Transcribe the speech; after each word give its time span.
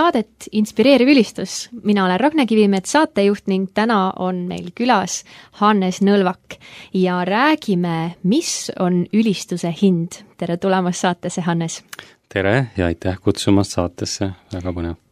saadet 0.00 0.48
Inspireeriv 0.52 1.08
ülistus. 1.08 1.68
mina 1.82 2.04
olen 2.04 2.20
Ragne 2.20 2.46
Kivimets, 2.46 2.92
saatejuht 2.92 3.46
ning 3.46 3.68
täna 3.74 4.12
on 4.16 4.46
meil 4.48 4.70
külas 4.76 5.24
Hannes 5.60 6.00
Nõlvak 6.00 6.56
ja 6.96 7.20
räägime, 7.28 8.14
mis 8.22 8.70
on 8.80 9.04
ülistuse 9.12 9.74
hind. 9.82 10.22
tere 10.38 10.56
tulemast 10.56 11.04
saatesse, 11.04 11.40
Hannes! 11.40 11.82
tere 12.28 12.70
ja 12.76 12.86
aitäh 12.86 13.20
kutsumast 13.20 13.76
saatesse, 13.76 14.32
väga 14.52 14.72
põnev! 14.72 15.09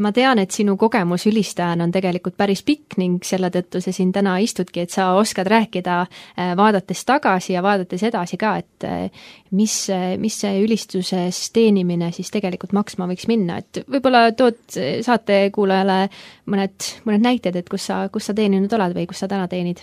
Ma 0.00 0.12
tean, 0.16 0.40
et 0.42 0.54
sinu 0.54 0.76
kogemus 0.80 1.26
ülistajana 1.30 1.86
on 1.86 1.92
tegelikult 1.94 2.36
päris 2.40 2.62
pikk 2.66 2.96
ning 3.00 3.24
selle 3.26 3.50
tõttu 3.54 3.82
sa 3.84 3.92
siin 3.94 4.12
täna 4.14 4.38
istudki, 4.42 4.84
et 4.84 4.94
sa 4.94 5.10
oskad 5.18 5.50
rääkida 5.50 6.00
äh, 6.02 6.52
vaadates 6.58 7.04
tagasi 7.08 7.54
ja 7.54 7.62
vaadates 7.64 8.04
edasi 8.08 8.40
ka, 8.40 8.56
et 8.62 8.88
äh, 8.88 9.22
mis, 9.56 9.76
mis 10.22 10.40
see 10.44 10.64
ülistuses 10.64 11.44
teenimine 11.54 12.10
siis 12.16 12.32
tegelikult 12.32 12.74
maksma 12.76 13.08
võiks 13.10 13.28
minna, 13.30 13.60
et 13.60 13.82
võib-olla 13.90 14.30
tood 14.36 14.60
saatekuulajale 15.06 16.02
mõned, 16.50 16.90
mõned 17.06 17.24
näited, 17.30 17.56
et 17.56 17.70
kus 17.70 17.90
sa, 17.90 18.02
kus 18.12 18.30
sa 18.30 18.36
teeninud 18.36 18.72
oled 18.76 18.96
või 18.96 19.08
kus 19.10 19.24
sa 19.24 19.30
täna 19.30 19.48
teenid? 19.50 19.82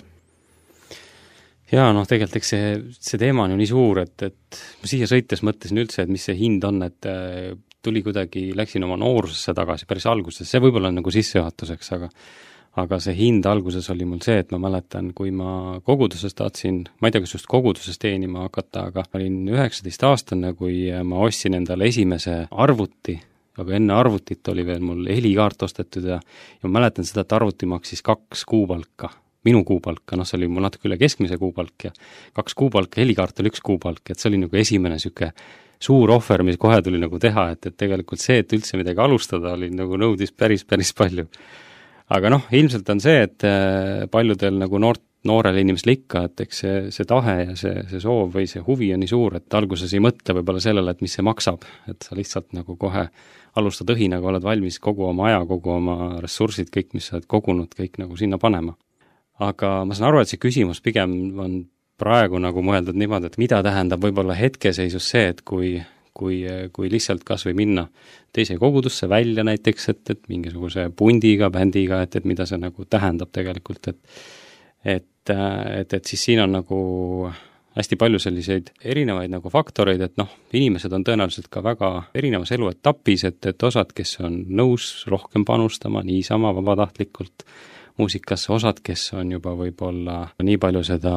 jaa, 1.71 1.91
noh 1.95 2.07
tegelikult 2.07 2.39
eks 2.39 2.51
see, 2.53 2.67
see 2.95 3.19
teema 3.21 3.45
on 3.45 3.53
ju 3.53 3.59
nii 3.59 3.69
suur, 3.69 4.01
et, 4.05 4.27
et 4.29 4.59
ma 4.81 4.89
siia 4.89 5.07
sõites 5.09 5.43
mõtlesin 5.43 5.81
üldse, 5.81 6.03
et 6.03 6.11
mis 6.11 6.23
see 6.29 6.37
hind 6.39 6.63
on, 6.67 6.79
et 6.87 7.09
äh, 7.09 7.55
tuli 7.87 8.03
kuidagi, 8.03 8.49
läksin 8.57 8.83
oma 8.87 8.99
noorusesse 8.99 9.55
tagasi 9.57 9.87
päris 9.87 10.05
alguses, 10.11 10.49
see 10.49 10.61
võib-olla 10.63 10.91
on 10.91 11.01
nagu 11.01 11.13
sissejuhatuseks, 11.13 11.95
aga 11.97 12.11
aga 12.77 12.99
see 13.01 13.15
hind 13.17 13.45
alguses 13.49 13.87
oli 13.89 14.05
mul 14.05 14.19
see, 14.21 14.37
et 14.43 14.51
ma 14.53 14.59
mäletan, 14.67 15.09
kui 15.17 15.31
ma 15.33 15.79
koguduses 15.85 16.35
tahtsin, 16.37 16.83
ma 17.01 17.09
ei 17.09 17.15
tea, 17.15 17.23
kas 17.23 17.33
just 17.33 17.49
koguduses 17.49 17.97
teenima 18.01 18.43
hakata, 18.45 18.87
aga 18.91 19.05
olin 19.17 19.39
üheksateistaastane, 19.49 20.53
kui 20.57 20.83
ma 21.07 21.23
ostsin 21.25 21.57
endale 21.57 21.89
esimese 21.89 22.43
arvuti, 22.51 23.17
aga 23.57 23.77
enne 23.79 23.95
arvutit 23.97 24.53
oli 24.53 24.65
veel 24.67 24.83
mul 24.85 25.07
helikaart 25.09 25.65
ostetud 25.65 26.05
ja 26.05 26.19
ja 26.19 26.67
ma 26.67 26.77
mäletan 26.79 27.07
seda, 27.07 27.25
et 27.25 27.33
arvuti 27.33 27.69
maksis 27.69 28.05
kaks 28.05 28.45
kuupalka, 28.45 29.09
minu 29.47 29.63
kuupalka, 29.65 30.19
noh, 30.19 30.27
see 30.27 30.37
oli 30.37 30.51
mul 30.51 30.67
natuke 30.67 30.89
üle 30.89 30.99
keskmise 31.01 31.39
kuupalk 31.41 31.89
ja 31.89 31.95
kaks 32.37 32.53
kuupalka, 32.57 33.01
helikaart 33.01 33.41
oli 33.41 33.55
üks 33.55 33.63
kuupalk, 33.65 34.05
et 34.11 34.21
see 34.21 34.29
oli 34.29 34.43
nagu 34.45 34.61
esimene 34.61 34.99
niisugune 34.99 35.33
suur 35.81 36.11
ohver, 36.15 36.43
mis 36.45 36.57
kohe 36.61 36.79
tuli 36.85 36.99
nagu 37.01 37.19
teha, 37.21 37.51
et, 37.53 37.69
et 37.69 37.77
tegelikult 37.77 38.21
see, 38.21 38.41
et 38.41 38.53
üldse 38.57 38.79
midagi 38.79 39.01
alustada, 39.03 39.53
oli 39.57 39.69
nagu 39.73 39.99
nõudis 39.99 40.33
päris, 40.33 40.65
päris 40.65 40.93
palju. 40.97 41.27
aga 42.15 42.31
noh, 42.31 42.47
ilmselt 42.55 42.89
on 42.89 43.03
see, 43.03 43.21
et 43.27 43.45
äh, 43.47 44.07
paljudel 44.11 44.57
nagu 44.61 44.79
noort, 44.81 45.03
noorel 45.27 45.57
inimesel 45.59 45.91
ikka, 45.95 46.23
et 46.29 46.45
eks 46.45 46.61
see, 46.63 46.75
see 46.93 47.07
tahe 47.09 47.35
ja 47.41 47.55
see, 47.59 47.81
see 47.89 47.99
soov 47.99 48.31
või 48.35 48.47
see 48.49 48.61
huvi 48.63 48.93
on 48.95 49.01
nii 49.03 49.11
suur, 49.11 49.35
et 49.39 49.57
alguses 49.59 49.93
ei 49.93 50.03
mõtle 50.03 50.37
võib-olla 50.37 50.61
sellele, 50.63 50.93
et 50.93 51.03
mis 51.03 51.17
see 51.17 51.25
maksab, 51.25 51.65
et 51.91 52.05
sa 52.05 52.17
lihtsalt 52.17 52.53
nagu 52.55 52.77
kohe 52.79 53.07
alustad 53.57 53.89
õhinaga, 53.91 54.29
oled 54.29 54.45
valmis 54.45 54.77
kogu 54.79 55.07
oma 55.09 55.27
aja, 55.31 55.41
kogu 55.49 55.73
oma 55.73 55.97
ressursid, 56.23 56.69
kõik, 56.73 56.93
mis 56.95 57.09
sa 57.09 57.17
oled 57.17 57.27
kogunud, 57.29 57.73
kõik 57.77 57.97
nagu 58.01 58.17
sinna 58.19 58.39
panema. 58.41 58.77
aga 59.39 59.83
ma 59.85 59.93
saan 59.93 60.07
aru, 60.09 60.21
et 60.21 60.31
see 60.31 60.41
küsimus 60.41 60.79
pigem 60.81 61.11
on 61.37 61.59
praegu 61.97 62.39
nagu 62.41 62.61
mõeldud 62.63 62.97
niimoodi, 62.97 63.31
et 63.31 63.37
mida 63.41 63.61
tähendab 63.65 64.03
võib-olla 64.03 64.35
hetkeseisus 64.37 65.09
see, 65.13 65.31
et 65.33 65.41
kui, 65.41 65.75
kui, 66.17 66.41
kui 66.73 66.91
lihtsalt 66.93 67.25
kas 67.27 67.47
või 67.47 67.57
minna 67.63 67.87
teise 68.35 68.57
kogudusse 68.61 69.09
välja 69.09 69.45
näiteks, 69.47 69.89
et, 69.93 70.03
et 70.13 70.23
mingisuguse 70.29 70.89
pundiga, 70.95 71.49
bändiga, 71.53 72.03
et, 72.05 72.19
et 72.19 72.27
mida 72.29 72.45
see 72.45 72.59
nagu 72.61 72.85
tähendab 72.85 73.33
tegelikult, 73.33 73.93
et 73.93 74.25
et, 74.87 75.29
et, 75.29 75.93
et 75.93 76.05
siis 76.05 76.21
siin 76.23 76.39
on 76.39 76.53
nagu 76.53 76.77
hästi 77.77 77.97
palju 77.99 78.19
selliseid 78.21 78.71
erinevaid 78.85 79.31
nagu 79.31 79.49
faktoreid, 79.53 80.01
et 80.01 80.15
noh, 80.17 80.29
inimesed 80.57 80.93
on 80.93 81.03
tõenäoliselt 81.05 81.49
ka 81.53 81.61
väga 81.65 81.91
erinevas 82.17 82.53
eluetapis, 82.55 83.25
et, 83.29 83.39
et 83.51 83.63
osad, 83.67 83.91
kes 83.97 84.17
on 84.25 84.39
nõus 84.47 85.05
rohkem 85.11 85.45
panustama 85.45 86.01
niisama 86.05 86.53
vabatahtlikult 86.57 87.45
muusikasse, 87.97 88.51
osad, 88.53 88.81
kes 88.85 89.11
on 89.17 89.33
juba 89.37 89.53
võib-olla 89.57 90.23
nii 90.45 90.57
palju 90.61 90.83
seda 90.87 91.13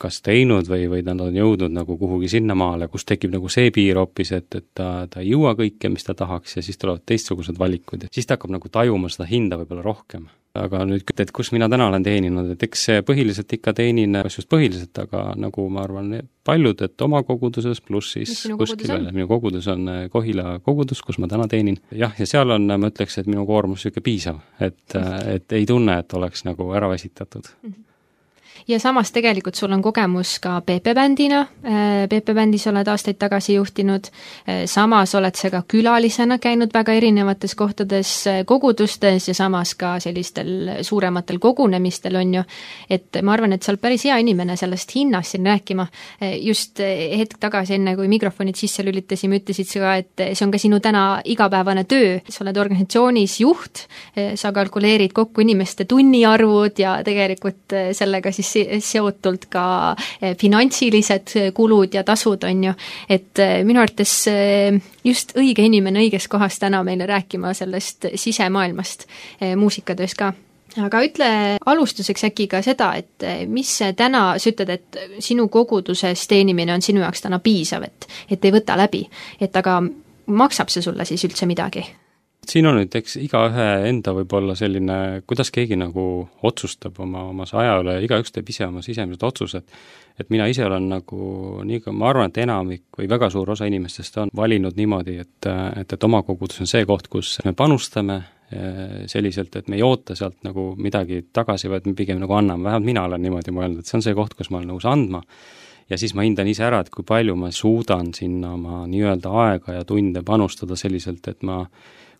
kas 0.00 0.20
teinud 0.24 0.68
või, 0.70 0.86
või 0.90 1.04
nad 1.06 1.20
on 1.20 1.36
jõudnud 1.36 1.72
nagu 1.74 1.96
kuhugi 2.00 2.30
sinnamaale, 2.32 2.88
kus 2.92 3.06
tekib 3.08 3.34
nagu 3.34 3.50
see 3.52 3.70
piir 3.74 4.00
hoopis, 4.00 4.32
et, 4.36 4.48
et 4.56 4.66
ta, 4.76 4.90
ta 5.10 5.22
ei 5.22 5.32
jõua 5.34 5.54
kõike, 5.58 5.92
mis 5.92 6.06
ta 6.06 6.16
tahaks 6.16 6.56
ja 6.56 6.64
siis 6.64 6.80
tulevad 6.80 7.04
teistsugused 7.08 7.58
valikud 7.60 8.06
ja 8.06 8.12
siis 8.12 8.28
ta 8.28 8.38
hakkab 8.38 8.54
nagu 8.56 8.70
tajuma 8.72 9.10
seda 9.12 9.28
hinda 9.30 9.60
võib-olla 9.60 9.84
rohkem. 9.84 10.28
aga 10.56 10.80
nüüd, 10.82 11.06
et 11.22 11.30
kus 11.30 11.52
mina 11.54 11.68
täna 11.70 11.86
olen 11.86 12.02
teeninud, 12.02 12.48
et 12.56 12.62
eks 12.66 12.88
põhiliselt 13.06 13.52
ikka 13.54 13.74
teenin, 13.78 14.16
kas 14.24 14.40
just 14.40 14.48
põhiliselt, 14.50 14.96
aga 14.98 15.28
nagu 15.38 15.66
ma 15.70 15.84
arvan, 15.84 16.08
paljud, 16.44 16.80
et 16.82 17.04
oma 17.06 17.20
koguduses 17.22 17.78
pluss 17.86 18.16
siis 18.16 18.32
kuskil 18.58 18.90
veel, 18.90 19.06
minu 19.14 19.28
kogudus 19.30 19.68
on 19.70 19.86
eh, 19.92 20.00
Kohila 20.10 20.56
kogudus, 20.64 21.04
kus 21.06 21.20
ma 21.22 21.28
täna 21.30 21.46
teenin. 21.48 21.78
jah, 21.94 22.16
ja 22.18 22.26
seal 22.26 22.50
on, 22.56 22.66
ma 22.66 22.90
ütleks, 22.90 23.20
et 23.20 23.30
minu 23.30 23.46
koormus 23.46 23.84
niisugune 23.84 24.06
piisav, 24.08 24.42
et, 24.58 24.98
et 25.36 25.56
ei 25.60 25.68
tunne, 25.70 26.00
et 26.02 26.18
oleks 26.18 26.42
nagu 26.48 26.72
ära 26.74 26.90
väsitatud 26.90 27.46
mm. 27.46 27.70
-hmm 27.70 27.89
ja 28.70 28.78
samas 28.80 29.10
tegelikult 29.12 29.58
sul 29.58 29.72
on 29.72 29.82
kogemus 29.82 30.38
ka 30.42 30.60
PP 30.66 30.94
bändina, 30.94 31.40
äh, 31.64 32.34
bändis 32.34 32.66
oled 32.70 32.88
aastaid 32.88 33.18
tagasi 33.18 33.54
juhtinud, 33.54 34.10
äh, 34.48 34.64
samas 34.70 35.14
oled 35.14 35.34
sa 35.34 35.50
ka 35.50 35.62
külalisena 35.68 36.38
käinud 36.38 36.72
väga 36.74 36.94
erinevates 36.98 37.54
kohtades 37.58 38.12
äh, 38.26 38.42
kogudustes 38.46 39.28
ja 39.28 39.34
samas 39.34 39.74
ka 39.74 39.98
sellistel 40.00 40.82
suurematel 40.82 41.38
kogunemistel, 41.38 42.16
on 42.16 42.34
ju, 42.34 42.44
et 42.90 43.20
ma 43.22 43.34
arvan, 43.34 43.52
et 43.56 43.62
sa 43.62 43.72
oled 43.72 43.82
päris 43.82 44.04
hea 44.06 44.18
inimene 44.22 44.56
sellest 44.56 44.94
hinnast 44.94 45.36
siin 45.36 45.46
rääkima. 45.46 45.86
just 46.40 46.80
hetk 47.18 47.38
tagasi, 47.40 47.74
enne 47.74 47.94
kui 47.96 48.08
mikrofonid 48.08 48.56
sisse 48.56 48.84
lülitasime, 48.84 49.40
ütlesid 49.40 49.68
sa 49.68 49.80
ka, 49.80 49.94
et 49.96 50.24
see 50.34 50.44
on 50.44 50.50
ka 50.52 50.58
sinu 50.58 50.80
täna 50.80 51.04
igapäevane 51.24 51.84
töö, 51.88 52.18
sa 52.28 52.44
oled 52.44 52.56
organisatsioonis 52.56 53.40
juht, 53.40 53.84
sa 54.34 54.52
kalkuleerid 54.52 55.12
kokku 55.16 55.40
inimeste 55.44 55.84
tunniarvud 55.88 56.78
ja 56.78 56.98
tegelikult 57.04 57.76
sellega 57.96 58.32
siis 58.32 58.59
seotult 58.84 59.46
ka 59.52 59.64
eh, 60.20 60.36
finantsilised 60.38 61.34
kulud 61.54 61.94
ja 61.94 62.04
tasud, 62.06 62.44
on 62.48 62.64
ju, 62.64 62.74
et 63.08 63.42
eh, 63.42 63.60
minu 63.66 63.82
arvates 63.82 64.14
eh, 64.30 64.76
just 65.04 65.34
õige 65.38 65.64
inimene 65.66 66.02
õiges 66.04 66.28
kohas 66.30 66.58
täna 66.62 66.82
meile 66.86 67.08
rääkima 67.10 67.54
sellest 67.56 68.10
sisemaailmast 68.14 69.06
muusikatöös 69.56 70.14
ka. 70.14 70.32
Aga 70.78 71.00
ütle 71.02 71.30
alustuseks 71.66 72.28
äkki 72.28 72.46
ka 72.50 72.60
seda, 72.62 72.92
et 73.00 73.24
mis 73.50 73.72
täna, 73.98 74.36
sa 74.38 74.52
ütled, 74.52 74.70
et 74.70 75.00
sinu 75.18 75.48
koguduses 75.50 76.28
teenimine 76.30 76.76
on 76.76 76.84
sinu 76.84 77.02
jaoks 77.02 77.24
täna 77.24 77.40
piisav, 77.42 77.88
et, 77.88 78.06
et 78.30 78.44
ei 78.44 78.54
võta 78.54 78.78
läbi, 78.78 79.02
et 79.42 79.56
aga 79.58 79.80
maksab 80.30 80.70
see 80.70 80.84
sulle 80.84 81.08
siis 81.08 81.26
üldse 81.26 81.48
midagi? 81.50 81.82
Siin 82.50 82.66
on 82.68 82.78
nüüd 82.80 82.94
eks 82.98 83.16
igaühe 83.22 83.66
enda 83.88 84.12
võib-olla 84.16 84.56
selline, 84.58 85.22
kuidas 85.28 85.52
keegi 85.54 85.78
nagu 85.78 86.04
otsustab 86.46 86.98
oma, 87.02 87.26
oma 87.30 87.46
aja 87.62 87.78
üle, 87.82 87.96
igaüks 88.04 88.34
teeb 88.34 88.50
ise 88.50 88.66
oma 88.66 88.82
sisemised 88.84 89.22
otsused. 89.26 89.76
et 90.20 90.28
mina 90.28 90.46
ise 90.50 90.64
olen 90.66 90.88
nagu 90.90 91.62
nii, 91.64 91.80
ma 91.96 92.10
arvan, 92.10 92.28
et 92.28 92.42
enamik 92.42 92.98
või 92.98 93.08
väga 93.08 93.30
suur 93.32 93.50
osa 93.54 93.64
inimestest 93.70 94.18
on 94.20 94.32
valinud 94.36 94.76
niimoodi, 94.76 95.16
et, 95.22 95.48
et, 95.80 95.94
et 95.94 96.04
oma 96.04 96.20
kogudus 96.26 96.60
on 96.60 96.68
see 96.68 96.84
koht, 96.84 97.08
kus 97.08 97.38
me 97.44 97.54
panustame 97.56 98.18
eh, 98.52 99.06
selliselt, 99.08 99.56
et 99.56 99.70
me 99.72 99.78
ei 99.78 99.86
oota 99.86 100.16
sealt 100.18 100.42
nagu 100.44 100.74
midagi 100.76 101.22
tagasi, 101.32 101.70
vaid 101.72 101.88
me 101.88 101.94
pigem 101.96 102.20
nagu 102.20 102.36
anname, 102.36 102.66
vähemalt 102.68 102.90
mina 102.90 103.06
olen 103.08 103.24
niimoodi 103.24 103.54
mõelnud, 103.56 103.80
et 103.80 103.88
see 103.88 103.96
on 103.96 104.04
see 104.04 104.18
koht, 104.18 104.36
kus 104.36 104.50
ma 104.50 104.60
olen 104.60 104.74
nõus 104.74 104.88
andma 104.90 105.22
ja 105.90 105.98
siis 105.98 106.12
ma 106.14 106.26
hindan 106.26 106.50
ise 106.50 106.66
ära, 106.66 106.82
et 106.84 106.92
kui 106.92 107.06
palju 107.06 107.34
ma 107.38 107.50
suudan 107.54 108.12
sinna 108.14 108.52
oma 108.58 108.84
nii-öelda 108.90 109.32
aega 109.46 109.80
ja 109.80 109.88
tunde 109.88 110.22
panustada 110.26 110.76
selliselt, 110.78 111.26
et 111.32 111.42
ma 111.46 111.62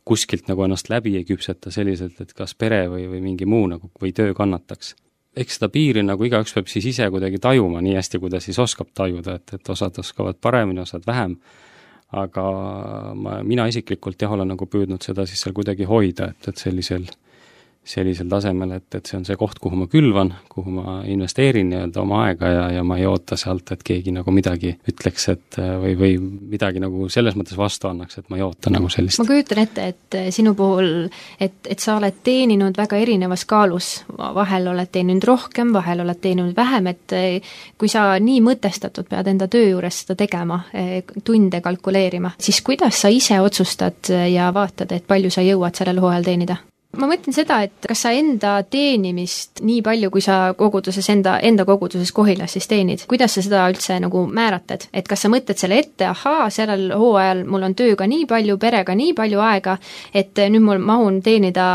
kuskilt 0.05 0.49
nagu 0.49 0.65
ennast 0.65 0.91
läbi 0.91 1.15
ei 1.19 1.25
küpseta 1.29 1.71
selliselt, 1.75 2.21
et 2.21 2.35
kas 2.37 2.55
pere 2.59 2.85
või, 2.91 3.07
või 3.11 3.23
mingi 3.25 3.49
muu 3.49 3.67
nagu, 3.71 3.91
või 4.03 4.13
töö 4.17 4.35
kannataks. 4.35 4.95
eks 5.37 5.59
seda 5.59 5.69
piiri 5.71 6.03
nagu 6.03 6.25
igaüks 6.27 6.53
peab 6.55 6.69
siis 6.69 6.87
ise 6.91 7.07
kuidagi 7.11 7.39
tajuma 7.39 7.81
nii 7.81 7.95
hästi, 7.95 8.19
kui 8.19 8.31
ta 8.31 8.41
siis 8.41 8.59
oskab 8.59 8.91
tajuda, 8.95 9.37
et, 9.39 9.55
et 9.55 9.69
osad 9.69 9.99
oskavad 9.99 10.41
paremini, 10.41 10.81
osad 10.81 11.07
vähem, 11.07 11.37
aga 12.11 12.45
ma, 13.15 13.41
mina 13.47 13.67
isiklikult 13.71 14.23
jah, 14.23 14.33
olen 14.33 14.49
nagu 14.51 14.67
püüdnud 14.67 15.03
seda 15.03 15.27
siis 15.27 15.43
seal 15.45 15.55
kuidagi 15.55 15.87
hoida, 15.87 16.33
et, 16.35 16.49
et 16.49 16.59
sellisel 16.59 17.07
sellisel 17.85 18.29
tasemel, 18.29 18.75
et, 18.77 18.87
et 18.95 19.09
see 19.09 19.17
on 19.17 19.25
see 19.25 19.37
koht, 19.41 19.59
kuhu 19.63 19.79
ma 19.81 19.87
külvan, 19.91 20.35
kuhu 20.53 20.73
ma 20.75 20.99
investeerin 21.09 21.71
nii-öelda 21.73 22.03
oma 22.03 22.19
aega 22.27 22.51
ja, 22.53 22.65
ja 22.77 22.85
ma 22.87 22.99
ei 23.01 23.07
oota 23.09 23.39
sealt, 23.41 23.73
et 23.73 23.83
keegi 23.87 24.13
nagu 24.13 24.33
midagi 24.35 24.75
ütleks, 24.91 25.27
et 25.33 25.59
või, 25.59 25.95
või 25.99 26.19
midagi 26.53 26.83
nagu 26.83 27.09
selles 27.13 27.39
mõttes 27.39 27.57
vastu 27.59 27.89
annaks, 27.89 28.21
et 28.21 28.29
ma 28.31 28.37
ei 28.37 28.45
oota 28.45 28.73
nagu 28.73 28.91
sellist. 28.93 29.23
ma 29.23 29.27
kujutan 29.31 29.63
ette, 29.65 29.89
et 29.95 30.19
sinu 30.37 30.53
puhul, 30.59 31.09
et, 31.41 31.57
et 31.73 31.81
sa 31.81 31.97
oled 31.97 32.21
teeninud 32.27 32.77
väga 32.77 33.01
erinevas 33.01 33.47
kaalus, 33.49 33.91
vahel 34.19 34.69
oled 34.75 34.93
teeninud 34.93 35.25
rohkem, 35.33 35.73
vahel 35.73 36.05
oled 36.05 36.21
teeninud 36.21 36.55
vähem, 36.57 36.93
et 36.93 37.17
kui 37.81 37.89
sa 37.89 38.11
nii 38.21 38.43
mõtestatud 38.45 39.09
pead 39.09 39.33
enda 39.33 39.49
töö 39.49 39.73
juures 39.73 40.03
seda 40.05 40.19
tegema, 40.21 40.61
tunde 41.25 41.65
kalkuleerima, 41.65 42.37
siis 42.39 42.61
kuidas 42.67 43.01
sa 43.01 43.09
ise 43.09 43.41
otsustad 43.41 44.13
ja 44.29 44.53
vaatad, 44.55 44.93
et 44.93 45.09
palju 45.09 45.33
sa 45.33 45.45
jõuad 45.47 45.81
sellel 45.81 46.05
hooajal 46.05 46.29
teenida? 46.29 46.61
Ma 46.99 47.07
mõtlen 47.07 47.35
seda, 47.35 47.61
et 47.67 47.87
kas 47.87 48.03
sa 48.05 48.11
enda 48.17 48.57
teenimist 48.67 49.63
nii 49.67 49.79
palju, 49.87 50.11
kui 50.11 50.23
sa 50.25 50.39
koguduses 50.59 51.07
enda, 51.13 51.37
enda 51.47 51.65
koguduses 51.69 52.11
Kohilas 52.15 52.57
siis 52.57 52.67
teenid, 52.71 53.05
kuidas 53.11 53.37
sa 53.37 53.45
seda 53.47 53.63
üldse 53.71 54.01
nagu 54.03 54.25
määratled, 54.27 54.89
et 54.93 55.09
kas 55.11 55.23
sa 55.25 55.31
mõtled 55.33 55.61
selle 55.61 55.79
ette, 55.85 56.09
ahaa, 56.11 56.49
sellel 56.55 56.89
hooajal 56.99 57.45
mul 57.51 57.69
on 57.69 57.77
tööga 57.79 58.09
nii 58.11 58.27
palju, 58.31 58.59
perega 58.63 58.97
nii 58.99 59.15
palju 59.19 59.45
aega, 59.47 59.77
et 60.15 60.43
nüüd 60.51 60.67
mul 60.67 60.83
mahun 60.83 61.23
teenida 61.23 61.69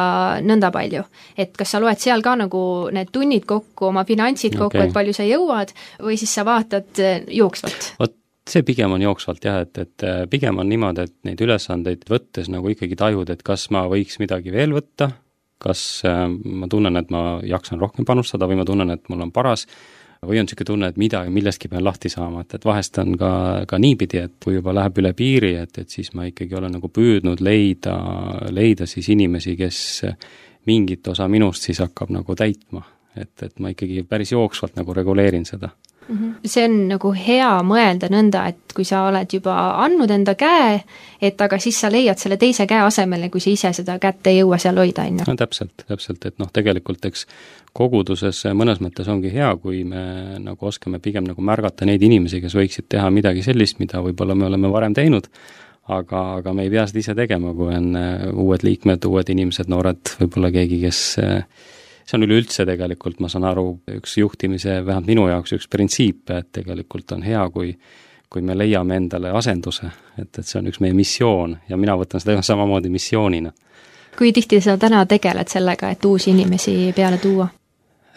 nõnda 0.44 0.72
palju. 0.76 1.06
et 1.38 1.56
kas 1.56 1.72
sa 1.72 1.80
loed 1.80 2.00
seal 2.00 2.22
ka 2.24 2.36
nagu 2.36 2.90
need 2.92 3.12
tunnid 3.16 3.46
kokku, 3.48 3.92
oma 3.92 4.06
finantsid 4.06 4.58
kokku 4.58 4.78
okay., 4.78 4.90
et 4.90 4.94
palju 4.94 5.16
sa 5.16 5.24
jõuad, 5.24 5.72
või 6.04 6.20
siis 6.20 6.36
sa 6.36 6.46
vaatad 6.48 7.04
jooksvalt? 7.32 7.96
vot 8.00 8.16
see 8.50 8.64
pigem 8.66 8.94
on 8.94 9.02
jooksvalt 9.02 9.46
jah, 9.46 9.62
et, 9.66 9.78
et 9.82 10.06
äh, 10.06 10.24
pigem 10.30 10.60
on 10.62 10.70
niimoodi, 10.70 11.08
et 11.08 11.16
neid 11.28 11.42
ülesandeid 11.42 12.06
võttes 12.10 12.50
nagu 12.54 12.70
ikkagi 12.72 12.98
tajud, 13.00 13.30
et 13.34 13.44
kas 13.46 13.70
ma 13.74 13.86
võiks 13.90 14.20
midagi 14.22 14.54
veel 14.54 14.76
võtta, 14.76 15.10
kas 15.62 15.82
äh, 16.06 16.26
ma 16.30 16.70
tunnen, 16.72 17.02
et 17.02 17.14
ma 17.14 17.40
jaksan 17.46 17.82
rohkem 17.82 18.06
panustada 18.06 18.50
või 18.50 18.60
ma 18.62 18.66
tunnen, 18.68 18.94
et 18.94 19.10
mul 19.10 19.26
on 19.26 19.34
paras, 19.36 19.66
või 20.26 20.40
on 20.40 20.48
niisugune 20.48 20.70
tunne, 20.70 20.90
et 20.90 20.98
midagi, 20.98 21.34
millestki 21.34 21.70
pean 21.70 21.84
lahti 21.86 22.10
saama, 22.10 22.46
et, 22.46 22.56
et 22.58 22.66
vahest 22.66 22.98
on 23.02 23.14
ka, 23.20 23.32
ka 23.70 23.80
niipidi, 23.82 24.22
et 24.26 24.36
kui 24.42 24.58
juba 24.58 24.74
läheb 24.74 25.02
üle 25.02 25.14
piiri, 25.18 25.54
et, 25.62 25.82
et 25.82 25.98
siis 25.98 26.14
ma 26.18 26.26
ikkagi 26.30 26.58
olen 26.58 26.78
nagu 26.78 26.90
püüdnud 26.90 27.42
leida, 27.46 27.96
leida 28.54 28.90
siis 28.90 29.10
inimesi, 29.14 29.58
kes 29.60 29.80
mingit 30.70 31.08
osa 31.12 31.28
minust 31.30 31.66
siis 31.68 31.82
hakkab 31.84 32.14
nagu 32.14 32.38
täitma. 32.38 32.86
et, 33.16 33.32
et 33.44 33.60
ma 33.64 33.70
ikkagi 33.72 34.04
päris 34.04 34.34
jooksvalt 34.34 34.76
nagu 34.76 34.94
reguleerin 34.94 35.46
seda 35.48 35.70
mm. 36.08 36.16
-hmm. 36.16 36.34
see 36.46 36.66
on 36.66 36.88
nagu 36.88 37.12
hea 37.14 37.52
mõelda 37.64 38.10
nõnda, 38.12 38.48
et 38.50 38.74
kui 38.76 38.86
sa 38.86 39.06
oled 39.10 39.34
juba 39.34 39.56
andnud 39.84 40.12
enda 40.12 40.36
käe, 40.36 40.80
et 41.22 41.42
aga 41.42 41.60
siis 41.60 41.80
sa 41.80 41.92
leiad 41.92 42.18
selle 42.18 42.38
teise 42.38 42.68
käe 42.68 42.82
asemele, 42.86 43.30
kui 43.30 43.42
sa 43.42 43.50
ise 43.50 43.74
seda 43.74 44.00
kätt 44.00 44.28
ei 44.28 44.40
jõua 44.40 44.58
seal 44.58 44.78
hoida, 44.78 45.04
on 45.04 45.20
ju. 45.20 45.28
no 45.28 45.36
täpselt, 45.36 45.86
täpselt, 45.88 46.26
et 46.26 46.40
noh, 46.40 46.52
tegelikult 46.54 47.06
eks 47.06 47.28
koguduses 47.76 48.46
mõnes 48.56 48.80
mõttes 48.80 49.08
ongi 49.12 49.32
hea, 49.34 49.52
kui 49.62 49.84
me 49.84 50.40
nagu 50.40 50.66
oskame 50.66 51.00
pigem 51.00 51.28
nagu 51.28 51.42
märgata 51.42 51.86
neid 51.86 52.04
inimesi, 52.04 52.42
kes 52.42 52.56
võiksid 52.56 52.90
teha 52.90 53.10
midagi 53.12 53.44
sellist, 53.44 53.80
mida 53.80 54.02
võib-olla 54.04 54.36
me 54.36 54.46
oleme 54.46 54.72
varem 54.72 54.94
teinud, 54.94 55.28
aga, 55.92 56.22
aga 56.40 56.54
me 56.54 56.66
ei 56.66 56.74
pea 56.74 56.88
seda 56.88 57.00
ise 57.04 57.16
tegema, 57.18 57.54
kui 57.54 57.76
on 57.76 57.96
äh, 58.00 58.28
uued 58.32 58.64
liikmed, 58.64 59.06
uued 59.06 59.30
inimesed, 59.30 59.70
noored, 59.72 60.16
võib-olla 60.22 60.52
keegi, 60.56 60.80
kes 60.86 61.02
äh, 61.22 61.66
see 62.06 62.18
on 62.20 62.26
üleüldse 62.28 62.66
tegelikult, 62.68 63.20
ma 63.24 63.30
saan 63.32 63.48
aru, 63.50 63.68
üks 63.98 64.18
juhtimise, 64.20 64.80
vähemalt 64.86 65.10
minu 65.10 65.28
jaoks 65.30 65.56
üks 65.58 65.70
printsiipe, 65.72 66.42
et 66.42 66.52
tegelikult 66.60 67.16
on 67.18 67.26
hea, 67.26 67.44
kui 67.54 67.74
kui 68.36 68.42
me 68.42 68.56
leiame 68.58 68.98
endale 69.00 69.30
asenduse, 69.38 69.88
et, 70.18 70.28
et 70.28 70.44
see 70.44 70.58
on 70.60 70.66
üks 70.68 70.82
meie 70.84 70.96
missioon 70.98 71.54
ja 71.70 71.78
mina 71.80 71.94
võtan 71.96 72.20
seda 72.20 72.42
samamoodi 72.50 72.90
missioonina. 72.92 73.52
kui 74.18 74.34
tihti 74.34 74.60
sa 74.64 74.78
täna 74.82 75.06
tegeled 75.06 75.48
sellega, 75.48 75.92
et 75.94 76.06
uusi 76.06 76.34
inimesi 76.34 76.92
peale 76.96 77.20
tuua? 77.22 77.48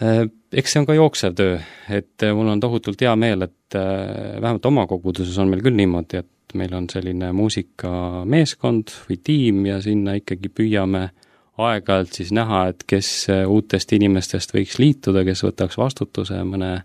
Äh, 0.03 0.25
eks 0.53 0.75
see 0.75 0.81
on 0.81 0.89
ka 0.89 0.97
jooksev 0.97 1.37
töö, 1.39 1.61
et 1.91 2.25
äh, 2.25 2.35
mul 2.35 2.49
on 2.51 2.61
tohutult 2.61 3.01
hea 3.05 3.15
meel, 3.17 3.47
et 3.47 3.79
äh, 3.79 4.41
vähemalt 4.41 4.67
oma 4.67 4.89
koguduses 4.91 5.39
on 5.39 5.53
meil 5.53 5.63
küll 5.63 5.79
niimoodi, 5.79 6.25
et 6.25 6.57
meil 6.59 6.75
on 6.75 6.89
selline 6.91 7.31
muusikameeskond 7.37 8.95
või 9.07 9.21
tiim 9.23 9.67
ja 9.69 9.79
sinna 9.85 10.17
ikkagi 10.19 10.51
püüame 10.51 11.05
äh, 11.05 11.28
aeg-ajalt 11.59 12.21
siis 12.21 12.33
näha, 12.35 12.69
et 12.73 12.85
kes 12.89 13.13
äh, 13.33 13.45
uutest 13.51 13.93
inimestest 13.97 14.55
võiks 14.55 14.79
liituda, 14.81 15.25
kes 15.27 15.45
võtaks 15.47 15.79
vastutuse 15.81 16.41
mõne 16.47 16.79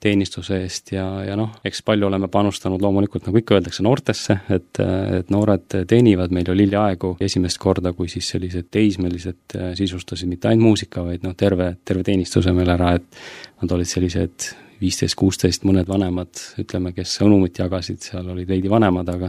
teenistuse 0.00 0.56
eest 0.64 0.94
ja, 0.94 1.04
ja 1.26 1.34
noh, 1.36 1.52
eks 1.66 1.82
palju 1.84 2.06
oleme 2.08 2.30
panustanud 2.32 2.80
loomulikult, 2.80 3.26
nagu 3.28 3.36
ikka 3.36 3.58
öeldakse, 3.58 3.84
noortesse, 3.84 4.38
et, 4.52 4.80
et 4.80 5.32
noored 5.32 5.76
teenivad, 5.88 6.32
meil 6.32 6.48
oli 6.52 6.64
hiljaaegu 6.64 7.14
esimest 7.20 7.60
korda, 7.60 7.92
kui 7.96 8.08
siis 8.08 8.30
sellised 8.32 8.70
teismelised 8.72 9.58
äh, 9.58 9.70
sisustasid 9.78 10.30
mitte 10.30 10.48
ainult 10.48 10.70
muusika, 10.70 11.04
vaid 11.04 11.26
noh, 11.26 11.36
terve, 11.36 11.74
terve 11.84 12.04
teenistuse 12.06 12.54
meil 12.56 12.72
ära, 12.72 12.94
et 12.96 13.22
nad 13.60 13.76
olid 13.76 13.90
sellised 13.90 14.52
viisteist, 14.80 15.18
kuusteist, 15.20 15.66
mõned 15.68 15.88
vanemad, 15.88 16.32
ütleme, 16.62 16.94
kes 16.96 17.18
sõnumit 17.20 17.60
jagasid, 17.60 18.00
seal 18.00 18.32
olid 18.32 18.48
veidi 18.48 18.72
vanemad, 18.72 19.12
aga 19.12 19.28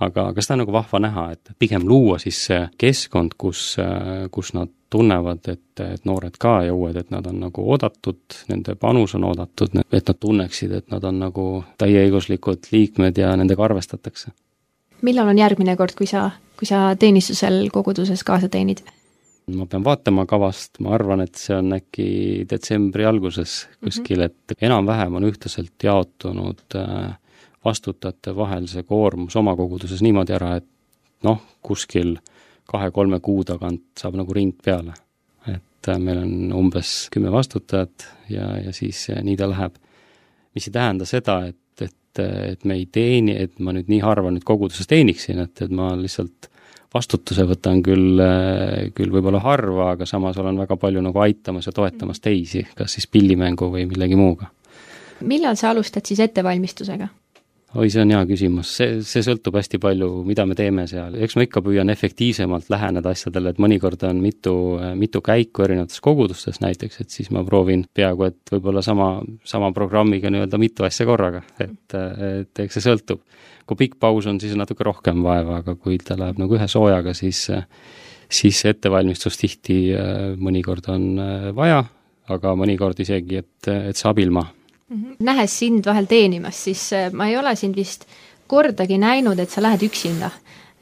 aga, 0.00 0.26
aga 0.32 0.42
seda 0.42 0.56
on 0.56 0.62
nagu 0.64 0.74
vahva 0.74 1.00
näha, 1.02 1.24
et 1.36 1.52
pigem 1.58 1.86
luua 1.88 2.18
siis 2.22 2.38
see 2.48 2.60
keskkond, 2.80 3.36
kus, 3.40 3.76
kus 4.34 4.52
nad 4.56 4.72
tunnevad, 4.90 5.46
et, 5.52 5.82
et 5.84 6.04
noored 6.08 6.36
ka 6.40 6.60
ja 6.66 6.74
uued, 6.74 6.96
et 6.98 7.10
nad 7.14 7.26
on 7.30 7.40
nagu 7.44 7.64
oodatud, 7.72 8.20
nende 8.50 8.74
panus 8.80 9.14
on 9.18 9.26
oodatud, 9.28 9.76
et 9.86 10.08
nad 10.10 10.20
tunneksid, 10.20 10.74
et 10.80 10.88
nad 10.90 11.04
on 11.06 11.20
nagu 11.22 11.48
täieõiguslikud 11.80 12.72
liikmed 12.72 13.20
ja 13.22 13.34
nendega 13.38 13.64
arvestatakse. 13.68 14.32
millal 15.02 15.28
on 15.28 15.38
järgmine 15.38 15.76
kord, 15.76 15.94
kui 15.96 16.06
sa, 16.06 16.30
kui 16.58 16.66
sa 16.68 16.96
teenistusel 16.98 17.68
koguduses 17.72 18.24
kaasa 18.24 18.48
teenid? 18.48 18.82
ma 19.50 19.66
pean 19.66 19.82
vaatama 19.84 20.26
kavast, 20.30 20.78
ma 20.84 20.92
arvan, 20.94 21.24
et 21.24 21.34
see 21.34 21.56
on 21.56 21.72
äkki 21.74 22.10
detsembri 22.50 23.06
alguses 23.08 23.66
kuskil 23.82 24.20
mm, 24.20 24.24
-hmm. 24.24 24.52
et 24.52 24.62
enam-vähem 24.62 25.14
on 25.14 25.24
ühtlaselt 25.26 25.74
jaotunud 25.82 26.62
äh, 26.76 27.16
vastutajate 27.64 28.34
vahel 28.36 28.66
see 28.70 28.82
koormus 28.88 29.36
oma 29.36 29.54
koguduses 29.56 30.02
niimoodi 30.02 30.34
ära, 30.36 30.54
et 30.60 30.66
noh, 31.26 31.40
kuskil 31.62 32.16
kahe-kolme 32.70 33.20
kuu 33.20 33.44
tagant 33.44 33.82
saab 33.98 34.18
nagu 34.20 34.34
ring 34.34 34.54
peale. 34.64 34.94
et 35.46 35.88
äh, 35.88 35.98
meil 35.98 36.18
on 36.20 36.52
umbes 36.52 37.08
kümme 37.12 37.32
vastutajat 37.32 38.06
ja, 38.28 38.46
ja 38.64 38.72
siis 38.72 39.08
äh, 39.10 39.22
nii 39.24 39.36
ta 39.36 39.48
läheb. 39.50 39.74
mis 40.54 40.66
ei 40.66 40.72
tähenda 40.72 41.06
seda, 41.06 41.40
et, 41.46 41.82
et, 41.82 42.22
et 42.52 42.64
me 42.64 42.74
ei 42.74 42.86
teeni, 42.86 43.36
et 43.36 43.58
ma 43.58 43.72
nüüd 43.72 43.88
nii 43.88 44.00
harva 44.02 44.30
nüüd 44.30 44.44
koguduses 44.44 44.88
teeniksin, 44.90 45.38
et, 45.38 45.62
et 45.62 45.70
ma 45.70 45.92
lihtsalt 45.96 46.50
vastutuse 46.94 47.46
võtan 47.46 47.82
küll, 47.86 48.18
äh, 48.24 48.90
küll 48.94 49.12
võib-olla 49.14 49.42
harva, 49.44 49.92
aga 49.94 50.06
samas 50.06 50.38
olen 50.42 50.58
väga 50.58 50.76
palju 50.80 51.02
nagu 51.04 51.22
aitamas 51.22 51.70
ja 51.70 51.74
toetamas 51.76 52.20
teisi, 52.20 52.64
kas 52.76 52.96
siis 52.96 53.06
pillimängu 53.06 53.70
või 53.70 53.86
millegi 53.90 54.18
muuga. 54.18 54.50
millal 55.20 55.56
sa 55.56 55.70
alustad 55.70 56.06
siis 56.06 56.20
ettevalmistusega? 56.20 57.08
Oi, 57.74 57.86
see 57.92 58.02
on 58.02 58.10
hea 58.10 58.20
küsimus, 58.26 58.70
see, 58.80 58.96
see 59.06 59.22
sõltub 59.22 59.54
hästi 59.54 59.78
palju, 59.82 60.08
mida 60.26 60.44
me 60.48 60.56
teeme 60.58 60.86
seal, 60.90 61.14
eks 61.22 61.36
ma 61.38 61.44
ikka 61.46 61.62
püüan 61.62 61.92
efektiivsemalt 61.92 62.70
läheneda 62.72 63.12
asjadele, 63.14 63.52
et 63.52 63.60
mõnikord 63.62 64.02
on 64.08 64.18
mitu, 64.24 64.54
mitu 64.98 65.22
käiku 65.24 65.66
erinevates 65.66 66.02
kogudustes 66.02 66.58
näiteks, 66.64 67.00
et 67.04 67.14
siis 67.14 67.30
ma 67.34 67.44
proovin 67.46 67.84
peaaegu 67.94 68.26
et 68.26 68.54
võib-olla 68.56 68.82
sama, 68.82 69.12
sama 69.46 69.70
programmiga 69.76 70.32
nii-öelda 70.32 70.58
mitu 70.60 70.86
asja 70.88 71.06
korraga, 71.06 71.44
et, 71.62 71.94
et 71.94 72.64
eks 72.66 72.78
see 72.78 72.88
sõltub. 72.88 73.22
kui 73.70 73.78
pikk 73.78 74.00
paus 74.02 74.26
on, 74.26 74.40
siis 74.42 74.56
natuke 74.58 74.84
rohkem 74.84 75.22
vaeva, 75.22 75.60
aga 75.62 75.76
kui 75.78 75.98
ta 76.02 76.18
läheb 76.18 76.40
nagu 76.42 76.58
ühe 76.58 76.66
soojaga, 76.68 77.14
siis 77.14 77.46
siis 78.30 78.64
ettevalmistus 78.66 79.38
tihti 79.38 79.90
mõnikord 80.38 80.86
on 80.90 81.06
vaja, 81.54 81.84
aga 82.30 82.54
mõnikord 82.58 82.98
isegi, 83.02 83.42
et, 83.42 83.70
et 83.70 83.98
saab 83.98 84.18
ilma 84.22 84.42
mm. 84.42 84.48
-hmm. 84.48 84.59
Nähes 85.18 85.58
sind 85.58 85.86
vahel 85.86 86.06
teenimas, 86.06 86.64
siis 86.64 86.92
äh, 86.92 87.12
ma 87.12 87.28
ei 87.30 87.36
ole 87.38 87.54
sind 87.56 87.76
vist 87.76 88.06
kordagi 88.50 88.98
näinud, 88.98 89.38
et 89.38 89.50
sa 89.50 89.62
lähed 89.62 89.84
üksinda. 89.86 90.30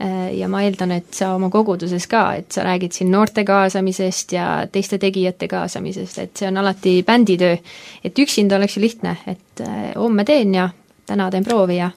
Äh, 0.00 0.31
ja 0.38 0.49
ma 0.49 0.62
eeldan, 0.62 0.93
et 0.95 1.12
sa 1.15 1.35
oma 1.35 1.50
koguduses 1.50 2.07
ka, 2.07 2.23
et 2.38 2.53
sa 2.53 2.65
räägid 2.65 2.95
siin 2.95 3.11
noorte 3.12 3.45
kaasamisest 3.45 4.33
ja 4.33 4.49
teiste 4.73 4.99
tegijate 4.99 5.49
kaasamisest, 5.49 6.19
et 6.19 6.37
see 6.37 6.49
on 6.49 6.57
alati 6.57 7.03
bänditöö. 7.03 7.57
et 8.05 8.19
üksinda 8.19 8.57
oleks 8.57 8.77
ju 8.77 8.83
lihtne, 8.83 9.17
et 9.27 9.61
äh, 9.61 9.93
homme 9.97 10.25
teen 10.25 10.55
ja 10.55 10.69
täna 11.07 11.31
teen 11.31 11.45
proovi 11.45 11.77
ja 11.77 11.91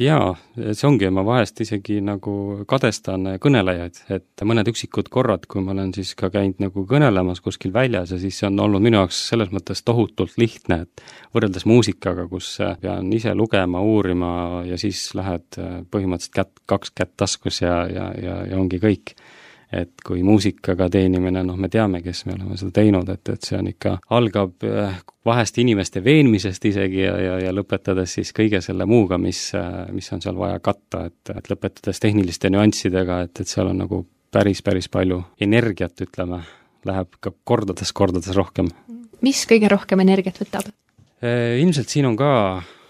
jaa, 0.00 0.32
see 0.56 0.86
ongi, 0.88 1.06
ma 1.14 1.22
vahest 1.26 1.60
isegi 1.62 2.00
nagu 2.02 2.64
kadestan 2.70 3.36
kõnelejaid, 3.42 4.00
et 4.16 4.44
mõned 4.46 4.68
üksikud 4.72 5.10
korrad, 5.12 5.46
kui 5.50 5.62
ma 5.62 5.74
olen 5.74 5.92
siis 5.94 6.14
ka 6.18 6.30
käinud 6.34 6.58
nagu 6.64 6.84
kõnelemas 6.90 7.42
kuskil 7.44 7.72
väljas 7.74 8.14
ja 8.14 8.18
siis 8.18 8.40
see 8.40 8.48
on 8.48 8.58
olnud 8.64 8.82
minu 8.82 8.98
jaoks 9.02 9.20
selles 9.30 9.52
mõttes 9.54 9.84
tohutult 9.86 10.34
lihtne, 10.40 10.82
et 10.86 11.04
võrreldes 11.36 11.66
muusikaga, 11.70 12.26
kus 12.30 12.56
pean 12.82 13.12
ise 13.14 13.36
lugema, 13.38 13.82
uurima 13.84 14.64
ja 14.66 14.78
siis 14.80 15.06
lähed 15.14 15.60
põhimõtteliselt 15.90 16.34
kätt, 16.40 16.66
kaks 16.70 16.94
kätt 16.94 17.14
taskus 17.20 17.62
ja, 17.62 17.84
ja, 17.90 18.10
ja, 18.18 18.40
ja 18.50 18.58
ongi 18.58 18.82
kõik 18.82 19.14
et 19.74 20.04
kui 20.04 20.22
muusikaga 20.26 20.88
teenimine, 20.92 21.42
noh, 21.46 21.56
me 21.60 21.68
teame, 21.72 22.00
kes 22.04 22.24
me 22.28 22.36
oleme 22.36 22.58
seda 22.60 22.74
teinud, 22.78 23.08
et, 23.12 23.30
et 23.32 23.48
see 23.48 23.58
on 23.58 23.68
ikka, 23.70 23.94
algab 24.16 24.66
äh, 24.68 24.96
vahest 25.26 25.58
inimeste 25.62 26.02
veenmisest 26.04 26.68
isegi 26.70 27.02
ja, 27.02 27.14
ja, 27.20 27.36
ja 27.46 27.54
lõpetades 27.54 28.16
siis 28.18 28.32
kõige 28.36 28.60
selle 28.64 28.86
muuga, 28.88 29.18
mis, 29.20 29.46
äh, 29.58 29.84
mis 29.94 30.10
on 30.14 30.22
seal 30.24 30.38
vaja 30.38 30.60
katta, 30.64 31.06
et, 31.10 31.34
et 31.34 31.50
lõpetades 31.52 32.02
tehniliste 32.02 32.52
nüanssidega, 32.52 33.22
et, 33.26 33.42
et 33.42 33.50
seal 33.50 33.72
on 33.72 33.82
nagu 33.84 34.04
päris, 34.34 34.62
päris 34.66 34.90
palju 34.92 35.22
energiat, 35.44 35.96
ütleme, 36.06 36.42
läheb 36.84 37.20
ka 37.22 37.32
kordades-kordades 37.48 38.34
rohkem. 38.36 38.70
mis 39.24 39.44
kõige 39.48 39.70
rohkem 39.72 40.04
energiat 40.04 40.40
võtab? 40.42 40.70
Äh, 41.24 41.60
ilmselt 41.62 41.90
siin 41.90 42.10
on 42.10 42.18
ka, 42.20 42.32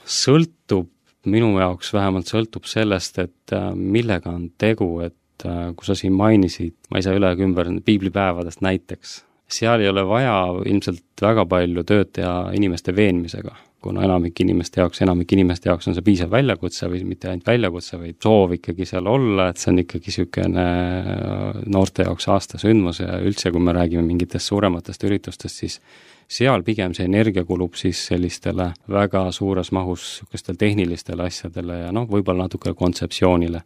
sõltub, 0.04 0.90
minu 1.30 1.54
jaoks 1.56 1.94
vähemalt 1.94 2.28
sõltub 2.28 2.66
sellest, 2.68 3.16
et 3.22 3.54
millega 3.72 4.28
on 4.28 4.50
tegu, 4.60 4.98
et 5.00 5.14
kui 5.42 5.86
sa 5.86 5.96
siin 5.98 6.14
mainisid, 6.14 6.76
ma 6.90 7.00
ei 7.00 7.06
saa 7.06 7.16
üle 7.18 7.32
ega 7.34 7.42
ümber 7.44 7.70
piiblipäevadest 7.84 8.62
näiteks, 8.64 9.22
seal 9.50 9.80
ei 9.80 9.88
ole 9.88 10.04
vaja 10.08 10.34
ilmselt 10.66 11.22
väga 11.22 11.44
palju 11.48 11.84
tööd 11.86 12.12
teha 12.16 12.50
inimeste 12.56 12.96
veenmisega. 12.96 13.56
kuna 13.84 14.00
enamik 14.00 14.40
inimeste 14.40 14.80
jaoks, 14.80 15.02
enamike 15.04 15.36
inimeste 15.36 15.68
jaoks 15.68 15.90
on 15.90 15.94
see 15.94 16.04
piisav 16.06 16.30
väljakutse 16.32 16.86
või 16.88 17.02
mitte 17.04 17.28
ainult 17.28 17.44
väljakutse, 17.50 17.98
vaid 18.00 18.16
soov 18.24 18.54
ikkagi 18.56 18.86
seal 18.88 19.04
olla, 19.12 19.50
et 19.50 19.60
see 19.60 19.68
on 19.74 19.80
ikkagi 19.82 20.08
niisugune 20.08 20.64
äh, 20.64 21.58
noorte 21.68 22.06
jaoks 22.06 22.28
aastasündmus 22.32 23.02
ja 23.02 23.18
üldse, 23.20 23.52
kui 23.52 23.60
me 23.60 23.74
räägime 23.76 24.06
mingitest 24.06 24.48
suurematest 24.48 25.04
üritustest, 25.04 25.60
siis 25.60 25.76
seal 26.38 26.64
pigem 26.64 26.94
see 26.96 27.04
energia 27.04 27.44
kulub 27.44 27.76
siis 27.76 28.00
sellistele 28.08 28.70
väga 28.88 29.26
suures 29.36 29.68
mahus 29.76 30.06
niisugustele 30.22 30.62
tehnilistele 30.64 31.28
asjadele 31.28 31.82
ja 31.82 31.92
noh, 31.92 32.08
võib-olla 32.08 32.48
natuke 32.48 32.72
kontseptsioonile 32.72 33.60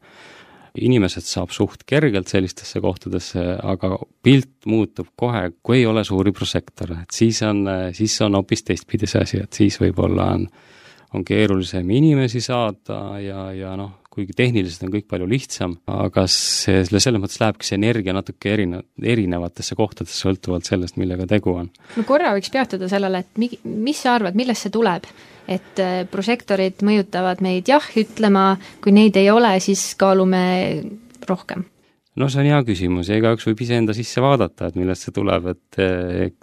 inimesed 0.86 1.26
saab 1.26 1.52
suht 1.54 1.84
kergelt 1.88 2.30
sellistesse 2.30 2.80
kohtadesse, 2.84 3.44
aga 3.62 3.96
pilt 4.24 4.68
muutub 4.70 5.10
kohe, 5.18 5.48
kui 5.62 5.80
ei 5.80 5.86
ole 5.90 6.04
suuri 6.06 6.32
prožektore, 6.36 7.02
et 7.04 7.14
siis 7.14 7.42
on, 7.46 7.64
siis 7.96 8.18
on 8.26 8.38
hoopis 8.38 8.66
teistpidi 8.66 9.08
see 9.10 9.22
asi, 9.24 9.42
et 9.44 9.62
siis 9.62 9.78
võib-olla 9.82 10.32
on, 10.36 10.48
on 11.14 11.24
keerulisem 11.24 11.90
inimesi 11.98 12.42
saada 12.44 13.00
ja, 13.22 13.48
ja 13.56 13.74
noh, 13.78 13.98
kuigi 14.18 14.34
tehniliselt 14.36 14.86
on 14.88 14.92
kõik 14.96 15.06
palju 15.10 15.28
lihtsam, 15.30 15.76
aga 15.90 16.24
see, 16.30 16.82
selle, 16.86 17.00
selles 17.02 17.22
mõttes 17.22 17.38
lähebki 17.42 17.68
see 17.68 17.78
energia 17.78 18.14
natuke 18.16 18.50
erine-, 18.50 18.82
erinevatesse 18.98 19.78
kohtadesse, 19.78 20.18
sõltuvalt 20.18 20.68
sellest, 20.68 20.98
millega 21.00 21.28
tegu 21.30 21.54
on. 21.54 21.70
no 21.96 22.06
korra 22.08 22.34
võiks 22.36 22.50
peatuda 22.54 22.90
sellele, 22.90 23.22
et 23.22 23.40
mi-, 23.40 23.58
mis 23.64 24.02
sa 24.02 24.16
arvad, 24.18 24.38
millest 24.38 24.66
see 24.66 24.74
tuleb? 24.74 25.06
Et 25.48 25.82
äh, 25.82 26.04
prožektorid 26.10 26.84
mõjutavad 26.86 27.42
meid 27.44 27.68
jah 27.70 27.84
ütlema, 27.98 28.52
kui 28.84 28.94
neid 28.94 29.16
ei 29.16 29.30
ole, 29.32 29.56
siis 29.64 29.90
kaalume 29.98 30.44
rohkem. 31.28 31.66
No 32.18 32.26
see 32.26 32.40
on 32.42 32.48
hea 32.50 32.58
küsimus 32.66 33.06
ja 33.12 33.16
igaüks 33.20 33.44
võib 33.46 33.60
iseenda 33.62 33.94
sisse 33.94 34.18
vaadata, 34.18 34.66
et 34.66 34.78
millest 34.78 35.04
see 35.06 35.12
tuleb, 35.14 35.44
et, 35.52 35.76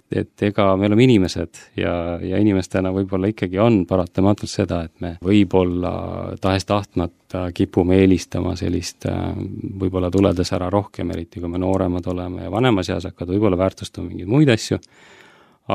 et, 0.08 0.44
ega 0.46 0.70
me 0.80 0.88
oleme 0.88 1.04
inimesed 1.04 1.60
ja, 1.76 1.92
ja 2.24 2.40
inimestena 2.40 2.94
võib-olla 2.94 3.28
ikkagi 3.28 3.60
on 3.60 3.82
paratamatult 3.88 4.48
seda, 4.48 4.78
et 4.86 5.04
me 5.04 5.10
võib-olla 5.26 5.92
tahes-tahtmata 6.40 7.50
kipume 7.56 7.98
eelistama 8.00 8.54
sellist 8.56 9.04
võib-olla 9.04 10.08
tuledes 10.14 10.54
ära 10.56 10.70
rohkem, 10.72 11.12
eriti 11.12 11.44
kui 11.44 11.52
me 11.52 11.60
nooremad 11.60 12.08
oleme 12.08 12.46
ja 12.46 12.54
vanemas 12.56 12.88
eas 12.94 13.10
hakkad 13.10 13.34
võib-olla 13.34 13.60
väärtustama 13.60 14.08
mingeid 14.08 14.32
muid 14.32 14.54
asju, 14.56 14.80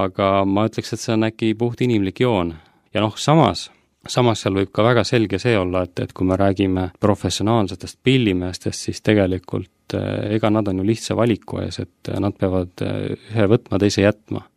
aga 0.01 0.33
ma 0.50 0.65
ütleks, 0.71 0.95
et 0.95 1.05
see 1.05 1.13
on 1.13 1.29
äkki 1.29 1.53
puht 1.61 1.85
inimlik 1.85 2.25
joon 2.25 2.55
ja 2.93 3.03
noh, 3.03 3.15
samas 3.17 3.69
samas 4.10 4.41
seal 4.41 4.55
võib 4.57 4.71
ka 4.74 4.86
väga 4.86 5.03
selge 5.07 5.39
see 5.41 5.57
olla, 5.57 5.83
et, 5.86 6.00
et 6.01 6.13
kui 6.13 6.27
me 6.27 6.38
räägime 6.39 6.88
professionaalsetest 7.01 8.00
pillimeestest, 8.03 8.88
siis 8.88 9.01
tegelikult 9.05 9.98
eh, 9.98 10.38
ega 10.38 10.50
nad 10.53 10.69
on 10.71 10.81
ju 10.81 10.88
lihtsa 10.88 11.17
valiku 11.17 11.62
ees, 11.65 11.81
et 11.83 12.13
nad 12.21 12.38
peavad 12.38 12.86
eh, 12.86 13.12
ühe 13.33 13.50
võtma, 13.51 13.81
teise 13.81 14.07
jätma. 14.07 14.48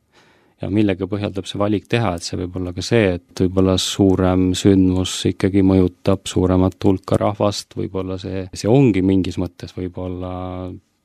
ja 0.62 0.70
millega 0.70 1.06
põhjal 1.10 1.32
tuleb 1.34 1.48
see 1.50 1.60
valik 1.60 1.88
teha, 1.90 2.14
et 2.16 2.24
see 2.24 2.38
võib 2.40 2.56
olla 2.56 2.72
ka 2.72 2.82
see, 2.84 3.18
et 3.18 3.42
võib-olla 3.42 3.74
suurem 3.80 4.52
sündmus 4.56 5.18
ikkagi 5.28 5.64
mõjutab 5.66 6.24
suuremat 6.30 6.78
hulka 6.84 7.18
rahvast, 7.20 7.74
võib-olla 7.76 8.16
see, 8.22 8.46
see 8.54 8.70
ongi 8.70 9.02
mingis 9.04 9.36
mõttes 9.42 9.76
võib-olla 9.76 10.32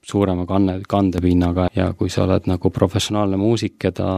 suurema 0.06 0.46
kanne, 0.48 0.80
kandepinnaga 0.90 1.68
ja 1.76 1.92
kui 1.98 2.10
sa 2.10 2.24
oled 2.26 2.48
nagu 2.50 2.72
professionaalne 2.74 3.38
muusik, 3.40 3.78
keda 3.82 4.10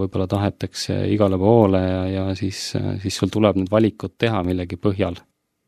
võib-olla 0.00 0.26
tahetakse 0.30 1.02
igale 1.12 1.38
poole 1.38 1.82
ja, 1.82 2.02
ja 2.10 2.26
siis, 2.38 2.72
siis 3.02 3.16
sul 3.16 3.32
tuleb 3.32 3.60
need 3.60 3.70
valikud 3.72 4.16
teha 4.18 4.42
millegi 4.46 4.78
põhjal. 4.80 5.18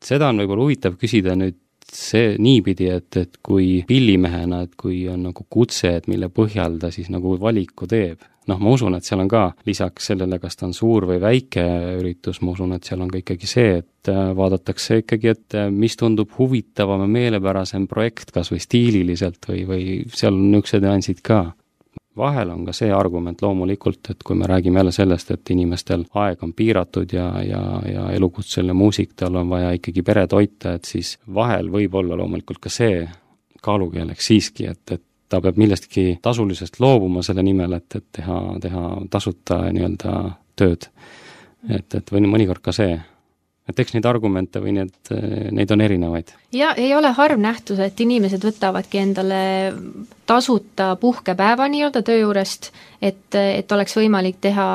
seda 0.03 0.29
on 0.29 0.41
võib-olla 0.41 0.67
huvitav 0.67 0.97
küsida 0.99 1.35
nüüd 1.37 1.59
see 1.89 2.35
niipidi, 2.37 2.89
et, 2.93 3.17
et 3.17 3.39
kui 3.43 3.83
pillimehena, 3.87 4.63
et 4.65 4.75
kui 4.77 5.01
on 5.09 5.23
nagu 5.29 5.45
kutse, 5.49 5.95
et 5.97 6.09
mille 6.11 6.29
põhjal 6.29 6.77
ta 6.81 6.91
siis 6.93 7.09
nagu 7.09 7.35
valiku 7.41 7.87
teeb, 7.89 8.21
noh, 8.49 8.59
ma 8.61 8.73
usun, 8.73 8.97
et 8.97 9.05
seal 9.05 9.21
on 9.23 9.29
ka 9.31 9.43
lisaks 9.67 10.09
sellele, 10.11 10.39
kas 10.41 10.57
ta 10.59 10.67
on 10.67 10.73
suur 10.75 11.07
või 11.09 11.19
väike 11.21 11.65
üritus, 11.99 12.41
ma 12.43 12.53
usun, 12.55 12.73
et 12.75 12.87
seal 12.87 13.01
on 13.03 13.11
ka 13.11 13.21
ikkagi 13.21 13.49
see, 13.49 13.77
et 13.83 14.11
äh, 14.11 14.31
vaadatakse 14.37 15.01
ikkagi, 15.03 15.31
et 15.35 15.57
äh, 15.59 15.69
mis 15.73 15.97
tundub 15.99 16.33
huvitavam 16.37 17.05
ja 17.05 17.13
meelepärasem 17.19 17.87
projekt 17.89 18.33
kas 18.35 18.51
või 18.53 18.61
stiililiselt 18.63 19.49
või, 19.51 19.63
või 19.69 19.87
seal 20.13 20.35
on 20.35 20.49
niisugused 20.51 20.85
nüansid 20.85 21.23
ka. 21.25 21.45
Vahel 22.19 22.49
on 22.51 22.65
ka 22.67 22.73
see 22.75 22.89
argument 22.91 23.39
loomulikult, 23.45 24.09
et 24.11 24.23
kui 24.27 24.35
me 24.35 24.47
räägime 24.49 24.81
jälle 24.81 24.91
sellest, 24.91 25.29
et 25.31 25.51
inimestel 25.53 26.03
aeg 26.19 26.41
on 26.43 26.51
piiratud 26.57 27.13
ja, 27.15 27.29
ja, 27.45 27.61
ja 27.87 28.09
elukutseline 28.11 28.75
muusik, 28.75 29.13
tal 29.15 29.37
on 29.39 29.51
vaja 29.53 29.71
ikkagi 29.77 30.03
pere 30.03 30.25
toita, 30.27 30.73
et 30.75 30.89
siis 30.89 31.13
vahel 31.35 31.71
võib 31.71 31.95
olla 32.01 32.17
loomulikult 32.19 32.59
ka 32.65 32.73
see 32.73 33.05
kaalukeeleks 33.63 34.27
siiski, 34.31 34.67
et, 34.71 34.83
et 34.91 35.03
ta 35.29 35.41
peab 35.41 35.57
millestki 35.61 36.19
tasulisest 36.21 36.79
loobuma 36.79 37.23
selle 37.25 37.43
nimel, 37.45 37.77
et, 37.77 37.95
et 37.95 38.05
teha, 38.19 38.39
teha 38.61 38.85
tasuta 39.11 39.61
nii-öelda 39.71 40.15
tööd. 40.59 40.89
et, 41.69 41.95
et 41.95 42.11
või 42.11 42.25
mõnikord 42.27 42.63
ka 42.63 42.73
see 42.75 42.97
et 43.69 43.79
eks 43.79 43.95
neid 43.95 44.07
argumente 44.09 44.61
või 44.63 44.73
need, 44.79 45.11
neid 45.55 45.71
on 45.71 45.81
erinevaid. 45.85 46.33
ja 46.55 46.73
ei 46.77 46.93
ole 46.95 47.11
harv 47.15 47.39
nähtus, 47.41 47.79
et 47.83 47.99
inimesed 48.01 48.43
võtavadki 48.43 49.01
endale 49.01 49.41
tasuta 50.29 50.95
puhkepäeva 51.01 51.67
nii-öelda 51.69 52.01
töö 52.05 52.19
juurest, 52.19 52.69
et, 53.01 53.33
et 53.33 53.71
oleks 53.71 53.95
võimalik 53.97 54.37
teha 54.41 54.67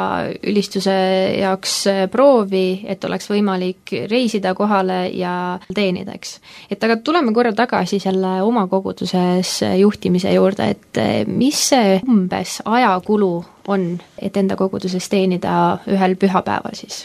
ülistuse 0.50 0.94
jaoks 1.38 1.76
proovi, 2.10 2.82
et 2.90 3.04
oleks 3.06 3.30
võimalik 3.30 3.94
reisida 4.10 4.54
kohale 4.58 5.08
ja 5.14 5.34
teenida, 5.74 6.16
eks. 6.18 6.38
et 6.70 6.84
aga 6.84 6.98
tuleme 7.06 7.34
korra 7.34 7.54
tagasi 7.54 8.00
selle 8.02 8.40
oma 8.42 8.66
koguduses 8.70 9.60
juhtimise 9.78 10.34
juurde, 10.34 10.70
et 10.74 11.02
mis 11.30 11.64
see 11.70 11.98
umbes 12.02 12.60
ajakulu 12.64 13.32
on, 13.70 13.90
et 14.18 14.36
enda 14.36 14.58
koguduses 14.58 15.08
teenida 15.08 15.80
ühel 15.90 16.18
pühapäeval 16.18 16.78
siis? 16.78 17.04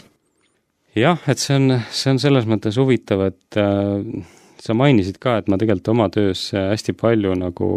Jah, 0.96 1.20
et 1.30 1.38
see 1.38 1.56
on, 1.58 1.78
see 1.94 2.12
on 2.14 2.20
selles 2.22 2.48
mõttes 2.50 2.78
huvitav, 2.80 3.24
et 3.30 3.60
äh, 3.60 4.26
sa 4.60 4.76
mainisid 4.76 5.20
ka, 5.22 5.38
et 5.40 5.48
ma 5.48 5.58
tegelikult 5.60 5.94
oma 5.94 6.10
töös 6.12 6.50
hästi 6.54 6.96
palju 6.98 7.34
nagu 7.38 7.70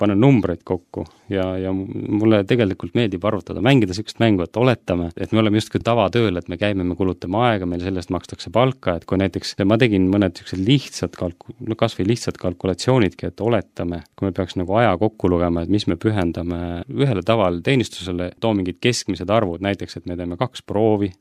panen 0.00 0.20
numbreid 0.20 0.62
kokku 0.64 1.04
ja, 1.28 1.44
ja 1.60 1.72
mulle 1.74 2.40
tegelikult 2.48 2.94
meeldib 2.96 3.24
arvutada, 3.28 3.62
mängida 3.64 3.92
niisugust 3.92 4.20
mängu, 4.22 4.46
et 4.46 4.56
oletame, 4.56 5.10
et 5.20 5.34
me 5.34 5.42
oleme 5.42 5.60
justkui 5.60 5.82
tavatööl, 5.84 6.40
et 6.40 6.48
me 6.48 6.56
käime, 6.60 6.86
me 6.86 6.96
kulutame 6.98 7.40
aega, 7.44 7.68
meile 7.68 7.84
selle 7.84 8.02
eest 8.02 8.12
makstakse 8.14 8.52
palka, 8.54 8.96
et 8.96 9.06
kui 9.08 9.20
näiteks 9.20 9.56
ma 9.68 9.78
tegin 9.80 10.08
mõned 10.12 10.34
niisugused 10.34 10.64
lihtsad 10.64 11.16
kalku-, 11.20 11.54
no 11.68 11.76
kas 11.80 11.98
või 11.98 12.10
lihtsad 12.12 12.40
kalkulatsioonidki, 12.40 13.30
et 13.30 13.44
oletame, 13.44 14.02
kui 14.16 14.30
me 14.30 14.36
peaks 14.36 14.56
nagu 14.60 14.78
aja 14.80 14.94
kokku 15.00 15.32
lugema, 15.32 15.64
et 15.64 15.72
mis 15.72 15.84
me 15.90 15.98
pühendame 16.00 16.60
ühele 16.88 17.24
tavale 17.26 17.60
teenistusele, 17.66 18.32
too 18.40 18.54
mingid 18.56 18.80
keskmised 18.80 19.30
arvud, 19.30 19.60
näiteks 19.64 20.00
et 20.00 20.08
me 20.08 20.16
teeme 20.16 20.40
kaks 20.40 20.64
proovi, 20.64 21.12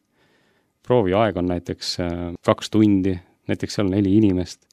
prooviaeg 0.90 1.38
on 1.38 1.50
näiteks 1.54 1.96
äh, 2.04 2.20
kaks 2.46 2.74
tundi, 2.74 3.16
näiteks 3.50 3.78
seal 3.78 3.90
on 3.90 3.98
neli 3.98 4.16
inimest, 4.18 4.64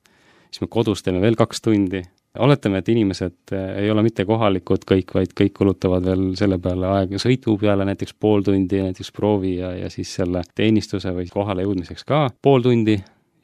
siis 0.51 0.63
me 0.65 0.71
kodus 0.73 1.05
teeme 1.05 1.21
veel 1.21 1.37
kaks 1.39 1.61
tundi, 1.65 2.03
oletame, 2.43 2.81
et 2.81 2.89
inimesed 2.93 3.53
äh, 3.57 3.67
ei 3.83 3.91
ole 3.93 4.05
mitte 4.07 4.25
kohalikud 4.29 4.87
kõik, 4.89 5.13
vaid 5.17 5.35
kõik 5.37 5.57
kulutavad 5.57 6.09
veel 6.09 6.31
selle 6.39 6.59
peale 6.63 6.89
aega, 6.93 7.21
sõidu 7.23 7.59
peale 7.61 7.89
näiteks 7.89 8.17
pool 8.21 8.45
tundi, 8.47 8.81
näiteks 8.89 9.13
proovi 9.17 9.59
ja, 9.59 9.75
ja 9.77 9.93
siis 9.93 10.15
selle 10.21 10.45
teenistuse 10.57 11.13
või 11.17 11.29
kohale 11.33 11.67
jõudmiseks 11.67 12.09
ka 12.09 12.27
pool 12.43 12.65
tundi 12.65 12.97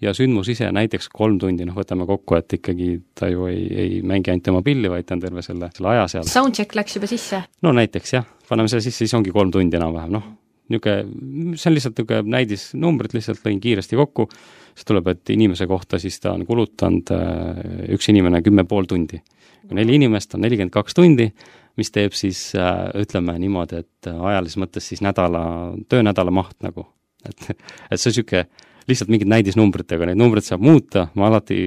ja 0.02 0.14
sündmus 0.17 0.50
ise 0.50 0.69
näiteks 0.75 1.09
kolm 1.12 1.38
tundi, 1.41 1.67
noh, 1.69 1.76
võtame 1.79 2.07
kokku, 2.09 2.37
et 2.41 2.59
ikkagi 2.59 2.95
ta 3.19 3.29
ju 3.31 3.47
ei, 3.50 3.67
ei 3.85 3.99
mängi 4.07 4.33
ainult 4.33 4.50
oma 4.50 4.62
pilli, 4.67 4.91
vaid 4.91 5.07
ta 5.07 5.17
on 5.17 5.23
terve 5.23 5.45
selle, 5.47 5.71
selle 5.76 5.93
aja 5.95 6.09
seal. 6.11 6.29
Soundcheck 6.29 6.75
läks 6.79 6.99
juba 6.99 7.11
sisse? 7.11 7.45
no 7.62 7.75
näiteks 7.76 8.17
jah, 8.17 8.26
paneme 8.49 8.73
selle 8.73 8.85
sisse, 8.85 9.05
siis 9.05 9.14
ongi 9.19 9.35
kolm 9.35 9.52
tundi 9.55 9.79
enam-vähem, 9.79 10.17
noh, 10.17 10.26
niisugune, 10.73 11.57
see 11.57 11.71
on 11.71 11.76
lihtsalt 11.76 11.99
niisugune 11.99 12.35
näidisnumbrid, 12.37 13.14
lihtsalt 13.17 13.45
lõin 13.47 13.61
kiiresti 13.62 13.99
kokku, 13.99 14.29
siis 14.73 14.88
tuleb, 14.88 15.12
et 15.12 15.33
inimese 15.35 15.69
kohta 15.71 16.00
siis 16.02 16.19
ta 16.23 16.35
on 16.37 16.47
kulutanud 16.49 17.12
äh, 17.17 17.62
üks 17.97 18.11
inimene 18.12 18.43
kümme 18.43 18.67
pool 18.69 18.88
tundi. 18.91 19.23
neli 19.73 19.95
inimest 19.97 20.35
on 20.35 20.43
nelikümmend 20.45 20.75
kaks 20.75 20.95
tundi, 20.99 21.31
mis 21.81 21.91
teeb 21.95 22.17
siis 22.17 22.50
äh, 22.59 22.91
ütleme 23.00 23.38
niimoodi, 23.41 23.85
et 23.85 24.11
ajalises 24.12 24.61
mõttes 24.61 24.88
siis 24.88 25.00
nädala, 25.05 25.45
töönädala 25.88 26.35
maht 26.35 26.59
nagu. 26.62 26.88
et, 27.29 27.50
et 27.91 28.00
see 28.00 28.11
on 28.11 28.17
niisugune 28.17 28.47
lihtsalt 28.89 29.11
mingid 29.12 29.31
näidisnumbritega, 29.31 30.07
neid 30.09 30.19
numbreid 30.19 30.47
saab 30.47 30.65
muuta, 30.65 31.07
ma 31.19 31.29
alati 31.29 31.59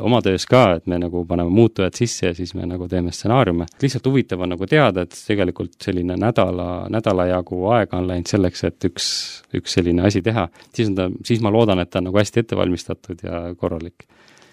oma 0.00 0.20
töös 0.24 0.46
ka, 0.50 0.62
et 0.78 0.86
me 0.90 0.98
nagu 1.00 1.22
paneme 1.28 1.52
muutujad 1.54 1.96
sisse 1.96 2.30
ja 2.30 2.34
siis 2.36 2.52
me 2.58 2.66
nagu 2.68 2.88
teeme 2.88 3.12
stsenaariume. 3.14 3.66
lihtsalt 3.82 4.06
huvitav 4.06 4.44
on 4.44 4.54
nagu 4.54 4.68
teada, 4.70 5.06
et 5.06 5.16
tegelikult 5.26 5.76
selline 5.82 6.16
nädala, 6.20 6.68
nädala 6.92 7.26
jagu 7.30 7.62
aega 7.74 8.00
on 8.00 8.08
läinud 8.10 8.30
selleks, 8.30 8.64
et 8.68 8.88
üks, 8.90 9.08
üks 9.56 9.78
selline 9.78 10.06
asi 10.06 10.22
teha. 10.22 10.48
siis 10.74 10.92
on 10.92 10.98
ta, 10.98 11.10
siis 11.24 11.40
ma 11.44 11.52
loodan, 11.52 11.80
et 11.80 11.90
ta 11.90 12.02
on 12.02 12.10
nagu 12.10 12.20
hästi 12.20 12.44
ette 12.44 12.56
valmistatud 12.56 13.24
ja 13.24 13.42
korralik. 13.56 14.06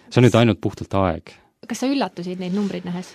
see 0.10 0.22
on 0.22 0.30
nüüd 0.30 0.40
ainult 0.40 0.62
puhtalt 0.62 0.94
aeg. 1.04 1.36
kas 1.68 1.84
sa 1.84 1.92
üllatusid 1.92 2.40
neid 2.40 2.56
numbreid 2.56 2.88
nähes? 2.88 3.14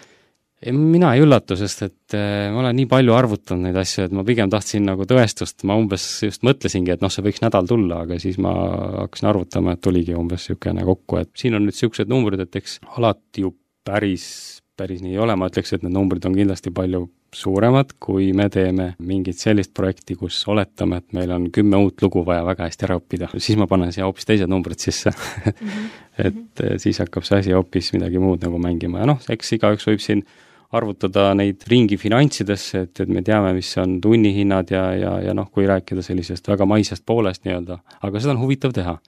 Mina 0.70 1.12
ei 1.16 1.24
üllatu, 1.24 1.56
sest 1.58 1.82
et 1.88 2.16
äh, 2.16 2.48
ma 2.54 2.62
olen 2.62 2.76
nii 2.78 2.88
palju 2.90 3.16
arvutanud 3.16 3.66
neid 3.66 3.78
asju, 3.82 4.06
et 4.06 4.14
ma 4.14 4.22
pigem 4.26 4.50
tahtsin 4.52 4.86
nagu 4.86 5.06
tõestust, 5.08 5.64
ma 5.68 5.74
umbes 5.80 6.04
just 6.22 6.46
mõtlesingi, 6.46 6.94
et 6.94 7.02
noh, 7.02 7.10
see 7.12 7.24
võiks 7.26 7.42
nädal 7.42 7.66
tulla, 7.66 8.04
aga 8.06 8.18
siis 8.22 8.38
ma 8.42 8.54
hakkasin 9.02 9.30
arvutama, 9.32 9.74
et 9.74 9.82
tuligi 9.82 10.14
umbes 10.18 10.46
niisugune 10.46 10.86
kokku, 10.86 11.18
et 11.22 11.32
siin 11.38 11.58
on 11.58 11.66
nüüd 11.66 11.74
niisugused 11.74 12.12
numbrid, 12.12 12.44
et 12.44 12.62
eks 12.62 12.78
alati 12.98 13.46
ju 13.46 13.56
päris 13.82 14.28
päris 14.76 15.02
nii 15.04 15.14
ei 15.14 15.20
ole, 15.20 15.34
ma 15.36 15.48
ütleks, 15.50 15.74
et 15.74 15.84
need 15.84 15.94
numbrid 15.94 16.24
on 16.26 16.36
kindlasti 16.36 16.72
palju 16.74 17.04
suuremad, 17.36 17.94
kui 18.02 18.30
me 18.36 18.48
teeme 18.52 18.90
mingit 19.08 19.40
sellist 19.40 19.72
projekti, 19.76 20.16
kus 20.20 20.40
oletame, 20.52 20.98
et 21.00 21.16
meil 21.16 21.32
on 21.32 21.46
kümme 21.54 21.80
uut 21.80 22.02
lugu 22.04 22.24
vaja 22.26 22.44
väga 22.44 22.68
hästi 22.68 22.88
ära 22.88 22.98
õppida, 23.00 23.30
siis 23.38 23.56
ma 23.60 23.68
panen 23.70 23.92
siia 23.94 24.08
hoopis 24.08 24.28
teised 24.28 24.52
numbrid 24.52 24.80
sisse. 24.82 25.12
-hmm. 25.12 25.90
et 26.26 26.64
eh, 26.64 26.78
siis 26.82 27.00
hakkab 27.00 27.24
see 27.24 27.38
asi 27.40 27.56
hoopis 27.56 27.92
midagi 27.96 28.20
muud 28.20 28.44
nagu 28.44 28.58
mängima 28.60 29.00
ja 29.00 29.08
noh, 29.12 29.20
eks 29.32 29.54
igaüks 29.56 29.88
võib 29.88 30.02
siin 30.04 30.24
arvutada 30.72 31.30
neid 31.36 31.64
ringi 31.68 31.98
finantsidesse, 32.00 32.84
et, 32.86 33.00
et 33.04 33.10
me 33.12 33.22
teame, 33.24 33.52
mis 33.56 33.70
on 33.80 33.98
tunnihinnad 34.02 34.72
ja, 34.72 34.84
ja, 34.96 35.16
ja 35.28 35.34
noh, 35.36 35.50
kui 35.52 35.66
rääkida 35.68 36.04
sellisest 36.04 36.48
väga 36.48 36.66
maisest 36.68 37.04
poolest 37.06 37.44
nii-öelda, 37.46 37.78
aga 38.00 38.22
seda 38.22 38.36
on 38.36 38.42
huvitav 38.44 38.74
teha. 38.76 38.98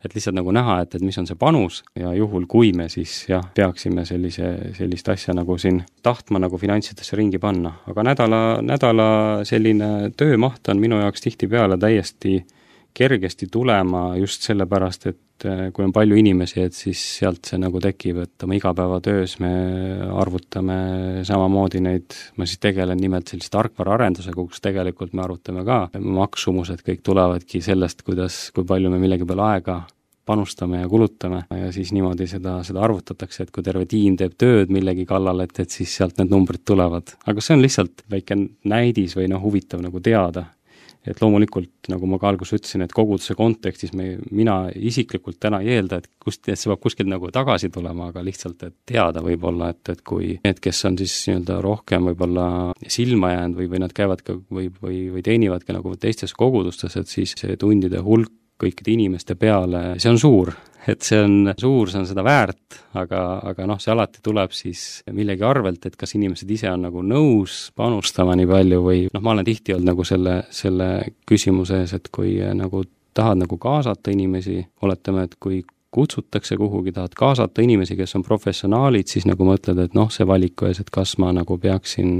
Et 0.00 0.14
lihtsalt 0.16 0.32
nagu 0.32 0.48
näha, 0.56 0.78
et, 0.80 0.94
et 0.96 1.02
mis 1.04 1.18
on 1.20 1.26
see 1.28 1.36
panus 1.36 1.82
ja 1.98 2.14
juhul, 2.16 2.46
kui 2.48 2.70
me 2.72 2.86
siis 2.88 3.18
jah, 3.28 3.44
peaksime 3.52 4.06
sellise, 4.08 4.54
sellist 4.78 5.10
asja 5.12 5.34
nagu 5.36 5.58
siin 5.60 5.82
tahtma 6.00 6.40
nagu 6.40 6.56
finantsidesse 6.56 7.18
ringi 7.20 7.36
panna, 7.38 7.74
aga 7.90 8.06
nädala, 8.08 8.40
nädala 8.64 9.10
selline 9.44 10.08
töömaht 10.16 10.72
on 10.72 10.80
minu 10.80 11.02
jaoks 11.02 11.26
tihtipeale 11.26 11.76
täiesti 11.76 12.38
kergesti 12.94 13.48
tulema 13.52 14.14
just 14.18 14.46
sellepärast, 14.48 15.06
et 15.10 15.46
eh, 15.48 15.62
kui 15.74 15.84
on 15.86 15.92
palju 15.94 16.18
inimesi, 16.20 16.64
et 16.64 16.76
siis 16.76 17.00
sealt 17.20 17.48
see 17.50 17.60
nagu 17.60 17.80
tekib, 17.82 18.22
et 18.24 18.46
oma 18.46 18.56
igapäevatöös 18.58 19.38
me 19.44 19.52
arvutame 20.22 20.80
samamoodi 21.26 21.82
neid, 21.84 22.18
ma 22.36 22.48
siis 22.48 22.62
tegelen 22.62 23.00
nimelt 23.00 23.30
sellise 23.30 23.52
tarkvaraarendusega, 23.54 24.36
kus 24.40 24.64
tegelikult 24.64 25.14
me 25.14 25.24
arvutame 25.26 25.64
ka 25.68 25.86
maksumused, 26.00 26.84
kõik 26.86 27.04
tulevadki 27.06 27.62
sellest, 27.64 28.04
kuidas, 28.06 28.42
kui 28.54 28.66
palju 28.68 28.92
me 28.92 29.00
millegi 29.02 29.28
peale 29.28 29.48
aega 29.54 29.80
panustame 30.30 30.80
ja 30.80 30.88
kulutame 30.88 31.42
ja 31.50 31.72
siis 31.72 31.92
niimoodi 31.92 32.26
seda, 32.30 32.60
seda 32.66 32.84
arvutatakse, 32.86 33.44
et 33.44 33.50
kui 33.54 33.64
terve 33.66 33.86
tiim 33.90 34.16
teeb 34.20 34.36
tööd 34.38 34.70
millegi 34.72 35.06
kallal, 35.08 35.42
et, 35.44 35.56
et 35.62 35.74
siis 35.74 35.90
sealt 35.98 36.20
need 36.20 36.30
numbrid 36.30 36.62
tulevad. 36.68 37.14
aga 37.26 37.42
see 37.44 37.56
on 37.56 37.64
lihtsalt 37.64 38.04
väike 38.14 38.36
näidis 38.70 39.16
või 39.18 39.30
noh, 39.32 39.42
huvitav 39.42 39.82
nagu 39.82 40.02
teada. 40.04 40.46
Et 41.06 41.20
loomulikult, 41.22 41.70
nagu 41.88 42.08
ma 42.10 42.18
ka 42.20 42.28
alguses 42.28 42.58
ütlesin, 42.58 42.84
et 42.84 42.92
koguduse 42.92 43.34
kontekstis 43.38 43.94
me, 43.96 44.12
mina 44.36 44.56
isiklikult 44.74 45.38
täna 45.40 45.62
ei 45.64 45.78
eelda, 45.78 46.00
et 46.00 46.10
kust, 46.20 46.42
et 46.48 46.60
see 46.60 46.68
peab 46.70 46.82
kuskilt 46.84 47.08
nagu 47.08 47.30
tagasi 47.32 47.70
tulema, 47.72 48.10
aga 48.12 48.24
lihtsalt, 48.26 48.66
et 48.68 48.76
teada 48.92 49.22
võib-olla, 49.24 49.70
et, 49.72 49.82
et 49.94 50.02
kui 50.06 50.34
need, 50.44 50.60
kes 50.60 50.84
on 50.90 50.98
siis 51.00 51.14
nii-öelda 51.30 51.60
rohkem 51.64 52.10
võib-olla 52.10 52.48
silma 52.86 53.32
jäänud 53.32 53.62
või, 53.62 53.70
või 53.72 53.84
nad 53.86 53.96
käivad 53.96 54.24
ka 54.26 54.36
või, 54.42 54.68
või, 54.82 55.06
või 55.14 55.24
teenivad 55.24 55.64
ka 55.64 55.76
nagu 55.76 55.94
teistes 56.00 56.36
kogudustes, 56.36 56.98
et 57.00 57.08
siis 57.08 57.34
see 57.38 57.56
tundide 57.60 58.04
hulk 58.04 58.32
kõikide 58.60 58.92
inimeste 58.92 59.38
peale, 59.40 59.94
see 59.96 60.10
on 60.12 60.20
suur, 60.20 60.52
et 60.88 61.02
see 61.04 61.18
on 61.20 61.52
suur, 61.58 61.90
see 61.90 62.00
on 62.00 62.06
seda 62.08 62.24
väärt, 62.24 62.78
aga, 62.98 63.24
aga 63.50 63.66
noh, 63.68 63.80
see 63.82 63.92
alati 63.92 64.22
tuleb 64.24 64.54
siis 64.56 64.84
millegi 65.12 65.44
arvelt, 65.46 65.84
et 65.86 65.98
kas 66.00 66.14
inimesed 66.16 66.50
ise 66.50 66.70
on 66.72 66.86
nagu 66.88 67.02
nõus 67.04 67.66
panustama 67.76 68.36
nii 68.38 68.48
palju 68.50 68.80
või 68.84 69.02
noh, 69.12 69.24
ma 69.24 69.34
olen 69.34 69.48
tihti 69.48 69.76
olnud 69.76 69.92
nagu 69.92 70.06
selle, 70.08 70.36
selle 70.54 70.90
küsimuse 71.28 71.82
ees, 71.82 71.94
et 71.98 72.08
kui 72.14 72.38
nagu 72.56 72.84
tahad 73.14 73.42
nagu 73.42 73.58
kaasata 73.60 74.12
inimesi, 74.14 74.60
oletame, 74.86 75.26
et 75.26 75.36
kui 75.42 75.60
kutsutakse 75.90 76.56
kuhugi, 76.56 76.92
tahad 76.92 77.14
kaasata 77.16 77.62
inimesi, 77.62 77.96
kes 77.98 78.14
on 78.16 78.22
professionaalid, 78.22 79.08
siis 79.10 79.26
nagu 79.26 79.44
mõtled, 79.46 79.78
et 79.82 79.94
noh, 79.98 80.10
see 80.14 80.26
valiku 80.26 80.68
ees, 80.68 80.78
et 80.82 80.90
kas 80.94 81.16
ma 81.18 81.32
nagu 81.34 81.56
peaksin, 81.58 82.10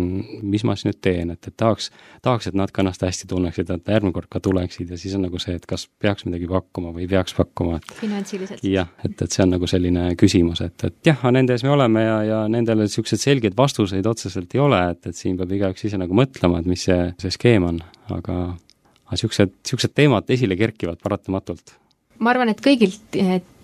mis 0.43 0.65
ma 0.67 0.75
siis 0.75 0.89
nüüd 0.89 0.99
teen, 1.05 1.31
et, 1.35 1.47
et 1.47 1.55
tahaks, 1.57 1.91
tahaks, 2.25 2.51
et 2.51 2.59
nad 2.59 2.73
ka 2.75 2.83
ennast 2.83 3.05
hästi 3.07 3.29
tunneksid, 3.31 3.71
et 3.71 3.93
järgmine 3.95 4.15
kord 4.17 4.27
ka 4.33 4.43
tuleksid 4.43 4.91
ja 4.91 4.99
siis 4.99 5.15
on 5.19 5.23
nagu 5.29 5.39
see, 5.43 5.55
et 5.55 5.69
kas 5.71 5.87
peaks 6.03 6.27
midagi 6.27 6.51
pakkuma 6.51 6.91
või 6.97 7.07
ei 7.07 7.13
peaks 7.13 7.37
pakkuma, 7.39 7.79
finantsiliselt? 8.01 8.65
jah, 8.67 8.91
et, 9.05 9.15
et 9.15 9.31
see 9.31 9.45
on 9.47 9.55
nagu 9.55 9.71
selline 9.71 10.09
küsimus, 10.19 10.65
et, 10.67 10.87
et 10.91 11.13
jah, 11.13 11.23
nende 11.31 11.55
ees 11.55 11.67
me 11.67 11.71
oleme 11.77 12.03
ja, 12.03 12.17
ja 12.27 12.41
nendele 12.51 12.89
niisuguseid 12.89 13.23
selgeid 13.23 13.59
vastuseid 13.59 14.07
otseselt 14.11 14.59
ei 14.59 14.65
ole, 14.65 14.83
et, 14.97 15.13
et 15.13 15.17
siin 15.19 15.39
peab 15.39 15.55
igaüks 15.55 15.87
ise 15.87 16.01
nagu 16.01 16.17
mõtlema, 16.17 16.59
et 16.59 16.71
mis 16.71 16.89
see, 16.91 16.99
see 17.23 17.39
skeem 17.39 17.71
on, 17.71 17.79
aga 18.11 18.41
aga 19.11 19.19
niisugused, 19.19 19.55
niisugused 19.63 19.95
teemad 19.95 20.29
esile 20.31 20.59
kerkivad 20.59 20.99
paratamatult 21.03 21.75
ma 22.21 22.35
arvan, 22.35 22.53
et 22.53 22.61
kõigil 22.65 22.93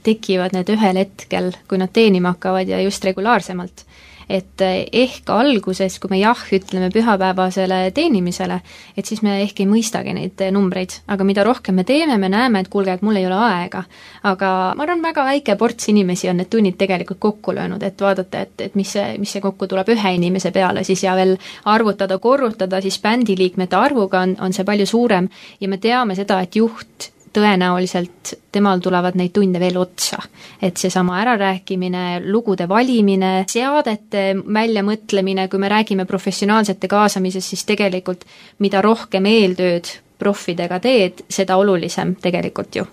tekivad 0.07 0.55
need 0.57 0.71
ühel 0.75 1.01
hetkel, 1.03 1.53
kui 1.69 1.81
nad 1.81 1.93
teenima 1.95 2.37
hakkavad 2.37 2.69
ja 2.71 2.83
just 2.85 3.05
regulaarsemalt. 3.05 3.87
et 4.27 4.61
eh, 4.67 4.89
ehk 5.05 5.29
alguses, 5.31 6.01
kui 6.03 6.11
me 6.11 6.17
jah 6.19 6.41
ütleme 6.51 6.89
pühapäevasele 6.91 7.93
teenimisele, 7.95 8.57
et 8.99 9.07
siis 9.07 9.21
me 9.23 9.37
ehk 9.45 9.61
ei 9.63 9.69
mõistagi 9.71 10.11
neid 10.17 10.43
numbreid, 10.51 10.97
aga 11.07 11.23
mida 11.23 11.45
rohkem 11.47 11.79
me 11.79 11.85
teeme, 11.87 12.17
me 12.19 12.27
näeme, 12.33 12.65
et 12.65 12.71
kuulge, 12.73 12.97
et 12.97 13.05
mul 13.07 13.21
ei 13.21 13.29
ole 13.29 13.39
aega. 13.39 13.85
aga 14.27 14.51
ma 14.75 14.83
arvan, 14.83 15.07
väga 15.07 15.29
väike 15.31 15.55
ports 15.55 15.93
inimesi 15.95 16.27
on 16.29 16.43
need 16.43 16.51
tunnid 16.51 16.75
tegelikult 16.75 17.23
kokku 17.23 17.55
löönud, 17.55 17.87
et 17.87 18.03
vaadata, 18.03 18.43
et, 18.43 18.67
et 18.67 18.75
mis 18.75 18.91
see, 18.99 19.15
mis 19.23 19.31
see 19.31 19.45
kokku 19.45 19.71
tuleb 19.71 19.95
ühe 19.95 20.15
inimese 20.19 20.51
peale 20.51 20.83
siis 20.85 21.07
ja 21.07 21.15
veel 21.15 21.37
arvutada, 21.65 22.19
korrutada 22.19 22.83
siis 22.83 22.99
bändiliikmete 22.99 23.79
arvuga 23.79 24.27
on, 24.27 24.35
on 24.41 24.53
see 24.53 24.67
palju 24.67 24.91
suurem 24.91 25.31
ja 25.61 25.69
me 25.69 25.79
teame 25.79 26.19
seda, 26.19 26.43
et 26.43 26.59
juht 26.59 27.13
tõenäoliselt 27.37 28.33
temal 28.53 28.81
tulevad 28.85 29.19
neid 29.19 29.35
tunde 29.37 29.61
veel 29.61 29.77
otsa. 29.81 30.19
et 30.63 30.77
seesama 30.77 31.21
ärarääkimine, 31.21 32.23
lugude 32.25 32.69
valimine, 32.69 33.45
seadete 33.49 34.35
väljamõtlemine, 34.55 35.49
kui 35.49 35.59
me 35.59 35.69
räägime 35.69 36.05
professionaalsete 36.05 36.89
kaasamisest, 36.89 37.49
siis 37.49 37.65
tegelikult 37.65 38.25
mida 38.59 38.81
rohkem 38.83 39.27
eeltööd 39.27 39.93
proffidega 40.19 40.81
teed, 40.81 41.25
seda 41.29 41.57
olulisem 41.61 42.15
tegelikult 42.23 42.77
ju. 42.77 42.87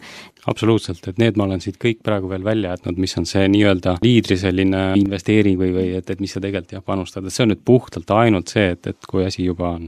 Absoluutselt, 0.52 1.06
et 1.08 1.20
need 1.22 1.38
ma 1.40 1.46
olen 1.46 1.62
siit 1.64 1.78
kõik 1.80 2.02
praegu 2.04 2.28
veel 2.28 2.44
välja 2.44 2.74
jätnud, 2.74 2.98
mis 3.00 3.16
on 3.20 3.28
see 3.30 3.46
nii-öelda 3.48 3.96
liidri 4.04 4.36
selline 4.40 4.82
investeering 5.00 5.56
või, 5.60 5.72
või 5.72 5.86
et, 6.02 6.10
et 6.12 6.20
mis 6.20 6.36
sa 6.36 6.42
tegelikult 6.44 6.76
jah, 6.76 6.84
panustad, 6.84 7.24
et 7.24 7.36
see 7.36 7.46
on 7.46 7.54
nüüd 7.54 7.64
puhtalt 7.64 8.12
ainult 8.12 8.52
see, 8.52 8.74
et, 8.76 8.92
et 8.92 9.08
kui 9.08 9.24
asi 9.24 9.46
juba 9.48 9.72
on 9.78 9.88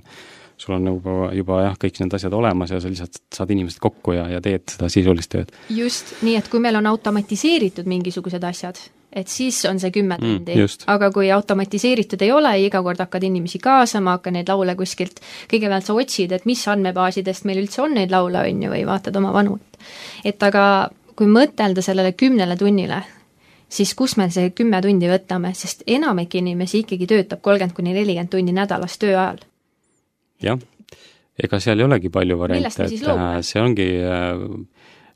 sul 0.58 0.76
on 0.76 0.88
juba, 0.88 1.30
juba 1.36 1.62
jah, 1.66 1.78
kõik 1.80 2.02
need 2.02 2.14
asjad 2.16 2.34
olemas 2.36 2.72
ja 2.72 2.80
sa 2.80 2.92
lihtsalt 2.92 3.20
saad 3.34 3.52
inimesed 3.52 3.82
kokku 3.84 4.16
ja, 4.16 4.28
ja 4.36 4.42
teed 4.44 4.68
seda 4.72 4.90
sisulist 4.92 5.32
tööd. 5.34 5.52
just, 5.74 6.16
nii 6.26 6.38
et 6.40 6.50
kui 6.52 6.62
meil 6.64 6.78
on 6.80 6.88
automatiseeritud 6.92 7.88
mingisugused 7.90 8.44
asjad, 8.48 8.80
et 9.16 9.32
siis 9.32 9.60
on 9.70 9.80
see 9.82 9.92
kümme 9.96 10.18
mm, 10.18 10.38
tundi 10.46 10.56
mm,, 10.56 10.86
aga 10.92 11.10
kui 11.16 11.32
automatiseeritud 11.36 12.24
ei 12.24 12.32
ole, 12.36 12.54
iga 12.68 12.82
kord 12.86 13.04
hakkad 13.04 13.28
inimesi 13.28 13.60
kaasama, 13.64 14.18
hakka 14.18 14.32
neid 14.36 14.52
laule 14.52 14.78
kuskilt, 14.80 15.20
kõigepealt 15.52 15.88
sa 15.88 15.98
otsid, 15.98 16.36
et 16.36 16.48
mis 16.48 16.62
andmebaasidest 16.72 17.48
meil 17.50 17.64
üldse 17.64 17.84
on 17.84 17.98
neid 18.00 18.14
laule, 18.14 18.46
on 18.48 18.64
ju, 18.68 18.72
või 18.72 18.86
vaatad 18.88 19.20
oma 19.20 19.34
vanu. 19.36 19.60
et 20.24 20.44
aga 20.44 20.92
kui 21.16 21.28
mõtelda 21.32 21.84
sellele 21.84 22.12
kümnele 22.16 22.56
tunnile, 22.60 23.02
siis 23.72 23.92
kus 23.96 24.16
me 24.20 24.30
see 24.32 24.52
kümme 24.56 24.80
tundi 24.84 25.12
võtame, 25.12 25.52
sest 25.56 25.84
enamik 25.88 26.36
inimesi 26.36 26.84
ikkagi 26.84 27.08
töötab 27.12 27.44
kolmkümmend 27.44 27.76
kuni 27.76 27.96
nelikümmend 27.96 28.32
tundi 28.32 28.56
nädalas 28.56 28.98
töö 29.00 29.16
ajal 29.16 29.44
jah, 30.44 30.60
ega 31.44 31.60
seal 31.60 31.80
ei 31.80 31.88
olegi 31.88 32.12
palju 32.14 32.40
variante, 32.40 32.88
et 32.88 33.08
äh, 33.12 33.40
see 33.46 33.62
ongi 33.62 33.90
äh, 34.02 34.46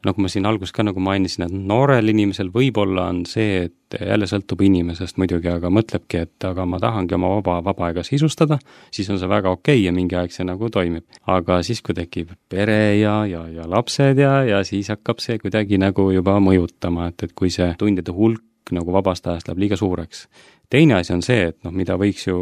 nagu 0.06 0.24
ma 0.24 0.30
siin 0.32 0.48
alguses 0.48 0.72
ka 0.76 0.84
nagu 0.88 1.02
mainisin, 1.04 1.46
et 1.48 1.56
noorel 1.72 2.12
inimesel 2.14 2.52
võib-olla 2.54 3.10
on 3.12 3.26
see, 3.28 3.66
et 3.68 3.98
jälle 4.00 4.30
sõltub 4.32 4.62
inimesest 4.64 5.20
muidugi, 5.20 5.50
aga 5.52 5.72
mõtlebki, 5.74 6.22
et 6.24 6.48
aga 6.48 6.64
ma 6.70 6.80
tahangi 6.80 7.18
oma 7.18 7.34
vaba, 7.36 7.58
vaba 7.66 7.90
aega 7.90 8.04
sisustada, 8.08 8.60
siis 8.96 9.10
on 9.12 9.20
see 9.20 9.30
väga 9.30 9.52
okei 9.52 9.82
okay 9.82 9.86
ja 9.88 9.94
mingi 9.96 10.16
aeg 10.16 10.32
see 10.36 10.48
nagu 10.48 10.70
toimib. 10.72 11.04
aga 11.28 11.60
siis, 11.68 11.82
kui 11.84 11.98
tekib 11.98 12.32
pere 12.50 12.96
ja, 13.00 13.24
ja, 13.28 13.44
ja 13.52 13.68
lapsed 13.68 14.22
ja, 14.24 14.40
ja 14.48 14.64
siis 14.64 14.92
hakkab 14.94 15.20
see 15.24 15.40
kuidagi 15.42 15.82
nagu 15.82 16.12
juba 16.16 16.38
mõjutama, 16.44 17.10
et, 17.12 17.28
et 17.28 17.36
kui 17.36 17.52
see 17.52 17.74
tundide 17.80 18.16
hulk 18.16 18.46
nagu 18.72 18.94
vabast 18.94 19.28
ajast 19.28 19.50
läheb 19.50 19.66
liiga 19.66 19.78
suureks, 19.80 20.28
teine 20.70 21.00
asi 21.00 21.14
on 21.14 21.24
see, 21.26 21.50
et 21.50 21.58
noh, 21.66 21.74
mida 21.76 21.98
võiks 22.00 22.28
ju 22.28 22.38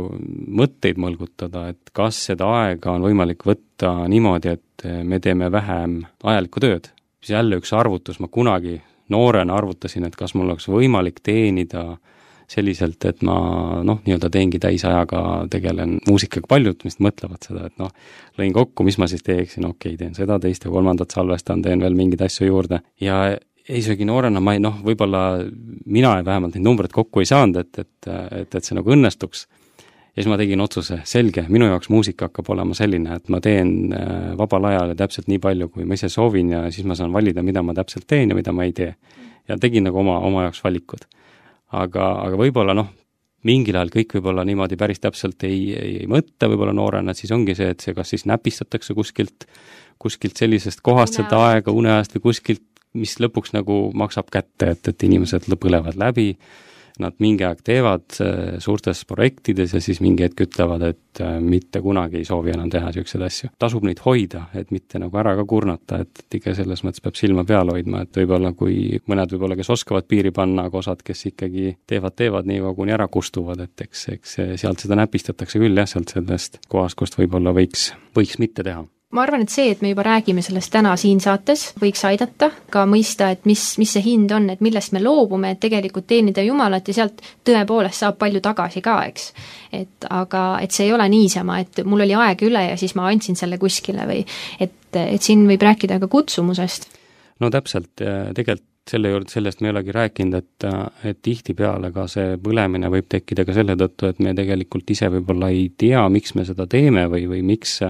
mõtteid 0.60 1.00
mõlgutada, 1.02 1.68
et 1.72 1.94
kas 1.96 2.20
seda 2.32 2.50
aega 2.64 2.94
on 2.98 3.06
võimalik 3.08 3.46
võtta 3.48 3.94
niimoodi, 4.12 4.58
et 4.58 4.88
me 5.08 5.20
teeme 5.24 5.52
vähem 5.52 6.02
ajalikku 6.24 6.64
tööd. 6.64 6.92
siis 7.22 7.34
jälle 7.36 7.58
üks 7.58 7.74
arvutus, 7.74 8.20
ma 8.20 8.28
kunagi 8.28 8.82
noorena 9.10 9.56
arvutasin, 9.56 10.06
et 10.06 10.16
kas 10.16 10.36
mul 10.36 10.50
oleks 10.50 10.68
võimalik 10.68 11.20
teenida 11.24 11.98
selliselt, 12.48 13.04
et 13.06 13.22
ma 13.28 13.36
noh, 13.84 14.00
nii-öelda 14.06 14.30
teengi 14.32 14.60
täisajaga, 14.64 15.22
tegelen 15.52 15.98
muusikaga, 16.08 16.48
paljud 16.48 16.86
vist 16.88 17.02
mõtlevad 17.04 17.44
seda, 17.44 17.66
et 17.68 17.76
noh, 17.82 17.92
lõin 18.40 18.54
kokku, 18.56 18.86
mis 18.88 18.98
ma 19.02 19.10
siis 19.12 19.24
teeksin, 19.26 19.68
okei 19.68 19.96
okay,, 19.96 19.98
teen 20.00 20.16
seda, 20.16 20.40
teist 20.40 20.64
ja 20.64 20.72
kolmandat, 20.72 21.12
salvestan, 21.12 21.62
teen 21.66 21.84
veel 21.84 21.98
mingeid 21.98 22.24
asju 22.30 22.48
juurde 22.48 22.80
ja 23.04 23.36
isegi 23.70 24.06
noorena 24.08 24.42
ma 24.44 24.56
ei 24.56 24.62
noh, 24.64 24.80
võib-olla 24.84 25.22
mina 25.92 26.18
vähemalt 26.26 26.56
neid 26.56 26.66
numbreid 26.66 26.94
kokku 26.96 27.24
ei 27.24 27.30
saanud, 27.30 27.60
et, 27.64 27.80
et, 27.84 28.10
et, 28.42 28.56
et 28.56 28.64
see 28.64 28.78
nagu 28.78 28.94
õnnestuks. 28.94 29.46
ja 30.16 30.22
siis 30.22 30.30
ma 30.32 30.38
tegin 30.40 30.62
otsuse, 30.64 31.02
selge, 31.06 31.46
minu 31.50 31.68
jaoks 31.70 31.90
muusika 31.94 32.30
hakkab 32.30 32.50
olema 32.56 32.78
selline, 32.78 33.20
et 33.20 33.30
ma 33.34 33.42
teen 33.44 33.94
äh, 33.94 34.32
vabal 34.40 34.70
ajal 34.72 34.96
täpselt 34.98 35.28
nii 35.28 35.42
palju, 35.44 35.70
kui 35.74 35.86
ma 35.86 35.98
ise 36.00 36.10
soovin 36.10 36.54
ja 36.56 36.64
siis 36.72 36.88
ma 36.88 36.96
saan 36.96 37.14
valida, 37.14 37.44
mida 37.44 37.64
ma 37.64 37.76
täpselt 37.78 38.08
teen 38.08 38.32
ja 38.32 38.38
mida 38.38 38.56
ma 38.56 38.68
ei 38.68 38.74
tee. 38.78 38.94
ja 39.48 39.58
tegin 39.58 39.86
nagu 39.88 40.00
oma, 40.00 40.20
oma 40.20 40.48
jaoks 40.48 40.64
valikud. 40.64 41.04
aga, 41.72 42.12
aga 42.24 42.40
võib-olla 42.40 42.74
noh, 42.78 42.94
mingil 43.44 43.76
ajal 43.76 43.92
kõik 43.94 44.18
võib-olla 44.18 44.46
niimoodi 44.48 44.78
päris 44.80 45.00
täpselt 45.04 45.44
ei, 45.44 45.76
ei, 45.76 45.92
ei 46.04 46.08
mõtle 46.08 46.50
võib-olla 46.52 46.74
noorena, 46.74 47.12
et 47.12 47.20
siis 47.20 47.32
ongi 47.36 47.56
see, 47.56 47.70
et 47.76 47.84
see 47.84 47.94
kas 47.94 48.16
siis 48.16 48.26
näpistatakse 48.26 48.96
kuskilt, 48.96 49.46
kuskilt 50.00 50.40
sellisest 50.40 50.82
kohast 50.82 51.20
seda 51.20 51.44
aega, 51.52 51.72
uneajast 51.76 52.16
või 52.18 52.30
kuskilt 52.32 52.66
mis 52.98 53.18
lõpuks 53.24 53.54
nagu 53.56 53.88
maksab 53.98 54.32
kätte, 54.34 54.74
et, 54.76 54.88
et 54.92 55.08
inimesed 55.08 55.48
põlevad 55.62 56.00
läbi, 56.00 56.34
nad 57.02 57.18
mingi 57.22 57.46
aeg 57.46 57.60
teevad 57.66 58.18
suurtes 58.64 59.04
projektides 59.06 59.76
ja 59.76 59.82
siis 59.84 60.00
mingi 60.02 60.26
hetk 60.26 60.48
ütlevad, 60.48 60.84
et 60.88 61.22
mitte 61.44 61.82
kunagi 61.86 62.22
ei 62.22 62.28
soovi 62.28 62.54
enam 62.54 62.72
teha 62.74 62.90
niisuguseid 62.90 63.26
asju. 63.28 63.50
tasub 63.60 63.86
neid 63.86 64.02
hoida, 64.06 64.48
et 64.58 64.72
mitte 64.74 65.02
nagu 65.02 65.22
ära 65.22 65.36
ka 65.38 65.46
kurnata, 65.50 66.02
et, 66.06 66.24
et 66.24 66.40
ikka 66.40 66.56
selles 66.58 66.84
mõttes 66.86 67.04
peab 67.04 67.20
silma 67.20 67.46
peal 67.48 67.72
hoidma, 67.74 68.04
et 68.06 68.22
võib-olla 68.22 68.54
kui 68.58 69.00
mõned 69.10 69.34
võib-olla, 69.34 69.58
kes 69.60 69.72
oskavad 69.78 70.10
piiri 70.10 70.34
panna, 70.36 70.68
aga 70.68 70.82
osad, 70.82 71.06
kes 71.06 71.26
ikkagi 71.32 71.78
teevad, 71.90 72.18
teevad 72.18 72.50
nii 72.50 72.62
kaua, 72.66 72.76
kuni 72.82 72.98
ära 72.98 73.10
kustuvad, 73.14 73.62
et 73.66 73.88
eks, 73.88 74.08
eks 74.18 74.38
sealt 74.64 74.86
seda 74.86 74.98
näpistatakse 75.00 75.62
küll 75.62 75.78
jah, 75.78 75.90
sealt 75.90 76.14
sellest 76.18 76.62
kohast, 76.70 76.98
kust 76.98 77.18
võib-olla 77.20 77.54
võiks, 77.58 77.92
võiks 78.18 78.42
mitte 78.42 78.66
teha 78.66 78.86
ma 79.16 79.24
arvan, 79.24 79.46
et 79.46 79.52
see, 79.52 79.70
et 79.72 79.82
me 79.82 79.94
juba 79.94 80.04
räägime 80.04 80.42
sellest 80.44 80.72
täna 80.74 80.92
siin 81.00 81.22
saates, 81.24 81.70
võiks 81.80 82.04
aidata 82.10 82.50
ka 82.72 82.84
mõista, 82.90 83.30
et 83.32 83.46
mis, 83.48 83.62
mis 83.80 83.94
see 83.96 84.04
hind 84.04 84.34
on, 84.36 84.50
et 84.52 84.62
millest 84.64 84.92
me 84.96 85.02
loobume, 85.04 85.54
et 85.56 85.62
tegelikult 85.64 86.10
teenida 86.12 86.44
Jumalat 86.44 86.92
ja 86.92 86.98
sealt 87.00 87.24
tõepoolest 87.48 88.04
saab 88.04 88.20
palju 88.20 88.44
tagasi 88.44 88.84
ka, 88.84 88.98
eks. 89.08 89.32
et 89.80 90.10
aga, 90.12 90.46
et 90.64 90.76
see 90.76 90.90
ei 90.90 90.96
ole 90.96 91.08
niisama, 91.14 91.62
et 91.64 91.84
mul 91.88 92.04
oli 92.04 92.18
aega 92.20 92.50
üle 92.50 92.68
ja 92.70 92.78
siis 92.80 92.98
ma 93.00 93.08
andsin 93.08 93.40
selle 93.40 93.60
kuskile 93.62 94.08
või 94.10 94.26
et, 94.60 94.80
et 94.92 95.24
siin 95.24 95.48
võib 95.48 95.64
rääkida 95.64 96.02
ka 96.04 96.12
kutsumusest. 96.12 96.90
no 97.40 97.54
täpselt, 97.54 97.94
tegelikult 97.98 98.66
selle 98.88 99.10
juurde, 99.12 99.28
sellest 99.28 99.60
me 99.60 99.68
ei 99.68 99.74
olegi 99.74 99.92
rääkinud, 99.92 100.36
et, 100.38 100.66
et 101.10 101.18
tihtipeale 101.20 101.90
ka 101.92 102.06
see 102.08 102.38
põlemine 102.40 102.88
võib 102.92 103.10
tekkida 103.12 103.44
ka 103.44 103.56
selle 103.56 103.76
tõttu, 103.80 104.08
et 104.08 104.22
me 104.24 104.32
tegelikult 104.36 104.96
ise 104.96 105.10
võib-olla 105.12 105.50
ei 105.52 105.66
tea, 105.76 106.06
miks 106.12 106.36
me 106.40 106.46
seda 106.48 106.68
teeme 106.72 107.04
või, 107.12 107.26
või 107.28 107.42
miks 107.44 107.82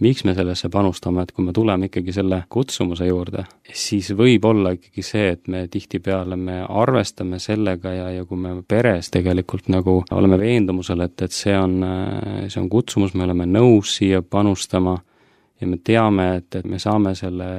miks 0.00 0.24
me 0.24 0.34
sellesse 0.36 0.68
panustame, 0.72 1.22
et 1.24 1.32
kui 1.32 1.44
me 1.44 1.54
tuleme 1.56 1.88
ikkagi 1.88 2.12
selle 2.12 2.42
kutsumuse 2.52 3.08
juurde, 3.08 3.46
siis 3.72 4.10
võib 4.16 4.44
olla 4.48 4.74
ikkagi 4.76 5.04
see, 5.04 5.30
et 5.36 5.48
me 5.52 5.64
tihtipeale 5.72 6.36
me 6.36 6.60
arvestame 6.68 7.40
sellega 7.42 7.92
ja, 7.94 8.10
ja 8.18 8.24
kui 8.28 8.40
me 8.40 8.54
peres 8.68 9.10
tegelikult 9.14 9.70
nagu 9.72 9.98
oleme 10.10 10.38
veendumusel, 10.40 11.04
et, 11.06 11.26
et 11.26 11.32
see 11.32 11.56
on, 11.58 11.78
see 12.48 12.60
on 12.60 12.70
kutsumus, 12.72 13.14
me 13.14 13.24
oleme 13.24 13.48
nõus 13.48 13.96
siia 13.98 14.22
panustama 14.22 14.96
ja 15.60 15.68
me 15.70 15.80
teame, 15.84 16.34
et, 16.40 16.60
et 16.60 16.66
me 16.68 16.80
saame 16.82 17.14
selle 17.16 17.50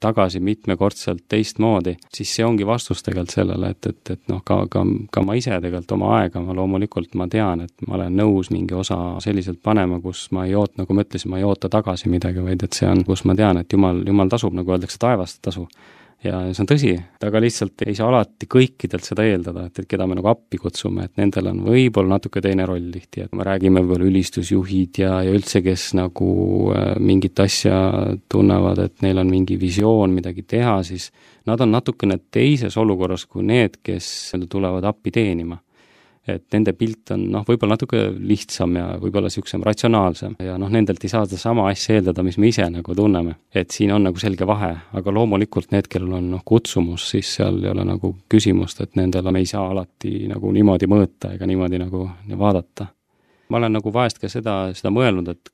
tagasi 0.00 0.40
mitmekordselt 0.40 1.24
teistmoodi, 1.28 1.96
siis 2.14 2.32
see 2.36 2.44
ongi 2.44 2.66
vastus 2.66 3.02
tegelikult 3.04 3.34
sellele, 3.36 3.70
et, 3.74 3.86
et, 3.86 4.12
et 4.14 4.32
noh, 4.32 4.40
ka, 4.44 4.62
ka, 4.72 4.84
ka 5.12 5.24
ma 5.26 5.36
ise 5.38 5.52
tegelikult 5.52 5.96
oma 5.98 6.14
aega, 6.18 6.42
ma 6.44 6.56
loomulikult 6.56 7.14
ma 7.20 7.28
tean, 7.30 7.66
et 7.66 7.86
ma 7.86 7.98
olen 7.98 8.16
nõus 8.22 8.50
mingi 8.54 8.76
osa 8.76 8.98
selliselt 9.20 9.60
panema, 9.62 10.00
kus 10.00 10.28
ma 10.36 10.46
ei 10.48 10.56
oota, 10.58 10.80
nagu 10.82 10.96
ma 10.96 11.04
ütlesin, 11.06 11.32
ma 11.32 11.40
ei 11.40 11.46
oota 11.48 11.68
tagasi 11.72 12.12
midagi, 12.12 12.42
vaid 12.44 12.64
et 12.64 12.76
see 12.76 12.88
on, 12.88 13.04
kus 13.04 13.26
ma 13.28 13.36
tean, 13.36 13.60
et 13.60 13.72
jumal, 13.72 14.02
jumal 14.06 14.32
tasub, 14.32 14.56
nagu 14.56 14.76
öeldakse, 14.76 15.00
taevast 15.00 15.42
tasu 15.44 15.68
ja 16.24 16.40
see 16.52 16.62
on 16.64 16.68
tõsi, 16.68 16.90
aga 17.24 17.40
lihtsalt 17.40 17.84
ei 17.86 17.94
saa 17.96 18.10
alati 18.10 18.48
kõikidelt 18.50 19.06
seda 19.06 19.24
eeldada, 19.24 19.66
et, 19.68 19.80
et 19.82 19.88
keda 19.88 20.06
me 20.08 20.18
nagu 20.18 20.28
appi 20.30 20.60
kutsume, 20.60 21.06
et 21.06 21.20
nendel 21.20 21.48
on 21.52 21.62
võib-olla 21.64 22.16
natuke 22.16 22.42
teine 22.44 22.66
roll 22.68 22.90
tihti, 22.92 23.24
et 23.24 23.36
me 23.36 23.46
räägime 23.46 23.82
võib-olla 23.84 24.10
ülistusjuhid 24.10 25.00
ja, 25.00 25.14
ja 25.24 25.32
üldse, 25.36 25.62
kes 25.64 25.90
nagu 25.98 26.30
äh, 26.74 26.92
mingit 27.00 27.40
asja 27.40 27.78
tunnevad, 28.32 28.84
et 28.84 29.06
neil 29.06 29.22
on 29.22 29.32
mingi 29.32 29.56
visioon 29.60 30.12
midagi 30.16 30.44
teha, 30.44 30.80
siis 30.86 31.08
nad 31.48 31.60
on 31.64 31.72
natukene 31.72 32.20
teises 32.30 32.76
olukorras 32.80 33.24
kui 33.26 33.46
need, 33.46 33.80
kes 33.86 34.34
tulevad 34.50 34.84
appi 34.92 35.14
teenima 35.14 35.58
et 36.38 36.44
nende 36.54 36.74
pilt 36.78 37.12
on 37.14 37.26
noh, 37.34 37.44
võib-olla 37.46 37.76
natuke 37.76 38.02
lihtsam 38.14 38.76
ja 38.78 38.86
võib-olla 39.00 39.30
niisugusem 39.30 39.64
ratsionaalsem 39.66 40.36
ja 40.44 40.56
noh, 40.60 40.70
nendelt 40.72 41.04
ei 41.04 41.12
saa 41.12 41.26
sedasama 41.26 41.68
asja 41.70 41.98
eeldada, 41.98 42.24
mis 42.26 42.38
me 42.40 42.50
ise 42.50 42.66
nagu 42.70 42.94
tunneme. 42.96 43.36
et 43.54 43.70
siin 43.70 43.92
on 43.92 44.06
nagu 44.08 44.20
selge 44.22 44.46
vahe, 44.46 44.72
aga 44.92 45.14
loomulikult 45.14 45.74
need, 45.74 45.88
kellel 45.90 46.18
on 46.20 46.30
noh, 46.36 46.44
kutsumus, 46.44 47.08
siis 47.12 47.34
seal 47.38 47.62
ei 47.64 47.70
ole 47.70 47.84
nagu 47.86 48.14
küsimust, 48.30 48.80
et 48.84 48.96
nendele 49.00 49.32
me 49.32 49.42
ei 49.42 49.50
saa 49.50 49.68
alati 49.70 50.26
nagu 50.30 50.52
niimoodi 50.52 50.88
mõõta 50.90 51.34
ega 51.34 51.46
niimoodi 51.46 51.80
nagu 51.82 52.08
vaadata. 52.38 52.86
ma 53.48 53.58
olen 53.58 53.78
nagu 53.78 53.92
vahest 53.92 54.18
ka 54.22 54.28
seda, 54.28 54.60
seda 54.74 54.92
mõelnud, 54.94 55.28
et 55.28 55.50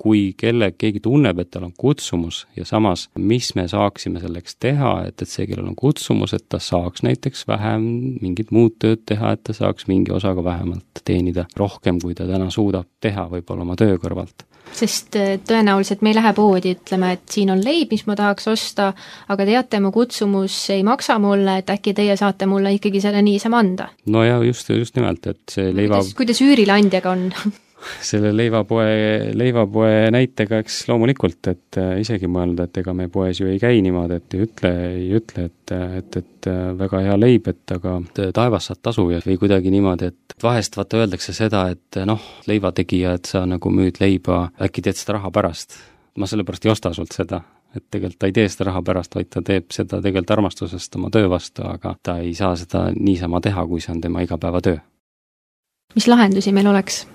kui 0.00 0.32
kelle, 0.38 0.70
keegi 0.78 1.02
tunneb, 1.04 1.42
et 1.42 1.50
tal 1.52 1.66
on 1.68 1.74
kutsumus 1.76 2.44
ja 2.56 2.64
samas, 2.68 3.08
mis 3.18 3.52
me 3.58 3.66
saaksime 3.68 4.22
selleks 4.22 4.56
teha, 4.62 4.94
et, 5.08 5.20
et 5.20 5.28
see, 5.28 5.46
kellel 5.50 5.68
on 5.72 5.78
kutsumus, 5.78 6.34
et 6.36 6.46
ta 6.48 6.60
saaks 6.62 7.04
näiteks 7.06 7.46
vähem 7.50 7.86
mingit 8.22 8.52
muud 8.54 8.78
tööd 8.80 9.04
teha, 9.08 9.34
et 9.36 9.44
ta 9.44 9.56
saaks 9.56 9.88
mingi 9.90 10.14
osaga 10.16 10.44
vähemalt 10.44 11.04
teenida 11.04 11.46
rohkem, 11.56 12.00
kui 12.02 12.16
ta 12.16 12.28
täna 12.28 12.50
suudab 12.54 12.88
teha 13.00 13.28
võib-olla 13.32 13.66
oma 13.66 13.76
töö 13.80 13.98
kõrvalt 14.00 14.46
sest 14.76 15.16
äh, 15.18 15.32
tõenäoliselt 15.46 16.02
me 16.04 16.12
ei 16.12 16.16
lähe 16.18 16.32
poodi, 16.36 16.74
ütleme, 16.76 17.14
et 17.16 17.32
siin 17.32 17.50
on 17.50 17.62
leib, 17.64 17.90
mis 17.94 18.04
ma 18.08 18.16
tahaks 18.18 18.46
osta, 18.52 18.90
aga 19.32 19.46
teate, 19.48 19.80
mu 19.82 19.90
kutsumus 19.94 20.56
ei 20.74 20.84
maksa 20.86 21.18
mulle, 21.22 21.58
et 21.62 21.72
äkki 21.72 21.94
teie 21.96 22.16
saate 22.20 22.46
mulle 22.50 22.74
ikkagi 22.76 23.02
selle 23.02 23.22
niisama 23.26 23.62
anda? 23.64 23.90
no 24.06 24.24
ja 24.26 24.38
just, 24.46 24.70
just 24.70 24.96
nimelt, 24.98 25.26
et 25.26 25.42
see 25.50 25.72
leiva 25.74 26.00
kuidas, 26.00 26.14
kuidas 26.18 26.44
üürileandjaga 26.44 27.16
on 27.16 27.26
selle 28.04 28.32
leivapoe, 28.36 29.32
leivapoe 29.34 30.10
näitega, 30.14 30.60
eks 30.62 30.82
loomulikult, 30.88 31.40
et 31.52 31.78
äh, 31.80 31.92
isegi 32.02 32.28
mõelda, 32.30 32.66
et 32.68 32.80
ega 32.82 32.94
me 32.96 33.08
poes 33.12 33.40
ju 33.40 33.48
ei 33.50 33.60
käi 33.62 33.80
niimoodi, 33.84 34.18
et 34.20 34.36
ei 34.36 34.44
ütle, 34.46 34.72
ei 34.90 35.06
ütle, 35.18 35.46
et, 35.50 35.74
et, 36.00 36.18
et 36.22 36.50
äh, 36.50 36.58
väga 36.78 37.04
hea 37.06 37.16
leib, 37.20 37.48
et 37.52 37.76
aga 37.76 37.96
taevas 38.36 38.70
saad 38.70 38.82
tasu 38.84 39.06
ja 39.12 39.20
või 39.24 39.38
kuidagi 39.40 39.72
niimoodi, 39.72 40.10
et 40.12 40.36
vahest 40.42 40.76
vaata 40.76 41.00
öeldakse 41.00 41.34
seda, 41.36 41.66
et 41.74 42.00
noh, 42.08 42.20
leivategija, 42.50 43.14
et 43.18 43.30
sa 43.32 43.44
nagu 43.48 43.72
müüd 43.74 44.02
leiba, 44.02 44.42
äkki 44.60 44.84
teed 44.84 45.00
seda 45.00 45.18
raha 45.18 45.32
pärast. 45.34 45.78
ma 46.18 46.26
sellepärast 46.26 46.66
ei 46.66 46.72
osta 46.72 46.92
sult 46.92 47.14
seda, 47.14 47.40
et 47.76 47.84
tegelikult 47.90 48.18
ta 48.20 48.28
ei 48.28 48.34
tee 48.34 48.48
seda 48.50 48.66
raha 48.70 48.82
pärast, 48.84 49.14
vaid 49.14 49.30
ta 49.30 49.42
teeb 49.46 49.70
seda 49.72 50.02
tegelikult 50.02 50.34
armastusest 50.36 50.96
oma 50.98 51.10
töö 51.14 51.30
vastu, 51.30 51.64
aga 51.64 51.94
ta 52.02 52.18
ei 52.18 52.34
saa 52.34 52.56
seda 52.58 52.88
niisama 52.96 53.40
teha, 53.40 53.64
kui 53.66 53.80
see 53.80 53.94
on 53.94 54.00
tema 54.00 54.26
igapäevatöö. 54.26 54.76
mis 55.94 56.08
lahendusi 56.08 56.52
meil 56.52 56.66
oleks? 56.66 57.06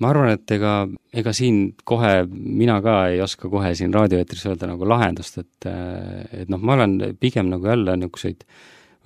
Ma 0.00 0.10
arvan, 0.12 0.34
et 0.36 0.50
ega, 0.56 0.74
ega 1.16 1.32
siin 1.36 1.70
kohe, 1.88 2.12
mina 2.30 2.78
ka 2.84 2.98
ei 3.12 3.20
oska 3.24 3.48
kohe 3.52 3.72
siin 3.78 3.94
raadioeetris 3.94 4.46
öelda 4.50 4.68
nagu 4.72 4.88
lahendust, 4.88 5.38
et 5.40 5.70
et 5.70 6.52
noh, 6.52 6.60
ma 6.60 6.76
olen 6.76 6.98
pigem 7.20 7.50
nagu 7.52 7.66
jälle 7.66 7.96
niisuguseid 7.96 8.44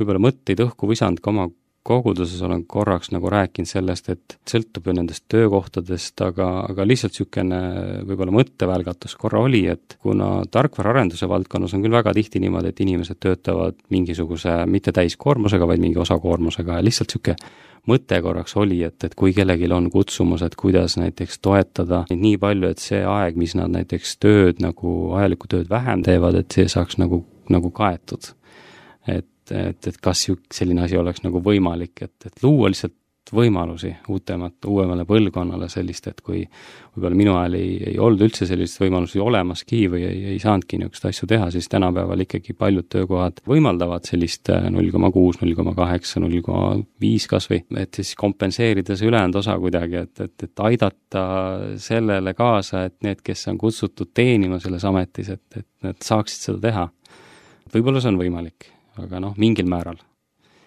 võib-olla 0.00 0.22
mõtteid 0.31 0.62
õhku 0.64 0.88
visanud 0.90 1.20
ka 1.22 1.31
oma 1.31 1.48
koguduses 1.83 2.42
olen 2.44 2.66
korraks 2.68 3.09
nagu 3.14 3.31
rääkinud 3.33 3.68
sellest, 3.68 4.11
et 4.12 4.37
sõltub 4.48 4.87
ju 4.87 4.94
nendest 4.96 5.24
töökohtadest, 5.33 6.20
aga, 6.26 6.48
aga 6.68 6.85
lihtsalt 6.85 7.14
niisugune 7.14 7.61
võib-olla 8.09 8.35
mõttevälgatus 8.37 9.16
korra 9.20 9.40
oli, 9.46 9.62
et 9.72 9.96
kuna 10.05 10.42
tarkvaraarenduse 10.53 11.29
valdkonnas 11.31 11.74
on 11.74 11.85
küll 11.85 11.96
väga 11.96 12.12
tihti 12.16 12.42
niimoodi, 12.44 12.74
et 12.74 12.85
inimesed 12.85 13.20
töötavad 13.24 13.81
mingisuguse 13.94 14.61
mitte 14.68 14.92
täiskoormusega, 14.96 15.68
vaid 15.70 15.81
mingi 15.81 16.00
osakoormusega 16.05 16.79
ja 16.79 16.85
lihtsalt 16.85 17.16
niisugune 17.16 17.68
mõte 17.88 18.21
korraks 18.23 18.57
oli, 18.61 18.83
et, 18.87 18.99
et 19.05 19.14
kui 19.19 19.33
kellelgi 19.37 19.71
on 19.73 19.90
kutsumus, 19.93 20.43
et 20.43 20.57
kuidas 20.59 20.97
näiteks 21.01 21.40
toetada 21.43 22.05
neid 22.11 22.23
nii 22.25 22.38
palju, 22.43 22.71
et 22.71 22.83
see 22.83 23.03
aeg, 23.07 23.38
mis 23.40 23.57
nad 23.59 23.73
näiteks 23.73 24.16
tööd 24.21 24.62
nagu, 24.64 25.12
ajalikku 25.19 25.51
tööd 25.51 25.71
vähem 25.71 26.05
teevad, 26.07 26.40
et 26.40 26.53
see 26.53 26.69
saaks 26.69 27.01
nagu, 27.01 27.25
nagu 27.49 27.73
kaetud. 27.75 28.33
et, 29.09 29.27
et, 29.51 29.87
et 29.87 29.97
kas 30.03 30.27
selline 30.53 30.85
asi 30.85 30.97
oleks 30.97 31.25
nagu 31.25 31.40
võimalik, 31.43 32.03
et, 32.03 32.27
et 32.27 32.43
luua 32.45 32.71
lihtsalt 32.71 32.95
võimalusi 33.35 33.93
uutemat, 34.11 34.64
uuemale 34.66 35.05
põlvkonnale 35.09 35.69
sellist, 35.71 36.07
et 36.11 36.21
kui 36.25 36.43
võib-olla 36.95 37.19
minu 37.19 37.35
ajal 37.38 37.57
ei, 37.59 37.77
ei 37.93 37.99
olnud 38.03 38.25
üldse 38.27 38.49
selliseid 38.49 38.85
võimalusi 38.85 39.21
olemaski 39.23 39.85
või 39.93 40.03
ei, 40.09 40.23
ei 40.33 40.40
saanudki 40.43 40.81
niisuguseid 40.81 41.11
asju 41.12 41.29
teha, 41.31 41.51
siis 41.55 41.69
tänapäeval 41.71 42.25
ikkagi 42.25 42.57
paljud 42.59 42.88
töökohad 42.90 43.40
võimaldavad 43.49 44.09
sellist 44.09 44.51
äh, 44.53 44.66
null 44.75 44.90
koma 44.95 45.12
kuus, 45.14 45.40
null 45.43 45.55
koma 45.59 45.75
kaheksa, 45.79 46.23
null 46.23 46.43
koma 46.47 46.75
viis 47.03 47.29
kas 47.31 47.49
või, 47.53 47.62
et 47.81 48.01
siis 48.01 48.12
kompenseerida 48.19 48.99
see 48.99 49.11
ülejäänud 49.11 49.40
osa 49.43 49.57
kuidagi, 49.62 50.05
et, 50.05 50.27
et, 50.27 50.49
et 50.49 50.66
aidata 50.66 51.25
sellele 51.81 52.35
kaasa, 52.38 52.85
et 52.90 52.99
need, 53.07 53.23
kes 53.27 53.47
on 53.53 53.59
kutsutud 53.61 54.12
teenima 54.14 54.61
selles 54.62 54.85
ametis, 54.88 55.33
et, 55.37 55.47
et 55.62 55.69
nad 55.87 56.05
saaksid 56.05 56.51
seda 56.51 56.62
teha. 56.69 56.87
võib-olla 57.75 58.03
see 58.03 58.14
on 58.14 58.21
võimalik, 58.21 58.71
aga 58.99 59.23
noh, 59.23 59.37
mingil 59.38 59.71
määral 59.71 60.03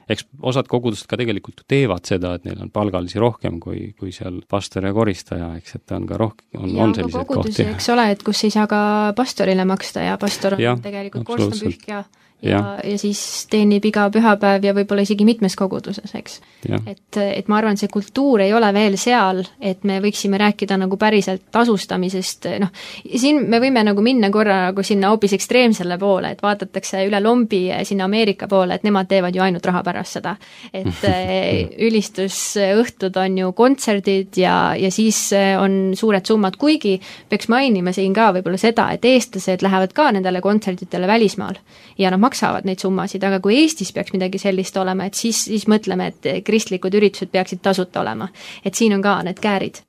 eks 0.09 0.25
osad 0.41 0.67
kogudused 0.71 1.07
ka 1.09 1.17
tegelikult 1.19 1.63
ju 1.63 1.67
teevad 1.69 2.07
seda, 2.07 2.33
et 2.37 2.47
neil 2.47 2.59
on 2.65 2.71
palgalisi 2.73 3.21
rohkem 3.21 3.59
kui, 3.63 3.93
kui 3.99 4.11
seal 4.15 4.41
pastor 4.49 4.87
ja 4.87 4.93
koristaja, 4.95 5.53
eks, 5.59 5.77
et 5.79 5.95
on 5.95 6.07
ka 6.09 6.19
rohkem, 6.19 6.47
on, 6.59 6.75
on 6.87 6.95
selliseid 6.97 7.29
kohti. 7.29 7.67
eks 7.75 7.89
ole, 7.93 8.09
et 8.15 8.25
kus 8.25 8.43
ei 8.47 8.53
saa 8.53 8.67
ka 8.69 8.81
pastorile 9.17 9.65
maksta 9.69 10.07
ja 10.07 10.17
pastor 10.21 10.57
on 10.57 10.63
ja, 10.63 10.75
tegelikult 10.81 11.27
korstnapühkija 11.27 12.01
ja, 12.01 12.03
ja 12.43 12.97
siis 12.99 13.47
teenib 13.51 13.85
iga 13.87 14.07
pühapäev 14.11 14.65
ja 14.67 14.73
võib-olla 14.75 15.05
isegi 15.05 15.25
mitmes 15.27 15.55
koguduses, 15.55 16.11
eks. 16.17 16.39
et, 16.69 17.19
et 17.23 17.47
ma 17.51 17.59
arvan, 17.59 17.77
et 17.77 17.83
see 17.83 17.91
kultuur 17.91 18.43
ei 18.43 18.53
ole 18.53 18.69
veel 18.75 18.97
seal, 18.99 19.43
et 19.61 19.83
me 19.87 19.99
võiksime 20.03 20.39
rääkida 20.41 20.77
nagu 20.81 20.97
päriselt 20.99 21.45
tasustamisest, 21.53 22.49
noh, 22.63 22.73
siin 23.15 23.43
me 23.49 23.61
võime 23.63 23.85
nagu 23.87 24.03
minna 24.03 24.29
korra 24.33 24.59
nagu 24.67 24.83
sinna 24.83 25.13
hoopis 25.13 25.37
ekstreemsele 25.37 25.97
poole, 26.01 26.33
et 26.35 26.43
vaadatakse 26.43 27.05
üle 27.07 27.21
lombi 27.23 27.65
sinna 27.87 28.09
Ameerika 28.09 28.49
poole, 28.51 28.75
et 28.75 28.83
nemad 28.87 29.07
teevad 29.11 29.35
ju 29.35 29.45
ainult 29.45 29.65
raha 29.69 29.83
pärast 29.85 30.19
seda. 30.19 30.35
et 30.73 31.07
ülistusõhtud 31.87 33.17
on 33.23 33.39
ju 33.39 33.53
kontserdid 33.55 34.37
ja, 34.41 34.57
ja 34.79 34.91
siis 34.91 35.29
on 35.59 35.93
suured 35.97 36.25
summad, 36.27 36.57
kuigi 36.59 36.97
peaks 37.29 37.47
mainima 37.51 37.93
siin 37.95 38.13
ka 38.15 38.31
võib-olla 38.35 38.59
seda, 38.59 38.89
et 38.91 39.05
eestlased 39.07 39.63
lähevad 39.63 39.95
ka 39.95 40.11
nendele 40.11 40.41
kontserditele 40.43 41.07
välismaal 41.07 41.59
ja 41.97 42.11
nad 42.11 42.32
maksavad 42.33 42.67
neid 42.67 42.81
summasid, 42.81 43.23
aga 43.23 43.39
kui 43.43 43.61
Eestis 43.61 43.93
peaks 43.93 44.13
midagi 44.15 44.41
sellist 44.41 44.77
olema, 44.81 45.07
et 45.07 45.17
siis, 45.17 45.45
siis 45.51 45.69
mõtleme, 45.69 46.11
et 46.11 46.29
kristlikud 46.45 46.93
üritused 46.97 47.31
peaksid 47.33 47.61
tasuta 47.63 48.01
olema. 48.01 48.29
et 48.65 48.73
siin 48.75 48.93
on 48.97 49.01
ka 49.01 49.21
need 49.23 49.39
käärid 49.43 49.83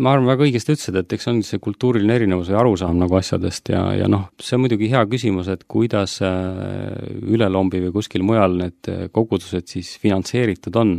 ma 0.00 0.14
arvan, 0.14 0.30
väga 0.30 0.46
õigesti 0.46 0.72
ütlesid, 0.72 0.96
et 0.96 1.12
eks 1.12 1.28
on 1.28 1.42
see 1.44 1.60
kultuuriline 1.60 2.14
erinevus 2.16 2.48
või 2.48 2.56
arusaam 2.62 2.96
nagu 2.96 3.18
asjadest 3.18 3.68
ja, 3.68 3.82
ja 3.98 4.06
noh, 4.08 4.30
see 4.40 4.56
on 4.56 4.62
muidugi 4.64 4.88
hea 4.88 5.02
küsimus, 5.10 5.50
et 5.52 5.66
kuidas 5.68 6.14
äh, 6.24 6.30
Ülelombi 7.20 7.82
või 7.84 7.92
kuskil 7.98 8.24
mujal 8.24 8.56
need 8.62 8.92
kogudused 9.12 9.68
siis 9.68 9.92
finantseeritud 10.00 10.78
on. 10.80 10.94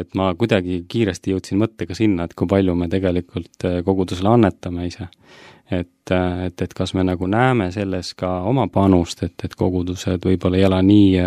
Et 0.00 0.14
ma 0.18 0.30
kuidagi 0.38 0.82
kiiresti 0.88 1.34
jõudsin 1.34 1.60
mõttega 1.60 1.96
sinna, 1.96 2.24
et 2.24 2.34
kui 2.34 2.48
palju 2.50 2.74
me 2.78 2.88
tegelikult 2.92 3.68
äh, 3.68 3.80
kogudusele 3.86 4.32
annetame 4.34 4.88
ise. 4.88 5.08
et, 5.70 6.10
äh, 6.10 6.46
et, 6.46 6.62
et 6.62 6.74
kas 6.74 6.94
me 6.94 7.04
nagu 7.04 7.26
näeme 7.26 7.70
selles 7.72 8.14
ka 8.14 8.40
oma 8.48 8.66
panust, 8.68 9.22
et, 9.22 9.36
et 9.44 9.54
kogudused 9.54 10.26
võib-olla 10.26 10.60
ei 10.60 10.66
ela 10.68 10.82
nii 10.82 11.22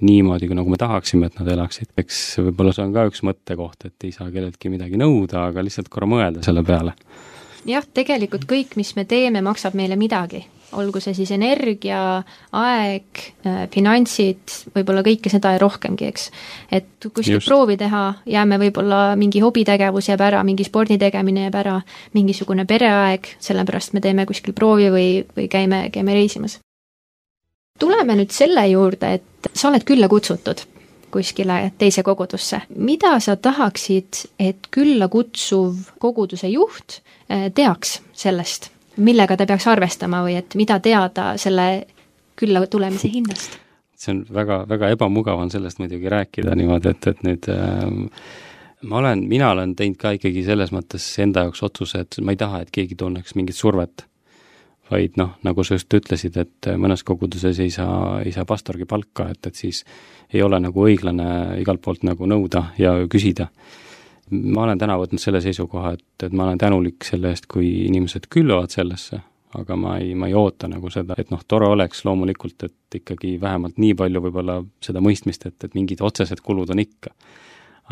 niimoodi, 0.00 0.48
nagu 0.54 0.70
me 0.70 0.76
tahaksime, 0.76 1.26
et 1.26 1.38
nad 1.40 1.48
elaksid. 1.48 1.88
eks 1.98 2.18
võib-olla 2.40 2.74
see 2.74 2.84
on 2.84 2.92
ka 2.92 3.06
üks 3.08 3.22
mõttekoht, 3.26 3.86
et 3.88 4.04
ei 4.04 4.12
saa 4.12 4.28
kelleltki 4.32 4.70
midagi 4.72 5.00
nõuda, 5.00 5.46
aga 5.50 5.64
lihtsalt 5.64 5.88
korra 5.92 6.08
mõelda 6.10 6.44
selle 6.44 6.64
peale. 6.66 6.92
jah, 7.66 7.84
tegelikult 7.94 8.44
kõik, 8.50 8.76
mis 8.76 8.94
me 8.96 9.06
teeme, 9.08 9.42
maksab 9.44 9.74
meile 9.78 9.96
midagi. 9.96 10.44
Olgu 10.72 11.00
see 11.00 11.14
siis 11.14 11.30
energia, 11.34 12.00
aeg, 12.56 13.22
äh, 13.46 13.62
finantsid, 13.72 14.54
võib-olla 14.74 15.04
kõike 15.06 15.30
seda 15.32 15.54
ja 15.54 15.62
rohkemgi, 15.62 16.10
eks. 16.10 16.30
et 16.72 17.08
kuskilt 17.08 17.46
proovi 17.46 17.78
teha, 17.80 18.04
jääme 18.26 18.58
võib-olla, 18.66 19.00
mingi 19.16 19.42
hobitegevus 19.44 20.10
jääb 20.10 20.26
ära, 20.26 20.42
mingi 20.44 20.66
spordi 20.66 20.98
tegemine 20.98 21.46
jääb 21.46 21.58
ära, 21.62 21.80
mingisugune 22.18 22.66
pereaeg, 22.66 23.36
sellepärast 23.38 23.94
me 23.94 24.04
teeme 24.04 24.26
kuskil 24.26 24.56
proovi 24.56 24.90
või, 24.92 25.10
või 25.36 25.50
käime, 25.52 25.86
käime 25.94 26.16
reisimas 26.18 26.60
tuleme 27.78 28.16
nüüd 28.16 28.32
selle 28.32 28.62
juurde, 28.70 29.18
et 29.18 29.50
sa 29.52 29.68
oled 29.68 29.84
külla 29.84 30.08
kutsutud 30.08 30.62
kuskile 31.16 31.72
teise 31.78 32.02
kogudusse. 32.02 32.60
mida 32.76 33.20
sa 33.20 33.36
tahaksid, 33.36 34.26
et 34.38 34.68
külla 34.70 35.08
kutsuv 35.08 35.74
koguduse 35.98 36.48
juht 36.48 37.00
eh, 37.28 37.50
teaks 37.54 38.00
sellest, 38.12 38.70
millega 38.96 39.36
ta 39.36 39.46
peaks 39.46 39.66
arvestama 39.70 40.22
või 40.24 40.38
et 40.40 40.56
mida 40.58 40.80
teada 40.80 41.34
selle 41.40 41.86
külla 42.36 42.66
tulemise 42.70 43.10
hinnast? 43.12 43.60
see 43.96 44.12
on 44.12 44.26
väga, 44.32 44.64
väga 44.68 44.90
ebamugav 44.92 45.40
on 45.40 45.50
sellest 45.50 45.78
muidugi 45.80 46.10
rääkida 46.12 46.54
niimoodi, 46.54 46.90
et, 46.92 47.06
et 47.06 47.22
nüüd 47.24 47.48
äh, 47.48 47.86
ma 48.82 48.98
olen, 49.00 49.24
mina 49.28 49.50
olen 49.54 49.72
teinud 49.76 49.96
ka 50.00 50.12
ikkagi 50.18 50.44
selles 50.44 50.72
mõttes 50.74 51.06
enda 51.22 51.46
jaoks 51.46 51.62
otsuse, 51.64 52.04
et 52.04 52.20
ma 52.20 52.34
ei 52.34 52.40
taha, 52.40 52.60
et 52.62 52.74
keegi 52.74 52.98
tunneks 53.00 53.34
mingit 53.38 53.56
survet 53.56 54.04
vaid 54.90 55.16
noh, 55.18 55.32
nagu 55.46 55.64
sa 55.66 55.76
just 55.76 55.92
ütlesid, 55.98 56.36
et 56.38 56.68
mõnes 56.78 57.02
koguduses 57.06 57.58
ei 57.62 57.72
saa, 57.74 58.20
ei 58.22 58.32
saa 58.34 58.46
pastorgi 58.46 58.86
palka, 58.88 59.30
et, 59.32 59.48
et 59.48 59.58
siis 59.58 59.82
ei 60.32 60.42
ole 60.46 60.60
nagu 60.62 60.84
õiglane 60.86 61.58
igalt 61.60 61.82
poolt 61.82 62.06
nagu 62.06 62.28
nõuda 62.30 62.68
ja 62.78 62.94
küsida. 63.10 63.48
Ma 64.30 64.66
olen 64.66 64.78
täna 64.78 64.98
võtnud 64.98 65.22
selle 65.22 65.40
seisukoha, 65.44 65.94
et, 65.96 66.26
et 66.26 66.32
ma 66.32 66.48
olen 66.48 66.58
tänulik 66.58 67.06
selle 67.06 67.30
eest, 67.34 67.46
kui 67.50 67.68
inimesed 67.86 68.28
külvavad 68.32 68.74
sellesse, 68.74 69.20
aga 69.56 69.76
ma 69.78 69.96
ei, 70.02 70.14
ma 70.18 70.28
ei 70.30 70.34
oota 70.36 70.68
nagu 70.68 70.90
seda, 70.92 71.16
et 71.18 71.30
noh, 71.32 71.42
tore 71.48 71.68
oleks 71.70 72.04
loomulikult, 72.04 72.66
et 72.66 73.00
ikkagi 73.00 73.36
vähemalt 73.40 73.78
nii 73.82 73.94
palju 73.98 74.22
võib-olla 74.26 74.60
seda 74.84 75.02
mõistmist, 75.04 75.46
et, 75.48 75.56
et 75.64 75.76
mingid 75.78 76.02
otsesed 76.04 76.42
kulud 76.44 76.72
on 76.74 76.82
ikka 76.82 77.14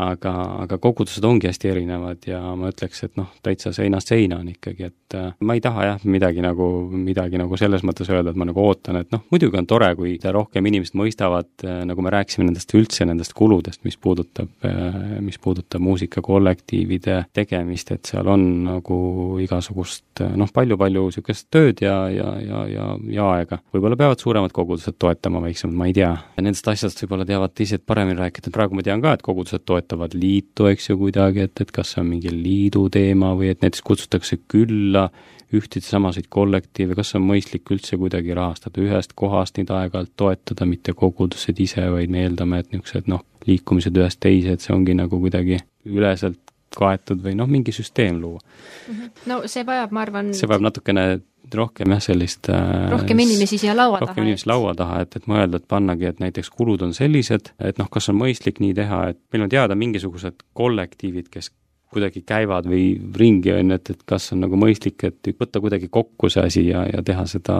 aga, 0.00 0.32
aga 0.64 0.78
kogudused 0.82 1.24
ongi 1.24 1.48
hästi 1.48 1.70
erinevad 1.70 2.26
ja 2.26 2.40
ma 2.58 2.70
ütleks, 2.72 3.04
et 3.06 3.14
noh, 3.18 3.30
täitsa 3.44 3.72
seinast 3.74 4.10
seina 4.10 4.40
on 4.42 4.48
ikkagi, 4.50 4.88
et 4.90 5.16
äh, 5.18 5.30
ma 5.46 5.56
ei 5.56 5.62
taha 5.64 5.86
jah, 5.88 6.06
midagi 6.10 6.42
nagu, 6.44 6.66
midagi 6.90 7.38
nagu 7.38 7.58
selles 7.60 7.84
mõttes 7.86 8.10
öelda, 8.10 8.32
et 8.34 8.40
ma 8.40 8.48
nagu 8.48 8.62
ootan, 8.64 8.98
et 9.00 9.12
noh, 9.14 9.22
muidugi 9.30 9.60
on 9.60 9.68
tore, 9.70 9.92
kui 9.98 10.16
rohkem 10.18 10.66
inimesed 10.70 10.98
mõistavad, 10.98 11.50
äh, 11.62 11.82
nagu 11.86 12.04
me 12.04 12.12
rääkisime 12.14 12.48
nendest 12.48 12.74
üldse, 12.74 13.06
nendest 13.06 13.36
kuludest, 13.38 13.84
mis 13.86 13.98
puudutab, 14.00 14.50
äh, 14.66 14.98
mis 15.22 15.38
puudutab 15.38 15.84
muusikakollektiivide 15.84 17.20
tegemist, 17.36 17.94
et 17.94 18.10
seal 18.10 18.28
on 18.30 18.48
nagu 18.64 18.98
igasugust 19.44 20.24
noh, 20.34 20.50
palju-palju 20.54 21.06
niisugust 21.14 21.48
tööd 21.54 21.82
ja, 21.84 21.94
ja, 22.10 22.34
ja, 22.42 22.64
ja, 22.70 22.88
ja 23.14 23.30
aega. 23.36 23.60
võib-olla 23.74 23.98
peavad 23.98 24.22
suuremad 24.22 24.54
kogudused 24.54 24.96
toetama 24.98 25.42
väiksemad, 25.44 25.76
ma 25.78 25.88
ei 25.90 25.94
tea. 25.96 26.12
Nendest 26.40 26.66
asjadest 26.70 27.02
võib-olla 27.04 27.26
teavad 27.28 27.54
teised 27.54 27.84
paremini 27.86 28.18
rääkida, 28.18 28.52
praegu 28.54 28.78
ma 28.78 28.84
tean 28.86 29.02
ka, 29.04 29.14
et 29.14 29.24
kogudused 29.26 29.62
toetavad 29.66 29.83
toetavad 29.84 30.14
liitu, 30.16 30.66
eks 30.66 30.88
ju, 30.90 30.98
kuidagi, 30.98 31.44
et, 31.44 31.60
et 31.60 31.70
kas 31.70 31.94
see 31.94 32.00
on 32.02 32.10
mingi 32.14 32.32
liidu 32.32 32.88
teema 32.92 33.34
või 33.36 33.52
et 33.52 33.62
näiteks 33.62 33.82
kutsutakse 33.84 34.38
külla 34.48 35.08
ühteid 35.54 35.84
samasid 35.86 36.26
kollektiive, 36.32 36.96
kas 36.98 37.14
on 37.14 37.26
mõistlik 37.28 37.68
üldse 37.70 37.98
kuidagi 38.00 38.34
rahastada 38.34 38.80
ühest 38.82 39.12
kohast 39.14 39.58
neid 39.58 39.70
aeg-ajalt 39.70 40.14
toetada, 40.16 40.66
mitte 40.66 40.96
kogudused 40.98 41.60
ise, 41.60 41.84
vaid 41.92 42.10
me 42.10 42.24
eeldame, 42.24 42.58
et 42.58 42.72
niisugused 42.72 43.10
noh, 43.12 43.22
liikumised 43.46 43.94
ühest 44.00 44.22
teise, 44.24 44.56
et 44.56 44.64
see 44.64 44.74
ongi 44.74 44.96
nagu 44.98 45.20
kuidagi 45.20 45.60
üleselt 45.84 46.40
kaetud 46.74 47.20
või 47.22 47.36
noh, 47.38 47.46
mingi 47.46 47.70
süsteem 47.76 48.18
luua. 48.18 48.40
Mhm. 48.88 49.12
no 49.30 49.44
see 49.46 49.62
vajab, 49.66 49.94
ma 49.94 50.02
arvan 50.08 50.34
see 50.34 50.50
vajab 50.50 50.66
natukene 50.70 51.06
rohkem 51.54 51.92
jah, 51.94 52.00
sellist 52.02 52.48
äh, 52.52 52.86
rohkem 52.92 53.20
inimesi 53.24 53.58
siia 53.60 53.74
laua 53.76 53.98
taha. 53.98 54.10
rohkem 54.10 54.28
inimesi 54.28 54.48
laua 54.50 54.74
taha, 54.78 55.02
et, 55.04 55.18
et 55.18 55.28
mõelda, 55.30 55.60
et 55.60 55.68
pannagi, 55.68 56.08
et 56.10 56.22
näiteks 56.22 56.50
kulud 56.54 56.82
on 56.86 56.94
sellised, 56.96 57.52
et 57.58 57.78
noh, 57.80 57.90
kas 57.92 58.08
on 58.12 58.18
mõistlik 58.20 58.62
nii 58.64 58.74
teha, 58.76 59.02
et 59.12 59.20
meil 59.34 59.46
on 59.46 59.52
teada 59.52 59.76
mingisugused 59.78 60.46
kollektiivid, 60.56 61.28
kes 61.32 61.50
kuidagi 61.94 62.24
käivad 62.26 62.66
või 62.66 62.96
ringi, 63.18 63.52
on 63.54 63.70
ju, 63.70 63.78
et, 63.78 63.94
et 63.94 64.02
kas 64.08 64.32
on 64.34 64.42
nagu 64.46 64.58
mõistlik, 64.58 65.06
et 65.06 65.34
võtta 65.38 65.62
kuidagi 65.62 65.90
kokku 65.92 66.32
see 66.32 66.48
asi 66.48 66.66
ja, 66.72 66.82
ja 66.90 67.04
teha 67.06 67.26
seda 67.30 67.58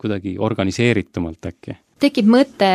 kuidagi 0.00 0.38
organiseeritumalt 0.40 1.52
äkki? 1.52 1.76
tekib 2.00 2.30
mõte 2.32 2.68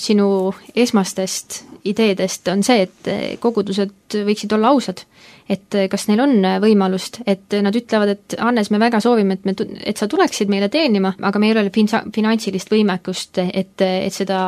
sinu 0.00 0.28
esmastest 0.74 1.60
ideedest 1.84 2.48
on 2.48 2.62
see, 2.64 2.86
et 2.86 3.38
kogudused 3.42 4.18
võiksid 4.24 4.52
olla 4.56 4.70
ausad 4.72 5.04
et 5.48 5.76
eh, 5.76 5.88
kas 5.92 6.06
neil 6.08 6.22
on 6.24 6.34
eh, 6.40 6.56
võimalust, 6.62 7.20
et 7.28 7.56
nad 7.64 7.76
ütlevad, 7.76 8.14
et 8.14 8.36
Hannes, 8.40 8.70
me 8.72 8.80
väga 8.80 9.00
soovime, 9.04 9.36
et 9.36 9.48
me, 9.48 9.54
et 9.84 10.00
sa 10.00 10.08
tuleksid 10.10 10.50
meile 10.52 10.70
teenima, 10.72 11.14
aga 11.20 11.42
meil 11.42 11.54
ei 11.56 11.64
ole 11.64 11.72
fin-, 11.74 11.90
finantsilist 12.14 12.72
võimekust, 12.72 13.42
et, 13.44 13.84
et 13.84 14.14
seda 14.14 14.38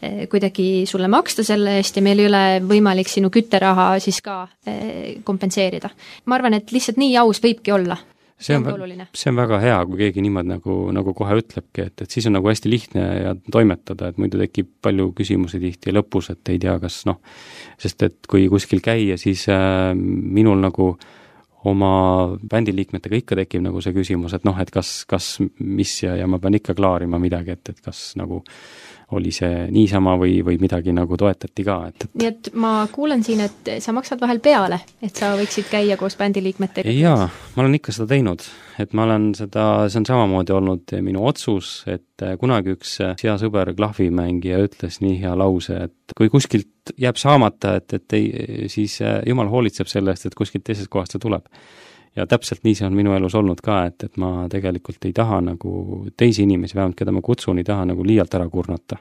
eh, 0.00 0.24
kuidagi 0.30 0.84
sulle 0.88 1.08
maksta 1.12 1.46
selle 1.46 1.78
eest 1.80 2.00
ja 2.00 2.04
meil 2.04 2.22
ei 2.22 2.28
ole 2.28 2.44
võimalik 2.64 3.10
sinu 3.10 3.32
kütteraha 3.34 3.94
siis 4.04 4.20
ka 4.24 4.44
kompenseerida. 5.24 5.90
ma 6.26 6.36
arvan, 6.36 6.58
et 6.58 6.72
lihtsalt 6.72 6.98
nii 7.00 7.16
aus 7.20 7.40
võibki 7.44 7.72
olla 7.74 7.96
see 8.38 8.56
on, 8.58 8.66
see 9.14 9.30
on 9.30 9.38
väga 9.38 9.58
hea, 9.62 9.76
kui 9.88 10.00
keegi 10.02 10.22
niimoodi 10.24 10.50
nagu, 10.50 10.76
nagu 10.94 11.14
kohe 11.16 11.38
ütlebki, 11.40 11.88
et, 11.88 12.04
et 12.04 12.14
siis 12.14 12.26
on 12.28 12.36
nagu 12.38 12.50
hästi 12.50 12.70
lihtne 12.70 13.04
ja 13.22 13.34
toimetada, 13.52 14.10
et 14.10 14.20
muidu 14.20 14.40
tekib 14.40 14.70
palju 14.84 15.10
küsimusi 15.16 15.60
tihti 15.62 15.94
lõpus, 15.94 16.32
et 16.34 16.54
ei 16.54 16.62
tea, 16.62 16.76
kas 16.82 17.02
noh, 17.08 17.20
sest 17.80 18.06
et 18.06 18.30
kui 18.30 18.48
kuskil 18.52 18.82
käia, 18.84 19.18
siis 19.20 19.46
äh, 19.52 19.92
minul 19.94 20.60
nagu 20.62 20.94
oma 21.64 21.92
bändiliikmetega 22.44 23.22
ikka 23.22 23.38
tekib 23.40 23.62
nagu 23.64 23.80
see 23.80 23.94
küsimus, 23.96 24.34
et 24.36 24.44
noh, 24.44 24.58
et 24.60 24.72
kas, 24.72 24.96
kas, 25.08 25.38
mis 25.58 25.94
ja, 26.02 26.18
ja 26.20 26.26
ma 26.28 26.42
pean 26.42 26.58
ikka 26.58 26.76
klaarima 26.76 27.22
midagi, 27.22 27.56
et, 27.56 27.72
et 27.72 27.80
kas 27.86 28.10
nagu 28.20 28.42
äh, 28.42 28.93
oli 29.14 29.32
see 29.34 29.66
niisama 29.74 30.16
või, 30.20 30.38
või 30.46 30.58
midagi 30.62 30.94
nagu 30.94 31.18
toetati 31.20 31.64
ka, 31.66 31.78
et, 31.90 32.06
et 32.06 32.20
nii 32.20 32.30
et 32.30 32.50
ma 32.60 32.72
kuulen 32.92 33.24
siin, 33.26 33.44
et 33.44 33.72
sa 33.84 33.94
maksad 33.96 34.22
vahel 34.22 34.40
peale, 34.44 34.80
et 35.04 35.14
sa 35.16 35.32
võiksid 35.38 35.70
käia 35.70 35.98
koos 36.00 36.18
bändiliikmetega? 36.20 36.94
jaa, 36.94 37.28
ma 37.28 37.64
olen 37.64 37.78
ikka 37.78 37.94
seda 37.96 38.10
teinud, 38.14 38.44
et 38.82 38.96
ma 38.96 39.06
olen 39.08 39.30
seda, 39.38 39.68
see 39.88 40.02
on 40.02 40.08
samamoodi 40.10 40.56
olnud 40.56 40.96
minu 41.06 41.24
otsus, 41.28 41.76
et 41.90 42.26
kunagi 42.40 42.74
üks 42.76 42.98
hea 43.22 43.36
sõber, 43.40 43.74
klahvimängija, 43.76 44.60
ütles 44.68 45.00
nii 45.04 45.18
hea 45.22 45.34
lause, 45.38 45.86
et 45.88 46.16
kui 46.18 46.30
kuskilt 46.32 46.94
jääb 47.00 47.18
saamata, 47.20 47.78
et, 47.80 47.96
et 47.96 48.18
ei, 48.18 48.68
siis 48.72 49.00
jumal 49.26 49.50
hoolitseb 49.52 49.90
selle 49.90 50.14
eest, 50.14 50.28
et 50.28 50.38
kuskilt 50.38 50.66
teisest 50.66 50.92
kohast 50.92 51.16
see 51.16 51.22
tuleb 51.22 51.48
ja 52.16 52.26
täpselt 52.26 52.64
nii 52.64 52.74
see 52.78 52.86
on 52.86 52.94
minu 52.96 53.14
elus 53.16 53.34
olnud 53.34 53.60
ka, 53.64 53.84
et, 53.88 54.04
et 54.06 54.16
ma 54.20 54.46
tegelikult 54.50 55.04
ei 55.08 55.12
taha 55.12 55.40
nagu 55.44 56.04
teisi 56.16 56.44
inimesi, 56.44 56.76
vähemalt 56.76 56.98
keda 56.98 57.12
ma 57.12 57.22
kutsun, 57.24 57.58
ei 57.58 57.66
taha 57.66 57.88
nagu 57.90 58.06
liialt 58.06 58.34
ära 58.34 58.48
kurnata. 58.48 58.98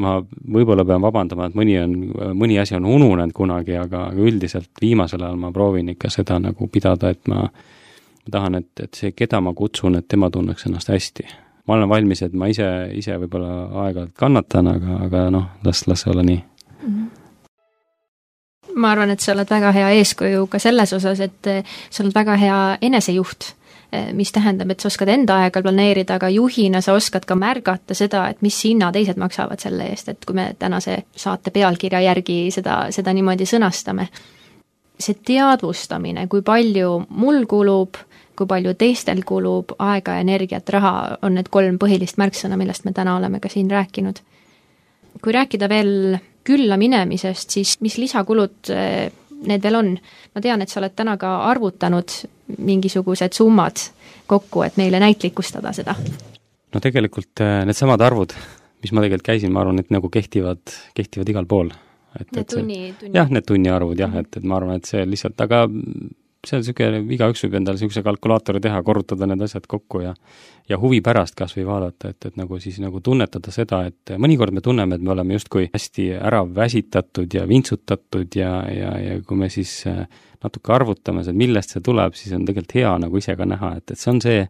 ma 0.00 0.20
võib-olla 0.22 0.84
pean 0.86 1.02
vabandama, 1.02 1.48
et 1.50 1.56
mõni 1.58 1.74
on, 1.82 1.94
mõni 2.38 2.60
asi 2.62 2.76
on 2.76 2.86
ununenud 2.86 3.34
kunagi, 3.34 3.74
aga, 3.76 4.06
aga 4.12 4.22
üldiselt 4.22 4.70
viimasel 4.80 5.22
ajal 5.22 5.36
ma 5.36 5.50
proovin 5.52 5.88
ikka 5.92 6.10
seda 6.10 6.38
nagu 6.38 6.68
pidada, 6.68 7.10
et 7.10 7.28
ma 7.28 7.48
ma 8.20 8.30
tahan, 8.30 8.54
et, 8.54 8.70
et 8.80 8.94
see, 8.94 9.12
keda 9.16 9.40
ma 9.40 9.52
kutsun, 9.56 9.96
et 9.98 10.08
tema 10.08 10.30
tunneks 10.30 10.66
ennast 10.66 10.88
hästi. 10.88 11.26
ma 11.66 11.74
olen 11.74 11.88
valmis, 11.88 12.22
et 12.22 12.32
ma 12.32 12.48
ise, 12.50 12.66
ise 12.94 13.16
võib-olla 13.20 13.84
aeg-ajalt 13.84 14.14
kannatan, 14.18 14.66
aga, 14.66 15.00
aga 15.06 15.30
noh, 15.30 15.48
las, 15.64 15.86
las 15.86 16.04
see 16.04 16.12
olla 16.12 16.22
nii 16.22 16.40
mm. 16.40 16.92
-hmm 16.94 17.19
ma 18.74 18.92
arvan, 18.92 19.10
et 19.10 19.20
sa 19.20 19.32
oled 19.32 19.50
väga 19.50 19.72
hea 19.72 19.90
eeskuju 20.00 20.46
ka 20.50 20.58
selles 20.62 20.92
osas, 20.92 21.20
et 21.20 21.46
eh, 21.50 21.64
sa 21.90 22.04
oled 22.04 22.14
väga 22.14 22.36
hea 22.40 22.58
enesejuht, 22.88 23.52
eh, 23.92 24.10
mis 24.16 24.32
tähendab, 24.32 24.70
et 24.70 24.80
sa 24.80 24.88
oskad 24.88 25.08
enda 25.08 25.40
aega 25.44 25.62
planeerida, 25.62 26.18
aga 26.20 26.28
juhina 26.32 26.80
sa 26.80 26.94
oskad 26.98 27.26
ka 27.26 27.34
märgata 27.34 27.94
seda, 27.94 28.28
et 28.30 28.42
mis 28.42 28.58
hinna 28.64 28.92
teised 28.92 29.18
maksavad 29.20 29.60
selle 29.60 29.90
eest, 29.92 30.08
et 30.08 30.26
kui 30.26 30.36
me 30.36 30.52
tänase 30.58 31.02
saate 31.16 31.50
pealkirja 31.50 32.00
järgi 32.10 32.42
seda, 32.54 32.86
seda 32.94 33.14
niimoodi 33.16 33.48
sõnastame 33.48 34.10
see 35.00 35.18
teadvustamine, 35.26 36.26
kui 36.28 36.42
palju 36.44 36.92
mul 37.08 37.44
kulub, 37.50 37.98
kui 38.36 38.48
palju 38.48 38.74
teistel 38.78 39.22
kulub 39.26 39.74
aega, 39.82 40.18
energiat, 40.22 40.68
raha, 40.72 40.92
on 41.26 41.36
need 41.36 41.50
kolm 41.52 41.78
põhilist 41.80 42.20
märksõna, 42.20 42.58
millest 42.60 42.86
me 42.86 42.94
täna 42.96 43.16
oleme 43.18 43.40
ka 43.40 43.48
siin 43.52 43.70
rääkinud. 43.70 44.20
kui 45.20 45.32
rääkida 45.32 45.68
veel 45.68 46.18
külla 46.50 46.78
minemisest, 46.80 47.56
siis 47.56 47.76
mis 47.84 47.96
lisakulud 48.00 48.72
eh, 48.74 49.10
need 49.46 49.64
veel 49.64 49.80
on? 49.80 49.92
ma 50.34 50.42
tean, 50.44 50.62
et 50.62 50.72
sa 50.72 50.80
oled 50.82 50.94
täna 50.96 51.16
ka 51.20 51.36
arvutanud 51.50 52.16
mingisugused 52.58 53.36
summad 53.36 53.82
kokku, 54.30 54.64
et 54.66 54.78
meile 54.80 55.00
näitlikustada 55.02 55.74
seda. 55.76 55.94
no 56.74 56.82
tegelikult 56.82 57.44
eh, 57.44 57.60
needsamad 57.68 58.02
arvud, 58.06 58.34
mis 58.82 58.92
ma 58.96 59.04
tegelikult 59.06 59.30
käisin, 59.32 59.54
ma 59.54 59.64
arvan, 59.64 59.82
et 59.82 59.94
nagu 59.94 60.10
kehtivad, 60.12 60.62
kehtivad 60.96 61.32
igal 61.32 61.48
pool 61.50 61.72
et, 62.18 62.30
need 62.34 62.48
tunni, 62.50 62.80
tunni. 62.98 63.14
jah, 63.16 63.30
need 63.30 63.46
tunniarvud 63.46 64.00
jah, 64.00 64.16
et, 64.22 64.36
et 64.36 64.46
ma 64.46 64.58
arvan, 64.58 64.80
et 64.80 64.88
see 64.88 65.04
lihtsalt, 65.06 65.38
aga 65.46 65.64
see 66.46 66.56
on 66.56 66.62
niisugune, 66.64 67.02
igaüks 67.16 67.44
võib 67.44 67.58
endale 67.58 67.76
niisuguse 67.76 68.02
kalkulaatori 68.06 68.62
teha, 68.64 68.80
korrutada 68.86 69.28
need 69.28 69.42
asjad 69.44 69.66
kokku 69.68 70.04
ja 70.06 70.14
ja 70.70 70.78
huvi 70.78 71.00
pärast 71.02 71.34
kas 71.38 71.56
või 71.56 71.64
vaadata, 71.66 72.12
et, 72.12 72.26
et 72.28 72.36
nagu 72.38 72.58
siis 72.62 72.78
nagu 72.82 73.00
tunnetada 73.02 73.52
seda, 73.54 73.82
et 73.90 74.12
mõnikord 74.22 74.54
me 74.54 74.62
tunneme, 74.62 74.96
et 74.96 75.02
me 75.02 75.10
oleme 75.14 75.34
justkui 75.34 75.66
hästi 75.72 76.06
ära 76.20 76.44
väsitatud 76.46 77.34
ja 77.34 77.46
vintsutatud 77.48 78.36
ja, 78.38 78.52
ja, 78.70 78.92
ja 79.02 79.16
kui 79.26 79.40
me 79.40 79.50
siis 79.50 79.72
äh, 79.90 80.04
natuke 80.44 80.72
arvutame, 80.74 81.24
et 81.26 81.36
millest 81.36 81.74
see 81.74 81.82
tuleb, 81.84 82.14
siis 82.18 82.36
on 82.38 82.46
tegelikult 82.46 82.76
hea 82.78 82.92
nagu 83.02 83.18
ise 83.18 83.34
ka 83.36 83.48
näha, 83.50 83.74
et, 83.80 83.90
et 83.90 83.98
see 83.98 84.12
on 84.14 84.22
see, 84.22 84.46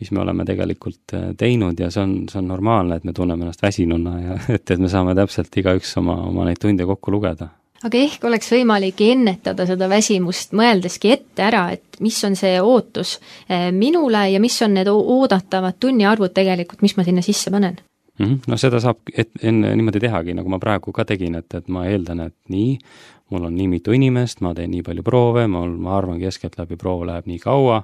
mis 0.00 0.12
me 0.12 0.22
oleme 0.22 0.46
tegelikult 0.46 1.16
äh, 1.18 1.28
teinud 1.40 1.82
ja 1.82 1.90
see 1.90 2.04
on, 2.04 2.16
see 2.30 2.40
on 2.44 2.50
normaalne, 2.52 3.00
et 3.00 3.08
me 3.08 3.16
tunneme 3.16 3.46
ennast 3.46 3.66
väsinuna 3.66 4.16
ja 4.22 4.40
et, 4.60 4.70
et 4.70 4.82
me 4.82 4.92
saame 4.92 5.18
täpselt 5.18 5.62
igaüks 5.64 5.96
oma, 5.98 6.20
oma 6.30 6.46
neid 6.46 6.62
tunde 6.62 6.86
kokku 6.86 7.16
lugeda 7.16 7.50
aga 7.86 8.02
ehk 8.02 8.24
oleks 8.28 8.52
võimalik 8.52 9.00
ennetada 9.06 9.66
seda 9.68 9.88
väsimust, 9.90 10.54
mõeldeski 10.56 11.12
ette 11.14 11.44
ära, 11.46 11.66
et 11.76 12.00
mis 12.04 12.18
on 12.28 12.36
see 12.38 12.56
ootus 12.60 13.16
äh, 13.48 13.68
minule 13.72 14.26
ja 14.32 14.40
mis 14.42 14.56
on 14.66 14.76
need 14.76 14.90
oodatavad 14.92 15.78
tunniarvud 15.80 16.34
tegelikult, 16.36 16.82
mis 16.84 16.96
ma 16.98 17.06
sinna 17.06 17.24
sisse 17.24 17.52
panen 17.54 17.78
mm. 18.18 18.24
-hmm. 18.24 18.38
no 18.46 18.56
seda 18.60 18.80
saab 18.80 18.98
et, 19.14 19.30
enne 19.42 19.74
niimoodi 19.76 20.00
tehagi, 20.00 20.34
nagu 20.34 20.48
ma 20.48 20.58
praegu 20.58 20.92
ka 20.92 21.04
tegin, 21.04 21.34
et, 21.34 21.54
et 21.54 21.68
ma 21.68 21.86
eeldan, 21.86 22.26
et 22.26 22.36
nii, 22.48 22.78
mul 23.30 23.48
on 23.48 23.56
nii 23.56 23.68
mitu 23.68 23.92
inimest, 23.92 24.40
ma 24.40 24.54
teen 24.54 24.70
nii 24.70 24.82
palju 24.82 25.02
proove, 25.02 25.46
ma, 25.46 25.66
ma 25.66 25.96
arvan, 25.98 26.20
keskeltläbi 26.20 26.76
proov 26.76 27.06
läheb 27.06 27.26
nii 27.26 27.38
kaua, 27.38 27.82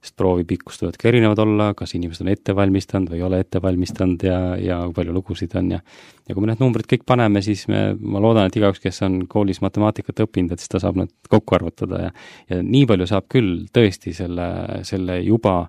sest 0.00 0.16
proovi 0.16 0.46
pikkus 0.48 0.80
võivad 0.80 0.96
ka 1.00 1.08
erinevad 1.10 1.40
olla, 1.42 1.70
kas 1.76 1.92
inimesed 1.96 2.24
on 2.24 2.30
ette 2.32 2.54
valmistanud 2.56 3.12
või 3.12 3.20
ei 3.20 3.24
ole 3.26 3.40
ette 3.44 3.60
valmistanud 3.62 4.24
ja, 4.24 4.38
ja 4.60 4.78
kui 4.86 4.96
palju 4.96 5.14
lugusid 5.16 5.56
on 5.60 5.74
ja 5.76 5.80
ja 6.28 6.34
kui 6.36 6.44
me 6.44 6.52
need 6.52 6.62
numbrid 6.62 6.86
kõik 6.88 7.04
paneme, 7.08 7.42
siis 7.42 7.66
me, 7.68 7.96
ma 8.00 8.20
loodan, 8.22 8.46
et 8.48 8.56
igaüks, 8.56 8.80
kes 8.80 9.02
on 9.02 9.24
koolis 9.28 9.60
matemaatikat 9.64 10.22
õppinud, 10.24 10.54
et 10.54 10.62
siis 10.62 10.70
ta 10.72 10.80
saab 10.80 11.00
need 11.00 11.12
kokku 11.28 11.58
arvutada 11.58 12.04
ja 12.06 12.12
ja 12.48 12.60
nii 12.64 12.86
palju 12.88 13.08
saab 13.10 13.28
küll 13.32 13.66
tõesti 13.74 14.14
selle, 14.16 14.46
selle 14.88 15.20
juba 15.26 15.64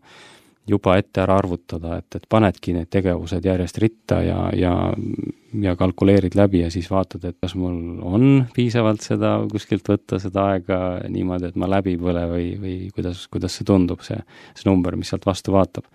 juba 0.67 0.97
ette 0.99 1.23
ära 1.23 1.37
arvutada, 1.41 1.97
et, 1.97 2.15
et 2.15 2.25
panedki 2.29 2.75
need 2.75 2.89
tegevused 2.93 3.45
järjest 3.45 3.79
ritta 3.81 4.21
ja, 4.25 4.49
ja 4.55 4.75
ja 5.59 5.75
kalkuleerid 5.75 6.35
läbi 6.35 6.61
ja 6.61 6.71
siis 6.71 6.87
vaatad, 6.91 7.25
et 7.27 7.37
kas 7.41 7.55
mul 7.59 7.99
on 8.07 8.45
piisavalt 8.55 9.03
seda 9.03 9.33
kuskilt 9.51 9.87
võtta, 9.89 10.19
seda 10.21 10.45
aega 10.53 10.79
niimoodi, 11.11 11.49
et 11.51 11.59
ma 11.59 11.67
läbi 11.69 11.97
põle 11.99 12.23
või, 12.29 12.45
või 12.61 12.75
kuidas, 12.95 13.25
kuidas 13.31 13.57
see 13.57 13.67
tundub, 13.67 14.03
see, 14.05 14.19
see 14.55 14.69
number, 14.69 14.95
mis 14.95 15.11
sealt 15.11 15.27
vastu 15.27 15.55
vaatab. 15.55 15.87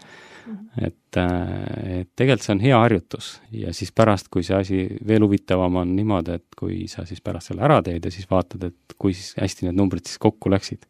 Mhm. 0.46 0.84
et, 0.86 1.16
äh, 1.18 2.00
et 2.00 2.08
tegelikult 2.14 2.44
see 2.44 2.52
on 2.54 2.60
hea 2.62 2.76
harjutus 2.78 3.30
ja 3.50 3.72
siis 3.74 3.90
pärast, 3.90 4.28
kui 4.30 4.44
see 4.46 4.54
asi 4.54 4.76
veel 5.08 5.24
huvitavam 5.26 5.80
on 5.80 5.96
niimoodi, 5.96 6.36
et 6.38 6.54
kui 6.54 6.84
sa 6.86 7.02
siis 7.02 7.18
pärast 7.20 7.50
selle 7.50 7.64
ära 7.66 7.80
teed 7.82 8.04
ja 8.06 8.12
siis 8.14 8.30
vaatad, 8.30 8.68
et 8.68 8.94
kui 8.94 9.10
siis 9.10 9.34
hästi 9.40 9.66
need 9.66 9.74
numbrid 9.74 10.06
siis 10.06 10.20
kokku 10.22 10.52
läksid, 10.54 10.86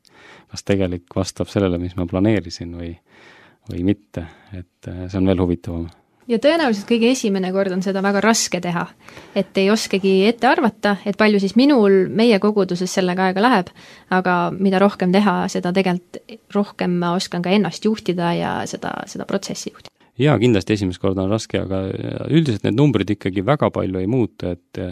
kas 0.53 0.67
tegelik 0.67 1.17
vastab 1.17 1.49
sellele, 1.49 1.79
mis 1.81 1.97
ma 1.97 2.05
planeerisin 2.11 2.77
või, 2.77 2.91
või 3.71 3.85
mitte, 3.87 4.27
et 4.53 4.91
äh, 4.91 5.07
see 5.11 5.21
on 5.21 5.31
veel 5.31 5.43
huvitavam 5.43 5.87
ja 6.31 6.39
tõenäoliselt 6.43 6.89
kõige 6.89 7.11
esimene 7.15 7.53
kord 7.55 7.75
on 7.75 7.83
seda 7.85 8.03
väga 8.05 8.21
raske 8.25 8.61
teha. 8.63 8.87
et 9.35 9.59
ei 9.59 9.71
oskagi 9.71 10.27
ette 10.27 10.47
arvata, 10.49 10.97
et 11.07 11.17
palju 11.17 11.41
siis 11.41 11.57
minul 11.57 12.07
meie 12.09 12.39
koguduses 12.43 12.93
sellega 12.93 13.29
aega 13.29 13.43
läheb, 13.43 13.71
aga 14.11 14.37
mida 14.51 14.81
rohkem 14.83 15.13
teha, 15.13 15.47
seda 15.49 15.73
tegelikult 15.73 16.39
rohkem 16.55 16.99
ma 16.99 17.15
oskan 17.17 17.43
ka 17.43 17.51
ennast 17.51 17.85
juhtida 17.85 18.33
ja 18.35 18.57
seda, 18.67 18.93
seda 19.07 19.25
protsessi 19.25 19.71
juhtida. 19.71 19.95
jaa, 20.19 20.39
kindlasti 20.39 20.75
esimest 20.75 21.01
korda 21.01 21.23
on 21.23 21.31
raske, 21.31 21.61
aga 21.61 21.85
üldiselt 22.31 22.65
need 22.65 22.79
numbrid 22.79 23.11
ikkagi 23.11 23.45
väga 23.47 23.71
palju 23.71 24.01
ei 24.01 24.11
muutu, 24.11 24.57
et 24.57 24.83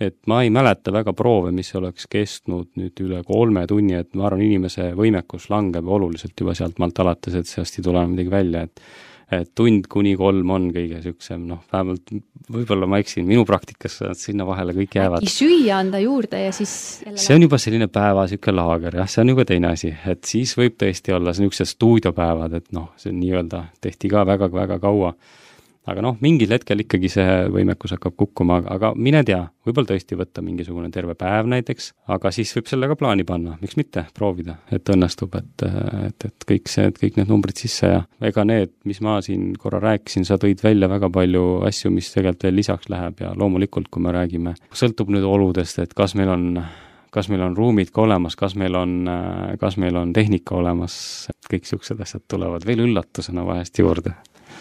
et 0.00 0.16
ma 0.26 0.42
ei 0.42 0.50
mäleta 0.50 0.92
väga 0.92 1.14
proove, 1.16 1.52
mis 1.54 1.70
oleks 1.78 2.08
kestnud 2.10 2.72
nüüd 2.80 3.00
üle 3.04 3.22
kolme 3.26 3.66
tunni, 3.70 3.94
et 4.00 4.14
ma 4.18 4.28
arvan, 4.28 4.42
inimese 4.42 4.90
võimekus 4.98 5.48
langeb 5.52 5.86
oluliselt 5.86 6.38
juba 6.40 6.56
sealtmaalt 6.58 7.02
alates, 7.04 7.36
et 7.38 7.50
sellest 7.50 7.78
ei 7.78 7.86
tule 7.86 8.06
midagi 8.10 8.32
välja, 8.32 8.64
et 8.68 8.86
et 9.32 9.48
tund 9.56 9.86
kuni 9.90 10.12
kolm 10.20 10.50
on 10.52 10.66
kõige 10.72 10.98
niisugusem 10.98 11.46
noh, 11.48 11.62
vähemalt 11.72 12.10
võib-olla 12.54 12.86
ma 12.90 12.98
eksin, 13.00 13.24
minu 13.26 13.44
praktikas 13.48 13.96
sinna 14.20 14.44
vahele 14.46 14.74
kõik 14.76 14.98
jäävad. 14.98 15.24
süüa 15.32 15.78
anda 15.80 16.00
juurde 16.02 16.42
ja 16.44 16.50
siis 16.54 16.74
see 17.08 17.36
on 17.36 17.46
juba 17.46 17.58
selline 17.58 17.88
päeva 17.92 18.26
niisugune 18.28 18.58
laager, 18.60 18.98
jah, 19.00 19.08
see 19.10 19.22
on 19.24 19.32
juba 19.32 19.46
teine 19.48 19.70
asi, 19.72 19.94
et 20.12 20.28
siis 20.28 20.52
võib 20.60 20.76
tõesti 20.80 21.16
olla 21.16 21.32
niisugused 21.32 21.72
stuudiopäevad, 21.72 22.58
et 22.60 22.68
noh, 22.76 22.92
see 23.00 23.16
nii-öelda 23.16 23.64
tehti 23.84 24.12
ka 24.12 24.26
väga-väga 24.28 24.78
kaua 24.82 25.14
aga 25.90 26.04
noh, 26.04 26.16
mingil 26.24 26.52
hetkel 26.54 26.80
ikkagi 26.84 27.10
see 27.12 27.34
võimekus 27.52 27.94
hakkab 27.96 28.16
kukkuma, 28.16 28.60
aga 28.72 28.92
mine 28.96 29.20
tea, 29.26 29.42
võib-olla 29.66 29.90
tõesti 29.92 30.16
võtta 30.18 30.44
mingisugune 30.44 30.88
terve 30.94 31.16
päev 31.18 31.48
näiteks, 31.52 31.90
aga 32.14 32.32
siis 32.34 32.52
võib 32.56 32.70
selle 32.70 32.88
ka 32.90 32.96
plaani 33.00 33.26
panna, 33.28 33.58
miks 33.60 33.76
mitte, 33.80 34.06
proovida, 34.16 34.56
et 34.72 34.88
õnnestub, 34.94 35.36
et, 35.40 35.66
et, 36.08 36.28
et 36.30 36.48
kõik 36.48 36.72
see, 36.72 36.88
kõik 37.00 37.20
need 37.20 37.32
numbrid 37.32 37.60
sisse 37.60 37.90
ja 37.90 38.00
ega 38.24 38.46
need, 38.48 38.72
mis 38.88 39.02
ma 39.04 39.18
siin 39.24 39.52
korra 39.60 39.82
rääkisin, 39.84 40.24
sa 40.28 40.40
tõid 40.40 40.64
välja 40.64 40.88
väga 40.90 41.12
palju 41.12 41.44
asju, 41.68 41.92
mis 41.92 42.10
tegelikult 42.14 42.48
veel 42.48 42.58
lisaks 42.62 42.90
läheb 42.92 43.20
ja 43.24 43.34
loomulikult, 43.36 43.92
kui 43.92 44.04
me 44.04 44.14
räägime, 44.16 44.56
sõltub 44.72 45.12
nüüd 45.12 45.26
oludest, 45.28 45.84
et 45.84 45.94
kas 45.96 46.16
meil 46.18 46.32
on 46.32 46.50
kas 47.14 47.28
meil 47.30 47.44
on 47.46 47.52
ruumid 47.54 47.92
ka 47.94 48.02
olemas, 48.02 48.34
kas 48.34 48.56
meil 48.58 48.74
on, 48.74 49.04
kas 49.60 49.76
meil 49.78 49.94
on 50.00 50.10
tehnika 50.16 50.56
olemas, 50.58 50.96
kõik 51.46 51.62
niisugused 51.62 52.00
asjad 52.02 52.24
tulevad 52.26 52.66
veel 52.66 52.82
üllatusena 52.88 53.44
vahest 53.46 53.78
juurde 53.78 54.16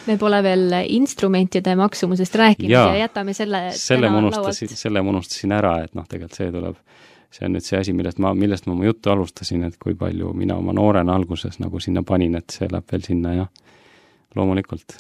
me 0.08 0.18
pole 0.20 0.42
veel 0.44 0.78
instrumentide 0.88 1.76
maksumusest 1.80 2.36
rääkinud 2.40 2.74
ja, 2.74 2.88
ja 2.94 3.06
jätame 3.06 3.34
selle 3.38 3.66
selle 3.78 4.10
ma 4.10 4.22
unustasin, 4.24 4.74
selle 4.78 5.02
ma 5.02 5.14
unustasin 5.14 5.56
ära, 5.56 5.78
et 5.86 5.96
noh, 5.98 6.08
tegelikult 6.10 6.40
see 6.40 6.52
tuleb, 6.54 6.82
see 7.34 7.48
on 7.48 7.56
nüüd 7.58 7.68
see 7.68 7.80
asi, 7.80 7.96
millest 7.98 8.22
ma, 8.24 8.34
millest 8.38 8.68
ma 8.68 8.76
oma 8.76 8.90
juttu 8.90 9.14
alustasin, 9.14 9.64
et 9.70 9.80
kui 9.82 9.96
palju 10.00 10.34
mina 10.38 10.58
oma 10.60 10.76
noorena 10.76 11.16
alguses 11.16 11.60
nagu 11.64 11.82
sinna 11.84 12.04
panin, 12.08 12.38
et 12.40 12.54
see 12.54 12.70
läheb 12.72 12.92
veel 12.92 13.08
sinna 13.08 13.34
ja 13.38 13.50
loomulikult. 14.36 15.00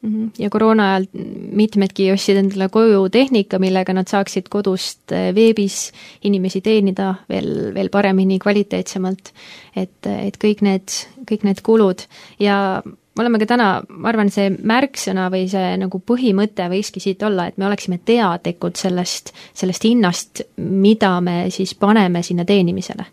Mhm. 0.00 0.30
ja 0.38 0.48
koroona 0.48 0.84
ajal 0.94 1.06
mitmedki 1.52 2.06
ostsid 2.12 2.38
endale 2.40 2.70
koju 2.72 3.02
tehnika, 3.12 3.58
millega 3.60 3.92
nad 3.92 4.08
saaksid 4.08 4.46
kodust 4.48 5.12
eh, 5.12 5.28
veebis 5.36 5.90
inimesi 6.24 6.62
teenida 6.64 7.10
veel, 7.28 7.74
veel 7.74 7.90
paremini, 7.92 8.38
kvaliteetsemalt. 8.40 9.32
et, 9.76 10.06
et 10.08 10.38
kõik 10.40 10.64
need, 10.64 10.96
kõik 11.28 11.44
need 11.44 11.60
kulud. 11.62 12.06
Ja 12.40 12.80
me 13.20 13.26
oleme 13.26 13.40
ka 13.42 13.50
täna, 13.52 13.68
ma 14.00 14.08
arvan, 14.08 14.30
see 14.32 14.48
märksõna 14.48 15.26
või 15.32 15.44
see 15.52 15.74
nagu 15.82 16.00
põhimõte 16.08 16.70
võikski 16.72 17.02
siit 17.04 17.22
olla, 17.26 17.50
et 17.50 17.58
me 17.60 17.66
oleksime 17.68 18.00
teadlikud 18.08 18.80
sellest, 18.80 19.34
sellest 19.52 19.84
hinnast, 19.84 20.44
mida 20.56 21.12
me 21.24 21.42
siis 21.52 21.74
paneme 21.76 22.24
sinna 22.24 22.48
teenimisele. 22.48 23.04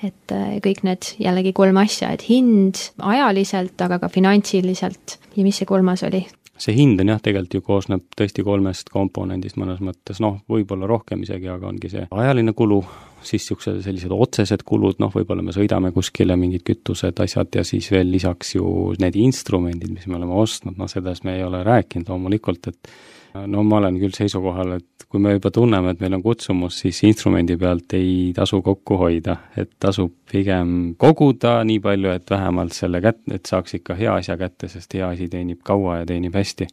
et 0.00 0.32
äh, 0.32 0.54
kõik 0.64 0.78
need 0.86 1.10
jällegi 1.20 1.50
kolm 1.52 1.76
asja, 1.76 2.08
et 2.14 2.22
hind 2.24 2.78
ajaliselt, 3.04 3.74
aga 3.84 3.98
ka 4.00 4.08
finantsiliselt 4.08 5.18
ja 5.36 5.44
mis 5.44 5.58
see 5.60 5.68
kolmas 5.68 6.06
oli? 6.06 6.22
See 6.60 6.76
hind 6.76 7.00
on 7.00 7.12
jah, 7.12 7.20
tegelikult 7.22 7.56
ju 7.56 7.64
koosneb 7.64 8.02
tõesti 8.18 8.44
kolmest 8.46 8.90
komponendist 8.92 9.58
mõnes 9.60 9.80
mõttes, 9.84 10.20
noh, 10.22 10.40
võib-olla 10.50 10.88
rohkem 10.90 11.22
isegi, 11.24 11.48
aga 11.52 11.70
ongi 11.70 11.90
see 11.92 12.06
ajaline 12.10 12.54
kulu, 12.56 12.80
siis 13.20 13.44
niisugused 13.44 13.80
sellised 13.84 14.12
otsesed 14.14 14.64
kulud, 14.68 15.00
noh, 15.02 15.12
võib-olla 15.14 15.44
me 15.44 15.54
sõidame 15.56 15.92
kuskile, 15.96 16.36
mingid 16.40 16.64
kütused, 16.66 17.20
asjad, 17.24 17.52
ja 17.56 17.64
siis 17.66 17.90
veel 17.92 18.10
lisaks 18.12 18.54
ju 18.56 18.90
need 19.00 19.16
instrumendid, 19.20 19.92
mis 19.94 20.08
me 20.10 20.20
oleme 20.20 20.36
ostnud, 20.40 20.76
noh, 20.80 20.90
sellest 20.90 21.26
me 21.28 21.38
ei 21.38 21.46
ole 21.46 21.64
rääkinud 21.66 22.12
loomulikult, 22.12 22.70
et 22.72 22.92
no 23.34 23.62
ma 23.66 23.78
olen 23.78 23.98
küll 24.00 24.14
seisukohal, 24.16 24.76
et 24.78 25.06
kui 25.10 25.20
me 25.22 25.34
juba 25.34 25.50
tunneme, 25.54 25.94
et 25.94 26.02
meil 26.02 26.14
on 26.18 26.22
kutsumus, 26.22 26.80
siis 26.84 27.02
instrumendi 27.08 27.56
pealt 27.58 27.94
ei 27.98 28.32
tasu 28.36 28.60
kokku 28.62 28.98
hoida, 29.00 29.36
et 29.58 29.72
tasub 29.82 30.12
pigem 30.30 30.94
koguda 31.00 31.58
nii 31.66 31.80
palju, 31.82 32.12
et 32.14 32.30
vähemalt 32.30 32.76
selle 32.76 33.02
kät-, 33.04 33.22
et 33.34 33.50
saaks 33.50 33.78
ikka 33.80 33.98
hea 33.98 34.16
asja 34.20 34.38
kätte, 34.40 34.70
sest 34.70 34.94
hea 34.98 35.08
asi 35.10 35.28
teenib 35.32 35.62
kaua 35.66 36.00
ja 36.02 36.10
teenib 36.10 36.36
hästi. 36.38 36.68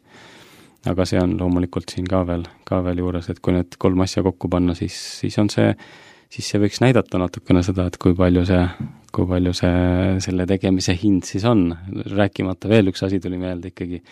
aga 0.88 1.04
see 1.04 1.18
on 1.20 1.32
loomulikult 1.36 1.90
siin 1.90 2.06
ka 2.06 2.20
veel, 2.26 2.44
ka 2.64 2.78
veel 2.86 3.00
juures, 3.02 3.26
et 3.28 3.40
kui 3.42 3.52
need 3.52 3.74
kolm 3.82 4.00
asja 4.00 4.22
kokku 4.22 4.48
panna, 4.48 4.76
siis, 4.78 4.94
siis 5.18 5.34
on 5.42 5.50
see 5.50 5.72
siis 6.32 6.48
see 6.52 6.60
võiks 6.62 6.80
näidata 6.84 7.20
natukene 7.20 7.62
seda, 7.66 7.88
et 7.88 7.96
kui 8.00 8.14
palju 8.16 8.44
see, 8.48 8.64
kui 9.14 9.28
palju 9.28 9.54
see, 9.56 10.18
selle 10.24 10.46
tegemise 10.48 10.94
hind 11.00 11.26
siis 11.28 11.46
on, 11.48 11.70
rääkimata 12.14 12.70
veel 12.70 12.92
üks 12.92 13.04
asi 13.06 13.20
tuli 13.24 13.40
meelde 13.40 13.72
ikkagi, 13.72 14.02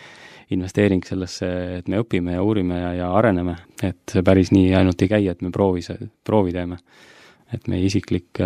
investeering 0.53 1.03
sellesse, 1.05 1.49
et 1.79 1.91
me 1.91 1.99
õpime 2.03 2.37
ja 2.37 2.43
uurime 2.43 2.79
ja, 2.79 2.93
ja 3.01 3.11
areneme, 3.19 3.57
et 3.83 3.99
see 4.13 4.23
päris 4.25 4.53
nii 4.55 4.71
ainult 4.79 5.01
ei 5.03 5.11
käi, 5.11 5.27
et 5.31 5.43
me 5.43 5.51
proovi, 5.53 5.83
proovi 6.27 6.55
teeme. 6.55 6.79
et 7.47 7.63
meie 7.71 7.85
isiklik, 7.87 8.41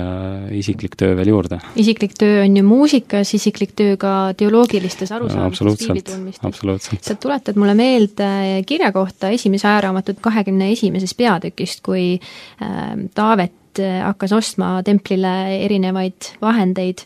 isiklik 0.53 0.93
töö 0.93 1.15
veel 1.17 1.31
juurde. 1.31 1.57
isiklik 1.81 2.11
töö 2.13 2.43
on 2.43 2.57
ju 2.57 2.63
muusikas, 2.65 3.31
isiklik 3.33 3.71
töö 3.77 3.95
ka 3.97 4.33
teoloogilistes 4.37 5.11
arusaamistes, 5.11 5.79
piiblitundmistes. 5.79 6.45
absoluutselt. 6.45 7.01
sa 7.03 7.15
tuletad 7.15 7.57
mulle 7.57 7.73
meelde 7.77 8.61
kirja 8.69 8.91
kohta 8.93 9.33
esimese 9.33 9.67
ajaraamatut 9.67 10.21
kahekümne 10.21 10.69
esimesest 10.71 11.17
peatükist, 11.17 11.81
kui 11.85 12.19
äh, 12.61 12.93
Taavet 13.13 13.81
hakkas 13.81 14.33
ostma 14.35 14.81
templile 14.83 15.63
erinevaid 15.65 16.33
vahendeid 16.41 17.05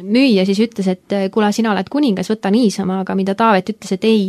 müüja 0.00 0.46
siis 0.48 0.60
ütles, 0.64 0.88
et 0.88 1.16
kuule, 1.32 1.52
sina 1.52 1.72
oled 1.72 1.88
kuningas, 1.92 2.30
võta 2.32 2.50
niisama, 2.52 3.02
aga 3.02 3.16
mida 3.18 3.34
Taavet 3.38 3.74
ütles, 3.74 3.92
et 3.92 4.04
ei, 4.08 4.28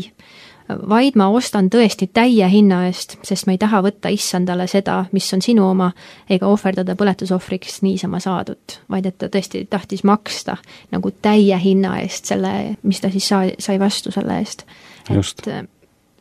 vaid 0.69 1.17
ma 1.19 1.27
ostan 1.33 1.69
tõesti 1.71 2.07
täie 2.13 2.47
hinna 2.49 2.83
eest, 2.87 3.17
sest 3.25 3.47
ma 3.47 3.55
ei 3.55 3.59
taha 3.61 3.81
võtta 3.83 4.11
issandale 4.13 4.67
seda, 4.71 5.03
mis 5.11 5.27
on 5.35 5.43
sinu 5.43 5.65
oma, 5.69 5.91
ega 6.31 6.47
ohverdada 6.47 6.95
põletusohvriks 6.99 7.81
niisama 7.83 8.19
saadut, 8.23 8.79
vaid 8.91 9.07
et 9.09 9.17
ta 9.19 9.29
tõesti 9.31 9.65
tahtis 9.69 10.03
maksta 10.07 10.57
nagu 10.91 11.11
täie 11.21 11.57
hinna 11.59 11.97
eest 12.03 12.31
selle, 12.31 12.53
mis 12.83 13.03
ta 13.03 13.11
siis 13.13 13.27
sai, 13.27 13.53
sai 13.59 13.79
vastu 13.79 14.11
selle 14.11 14.39
eest. 14.39 14.65
et 15.09 15.47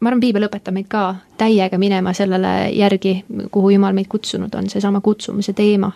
ma 0.02 0.10
arvan, 0.10 0.20
piibel 0.20 0.48
õpetab 0.48 0.74
meid 0.74 0.90
ka 0.90 1.04
täiega 1.38 1.78
minema 1.78 2.12
sellele 2.16 2.72
järgi, 2.74 3.20
kuhu 3.54 3.70
Jumal 3.76 3.94
meid 3.94 4.10
kutsunud 4.10 4.54
on, 4.58 4.68
seesama 4.68 5.00
kutsumise 5.00 5.52
teema. 5.52 5.92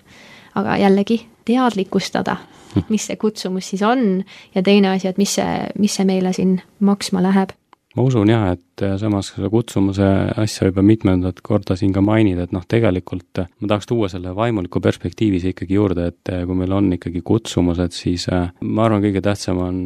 aga 0.56 0.76
jällegi, 0.80 1.18
teadlikustada, 1.44 2.36
mis 2.92 3.06
see 3.08 3.20
kutsumus 3.20 3.72
siis 3.72 3.84
on 3.86 4.24
ja 4.54 4.62
teine 4.62 4.94
asi, 4.94 5.08
et 5.08 5.18
mis 5.18 5.36
see, 5.38 5.52
mis 5.78 5.94
see 5.96 6.08
meile 6.08 6.32
siin 6.36 6.58
maksma 6.80 7.24
läheb. 7.24 7.54
Ma 7.96 8.04
usun 8.04 8.28
jah, 8.28 8.50
et 8.52 8.82
äh, 8.84 8.98
samas 9.00 9.30
seda 9.32 9.48
kutsumuse 9.48 10.04
asja 10.36 10.68
juba 10.68 10.82
mitmendat 10.84 11.38
korda 11.44 11.78
siin 11.80 11.94
ka 11.96 12.02
mainida, 12.04 12.44
et 12.44 12.52
noh, 12.52 12.64
tegelikult 12.68 13.40
äh, 13.40 13.46
ma 13.62 13.70
tahaks 13.70 13.88
tuua 13.88 14.10
selle 14.12 14.34
vaimuliku 14.36 14.82
perspektiivi 14.84 15.40
siia 15.40 15.54
ikkagi 15.54 15.78
juurde, 15.78 16.10
et 16.12 16.32
äh, 16.32 16.42
kui 16.44 16.58
meil 16.60 16.74
on 16.76 16.90
ikkagi 16.92 17.22
kutsumused, 17.24 17.96
siis 17.96 18.28
ma 18.28 18.84
arvan, 18.84 19.00
kõige 19.00 19.24
tähtsam 19.24 19.62
on, 19.64 19.78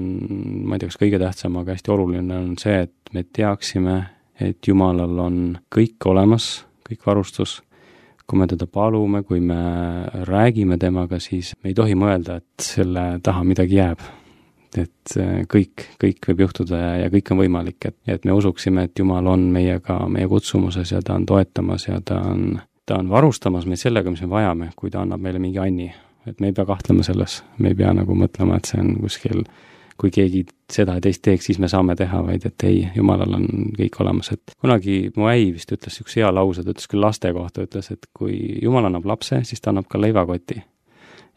ma 0.66 0.74
ei 0.74 0.82
tea, 0.82 0.91
kas 0.91 0.99
kõige 1.05 1.22
tähtsam, 1.22 1.61
aga 1.62 1.76
hästi 1.76 1.95
oluline 1.95 2.41
on 2.41 2.51
see, 2.59 2.80
et 2.88 3.14
me 3.14 3.22
teaksime, 3.22 4.01
et 4.43 4.59
Jumalal 4.66 5.22
on 5.22 5.41
kõik 5.70 6.11
olemas, 6.11 6.51
kõik 6.91 7.07
varustus, 7.07 7.61
kui 8.31 8.39
me 8.39 8.47
teda 8.47 8.68
palume, 8.70 9.24
kui 9.26 9.41
me 9.43 9.59
räägime 10.28 10.78
temaga, 10.78 11.18
siis 11.18 11.57
me 11.62 11.72
ei 11.72 11.74
tohi 11.74 11.97
mõelda, 11.99 12.39
et 12.39 12.62
selle 12.62 13.05
taha 13.26 13.43
midagi 13.47 13.81
jääb 13.81 14.05
et 14.78 15.14
äh, 15.18 15.41
kõik, 15.51 15.87
kõik 16.01 16.28
võib 16.31 16.45
juhtuda 16.45 16.78
ja, 16.78 16.91
ja 17.05 17.11
kõik 17.12 17.33
on 17.33 17.41
võimalik, 17.43 17.89
et, 17.89 17.97
et 18.07 18.26
me 18.28 18.35
usuksime, 18.37 18.87
et 18.87 18.99
Jumal 18.99 19.26
on 19.31 19.49
meiega 19.53 19.97
meie 20.11 20.28
kutsumuses 20.31 20.93
ja 20.95 21.01
ta 21.03 21.16
on 21.18 21.26
toetamas 21.26 21.89
ja 21.89 21.99
ta 22.05 22.20
on, 22.31 22.61
ta 22.87 23.01
on 23.01 23.11
varustamas 23.11 23.66
meid 23.66 23.83
sellega, 23.83 24.12
mis 24.12 24.22
me 24.24 24.31
vajame, 24.31 24.70
kui 24.78 24.93
ta 24.93 25.03
annab 25.03 25.22
meile 25.24 25.43
mingi 25.43 25.59
anni. 25.59 25.91
et 26.28 26.41
me 26.41 26.51
ei 26.51 26.53
pea 26.53 26.66
kahtlema 26.68 27.03
selles, 27.03 27.41
me 27.59 27.70
ei 27.72 27.74
pea 27.74 27.95
nagu 27.97 28.14
mõtlema, 28.14 28.59
et 28.61 28.68
see 28.68 28.78
on 28.78 28.93
kuskil 29.01 29.41
kui 30.01 30.12
keegi 30.14 30.46
seda 30.72 30.96
ja 30.96 31.05
teist 31.05 31.20
teeks, 31.26 31.51
siis 31.51 31.59
me 31.61 31.68
saame 31.68 31.96
teha, 31.98 32.22
vaid 32.24 32.46
et 32.48 32.64
ei, 32.64 32.82
jumalal 32.96 33.36
on 33.36 33.46
kõik 33.76 34.01
olemas, 34.01 34.32
et 34.32 34.55
kunagi 34.57 35.11
mu 35.16 35.28
äi 35.28 35.51
vist 35.53 35.72
ütles 35.76 35.92
niisuguse 35.92 36.22
hea 36.22 36.32
lause, 36.32 36.64
ta 36.64 36.72
ütles 36.72 36.88
küll 36.88 37.05
laste 37.05 37.32
kohta, 37.36 37.66
ütles, 37.68 37.90
et 37.92 38.09
kui 38.16 38.36
jumal 38.62 38.88
annab 38.88 39.09
lapse, 39.11 39.42
siis 39.44 39.61
ta 39.61 39.74
annab 39.74 39.90
ka 39.90 40.01
leivakoti 40.01 40.62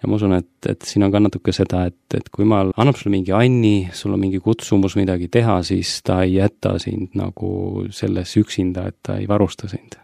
ja 0.03 0.09
ma 0.09 0.15
usun, 0.19 0.35
et, 0.35 0.51
et 0.69 0.83
siin 0.83 1.05
on 1.05 1.11
ka 1.13 1.21
natuke 1.23 1.53
seda, 1.55 1.85
et, 1.87 2.17
et 2.17 2.27
kui 2.31 2.43
Jumal 2.43 2.73
annab 2.77 2.99
sulle 2.99 3.13
mingi 3.15 3.31
anni, 3.35 3.89
sul 3.95 4.13
on 4.15 4.19
mingi 4.19 4.41
kutsumus 4.43 4.97
midagi 4.99 5.29
teha, 5.31 5.61
siis 5.63 6.01
ta 6.03 6.19
ei 6.25 6.35
jäta 6.35 6.75
sind 6.83 7.15
nagu 7.19 7.85
selles 7.91 8.35
üksinda, 8.39 8.89
et 8.91 8.99
ta 9.03 9.17
ei 9.21 9.27
varusta 9.27 9.71
sind. 9.71 9.95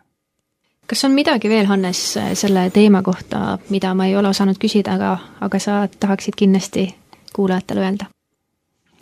kas 0.90 1.04
on 1.06 1.12
midagi 1.14 1.50
veel, 1.50 1.68
Hannes, 1.70 2.00
selle 2.34 2.70
teema 2.74 3.04
kohta, 3.06 3.60
mida 3.70 3.92
ma 3.94 4.08
ei 4.10 4.16
ole 4.18 4.32
osanud 4.32 4.58
küsida, 4.58 4.96
aga, 4.96 5.12
aga 5.42 5.60
sa 5.60 5.84
tahaksid 6.00 6.34
kindlasti 6.40 6.88
kuulajatele 7.36 7.84
öelda? 7.84 8.10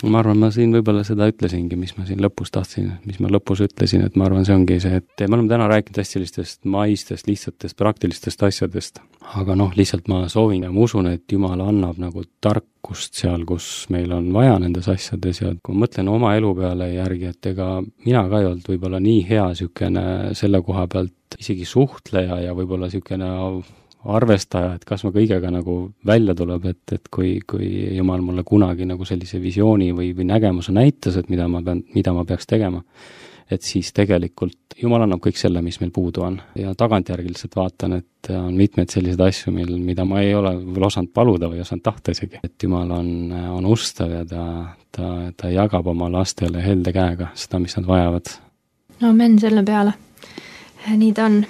Ma 0.05 0.19
arvan, 0.21 0.37
ma 0.37 0.49
siin 0.53 0.73
võib-olla 0.75 1.01
seda 1.07 1.27
ütlesingi, 1.31 1.77
mis 1.79 1.95
ma 1.97 2.05
siin 2.05 2.21
lõpus 2.21 2.51
tahtsin, 2.53 2.91
mis 3.07 3.17
ma 3.23 3.31
lõpus 3.33 3.63
ütlesin, 3.65 4.03
et 4.05 4.17
ma 4.19 4.27
arvan, 4.27 4.45
see 4.45 4.55
ongi 4.55 4.77
see, 4.83 4.99
et 5.01 5.23
me 5.25 5.37
oleme 5.37 5.49
täna 5.49 5.69
rääkinud 5.71 5.97
hästi 6.01 6.17
sellistest 6.17 6.67
maistest, 6.69 7.29
lihtsatest, 7.29 7.77
praktilistest 7.79 8.43
asjadest, 8.45 9.01
aga 9.41 9.55
noh, 9.57 9.73
lihtsalt 9.77 10.09
ma 10.11 10.23
soovin 10.31 10.67
ja 10.67 10.71
ma 10.73 10.83
usun, 10.85 11.09
et 11.09 11.25
Jumal 11.31 11.63
annab 11.65 11.97
nagu 12.01 12.23
tarkust 12.43 13.17
seal, 13.17 13.45
kus 13.49 13.87
meil 13.93 14.13
on 14.13 14.29
vaja 14.35 14.59
nendes 14.61 14.87
asjades. 14.91 15.41
Ja 15.41 15.55
kui 15.63 15.75
ma 15.75 15.85
mõtlen 15.85 16.11
oma 16.13 16.35
elu 16.37 16.53
peale 16.61 16.91
järgi, 16.93 17.33
et 17.33 17.51
ega 17.53 17.71
mina 18.05 18.27
ka 18.29 18.41
ei 18.43 18.51
olnud 18.51 18.69
võib-olla 18.69 19.01
nii 19.03 19.25
hea 19.29 19.49
niisugune 19.49 20.05
selle 20.37 20.61
koha 20.65 20.85
pealt 20.91 21.39
isegi 21.41 21.65
suhtleja 21.67 22.39
ja 22.45 22.55
võib-olla 22.57 22.87
niisugune 22.87 23.33
arvestaja, 24.07 24.75
et 24.77 24.85
kas 24.87 25.03
ma 25.05 25.11
kõigega 25.15 25.51
nagu 25.51 25.77
välja 26.07 26.35
tuleb, 26.37 26.65
et, 26.71 26.83
et 26.95 27.09
kui, 27.13 27.37
kui 27.47 27.69
jumal 27.97 28.23
mulle 28.23 28.43
kunagi 28.47 28.87
nagu 28.87 29.05
sellise 29.07 29.41
visiooni 29.43 29.91
või, 29.95 30.13
või 30.17 30.27
nägemuse 30.29 30.75
näitas, 30.75 31.17
et 31.19 31.31
mida 31.33 31.47
ma 31.51 31.61
pean, 31.65 31.83
mida 31.95 32.13
ma 32.15 32.23
peaks 32.27 32.47
tegema, 32.47 32.83
et 33.51 33.63
siis 33.63 33.91
tegelikult 33.95 34.77
jumal 34.81 35.03
annab 35.03 35.21
kõik 35.23 35.39
selle, 35.39 35.61
mis 35.65 35.79
meil 35.81 35.91
puudu 35.95 36.23
on. 36.27 36.39
ja 36.55 36.73
tagantjärgi 36.77 37.31
lihtsalt 37.31 37.55
vaatan, 37.57 37.97
et 38.01 38.31
on 38.35 38.55
mitmeid 38.55 38.91
selliseid 38.93 39.23
asju, 39.27 39.53
mil, 39.55 39.75
mida 39.83 40.05
ma 40.05 40.21
ei 40.23 40.33
ole 40.35 40.53
võib-olla 40.59 40.91
osanud 40.91 41.13
paluda 41.15 41.51
või 41.51 41.61
osanud 41.63 41.83
tahta 41.83 42.15
isegi. 42.15 42.41
et 42.43 42.63
jumal 42.63 42.91
on, 42.99 43.11
on 43.59 43.69
ustav 43.71 44.11
ja 44.13 44.25
ta, 44.27 44.43
ta, 44.91 45.13
ta 45.37 45.51
jagab 45.53 45.87
oma 45.87 46.11
lastele 46.11 46.63
helde 46.63 46.93
käega 46.95 47.31
seda, 47.35 47.59
mis 47.63 47.77
nad 47.79 47.87
vajavad. 47.87 48.33
amen 49.01 49.39
selle 49.39 49.63
peale. 49.63 49.93
nii 50.95 51.13
ta 51.13 51.31
on 51.31 51.41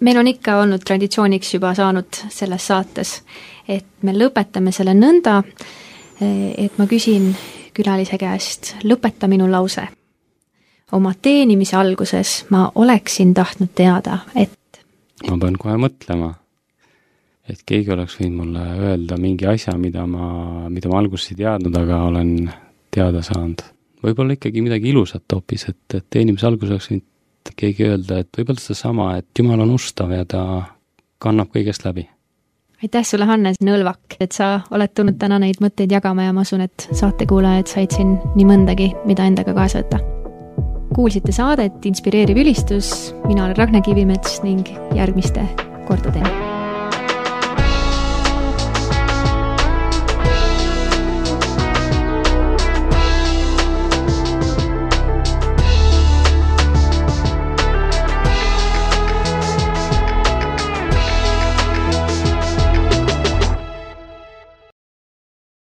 meil 0.00 0.18
on 0.18 0.26
ikka 0.26 0.58
olnud 0.62 0.84
traditsiooniks 0.84 1.54
juba 1.54 1.74
saanud 1.74 2.22
selles 2.32 2.66
saates, 2.66 3.16
et 3.68 3.86
me 4.02 4.14
lõpetame 4.16 4.72
selle 4.72 4.94
nõnda, 4.94 5.40
et 6.20 6.78
ma 6.78 6.86
küsin 6.90 7.30
külalise 7.74 8.18
käest, 8.18 8.74
lõpeta 8.84 9.28
minu 9.28 9.50
lause. 9.50 9.88
oma 10.92 11.10
teenimise 11.22 11.76
alguses 11.76 12.44
ma 12.50 12.70
oleksin 12.74 13.34
tahtnud 13.34 13.72
teada, 13.74 14.18
et 14.36 14.82
ma 15.30 15.38
pean 15.40 15.56
kohe 15.58 15.76
mõtlema, 15.80 16.34
et 17.48 17.62
keegi 17.66 17.90
oleks 17.90 18.18
võinud 18.20 18.36
mulle 18.42 18.66
öelda 18.88 19.16
mingi 19.20 19.46
asja, 19.46 19.74
mida 19.78 20.06
ma, 20.06 20.68
mida 20.70 20.88
ma 20.92 21.00
alguses 21.00 21.32
ei 21.32 21.40
teadnud, 21.40 21.74
aga 21.80 22.02
olen 22.10 22.50
teada 22.94 23.22
saanud. 23.22 23.64
võib-olla 24.04 24.36
ikkagi 24.36 24.62
midagi 24.62 24.92
ilusat 24.92 25.24
hoopis, 25.32 25.68
et, 25.72 25.98
et 25.98 26.06
teenimise 26.10 26.46
alguses 26.46 26.76
oleks 26.76 26.90
võinud 26.92 27.08
keegi 27.56 27.88
öelda, 27.88 28.22
et 28.22 28.28
võib-olla 28.38 28.60
sedasama, 28.60 29.10
et 29.20 29.26
Jumal 29.38 29.64
on 29.64 29.74
ustav 29.74 30.12
ja 30.14 30.24
ta 30.24 30.42
kannab 31.18 31.52
kõigest 31.54 31.84
läbi. 31.86 32.08
aitäh 32.82 33.04
sulle, 33.06 33.24
Hannes 33.24 33.60
Nõlvak, 33.64 34.18
et 34.20 34.32
sa 34.32 34.60
oled 34.70 34.94
tulnud 34.94 35.18
täna 35.18 35.38
neid 35.38 35.60
mõtteid 35.64 35.92
jagama 35.92 36.26
ja 36.26 36.32
ma 36.32 36.44
usun, 36.44 36.64
et 36.64 36.88
saatekuulajad 36.92 37.70
said 37.70 37.96
siin 37.96 38.18
nii 38.34 38.48
mõndagi, 38.48 38.90
mida 39.04 39.26
endaga 39.28 39.54
kaasa 39.54 39.82
võtta. 39.82 40.00
kuulsite 40.94 41.32
saadet 41.32 41.86
Inspireeriv 41.86 42.38
ülistus, 42.38 43.14
mina 43.26 43.44
olen 43.44 43.56
Ragne 43.56 43.82
Kivimets 43.82 44.42
ning 44.42 44.68
järgmiste 44.94 45.48
kordadeni 45.88 46.53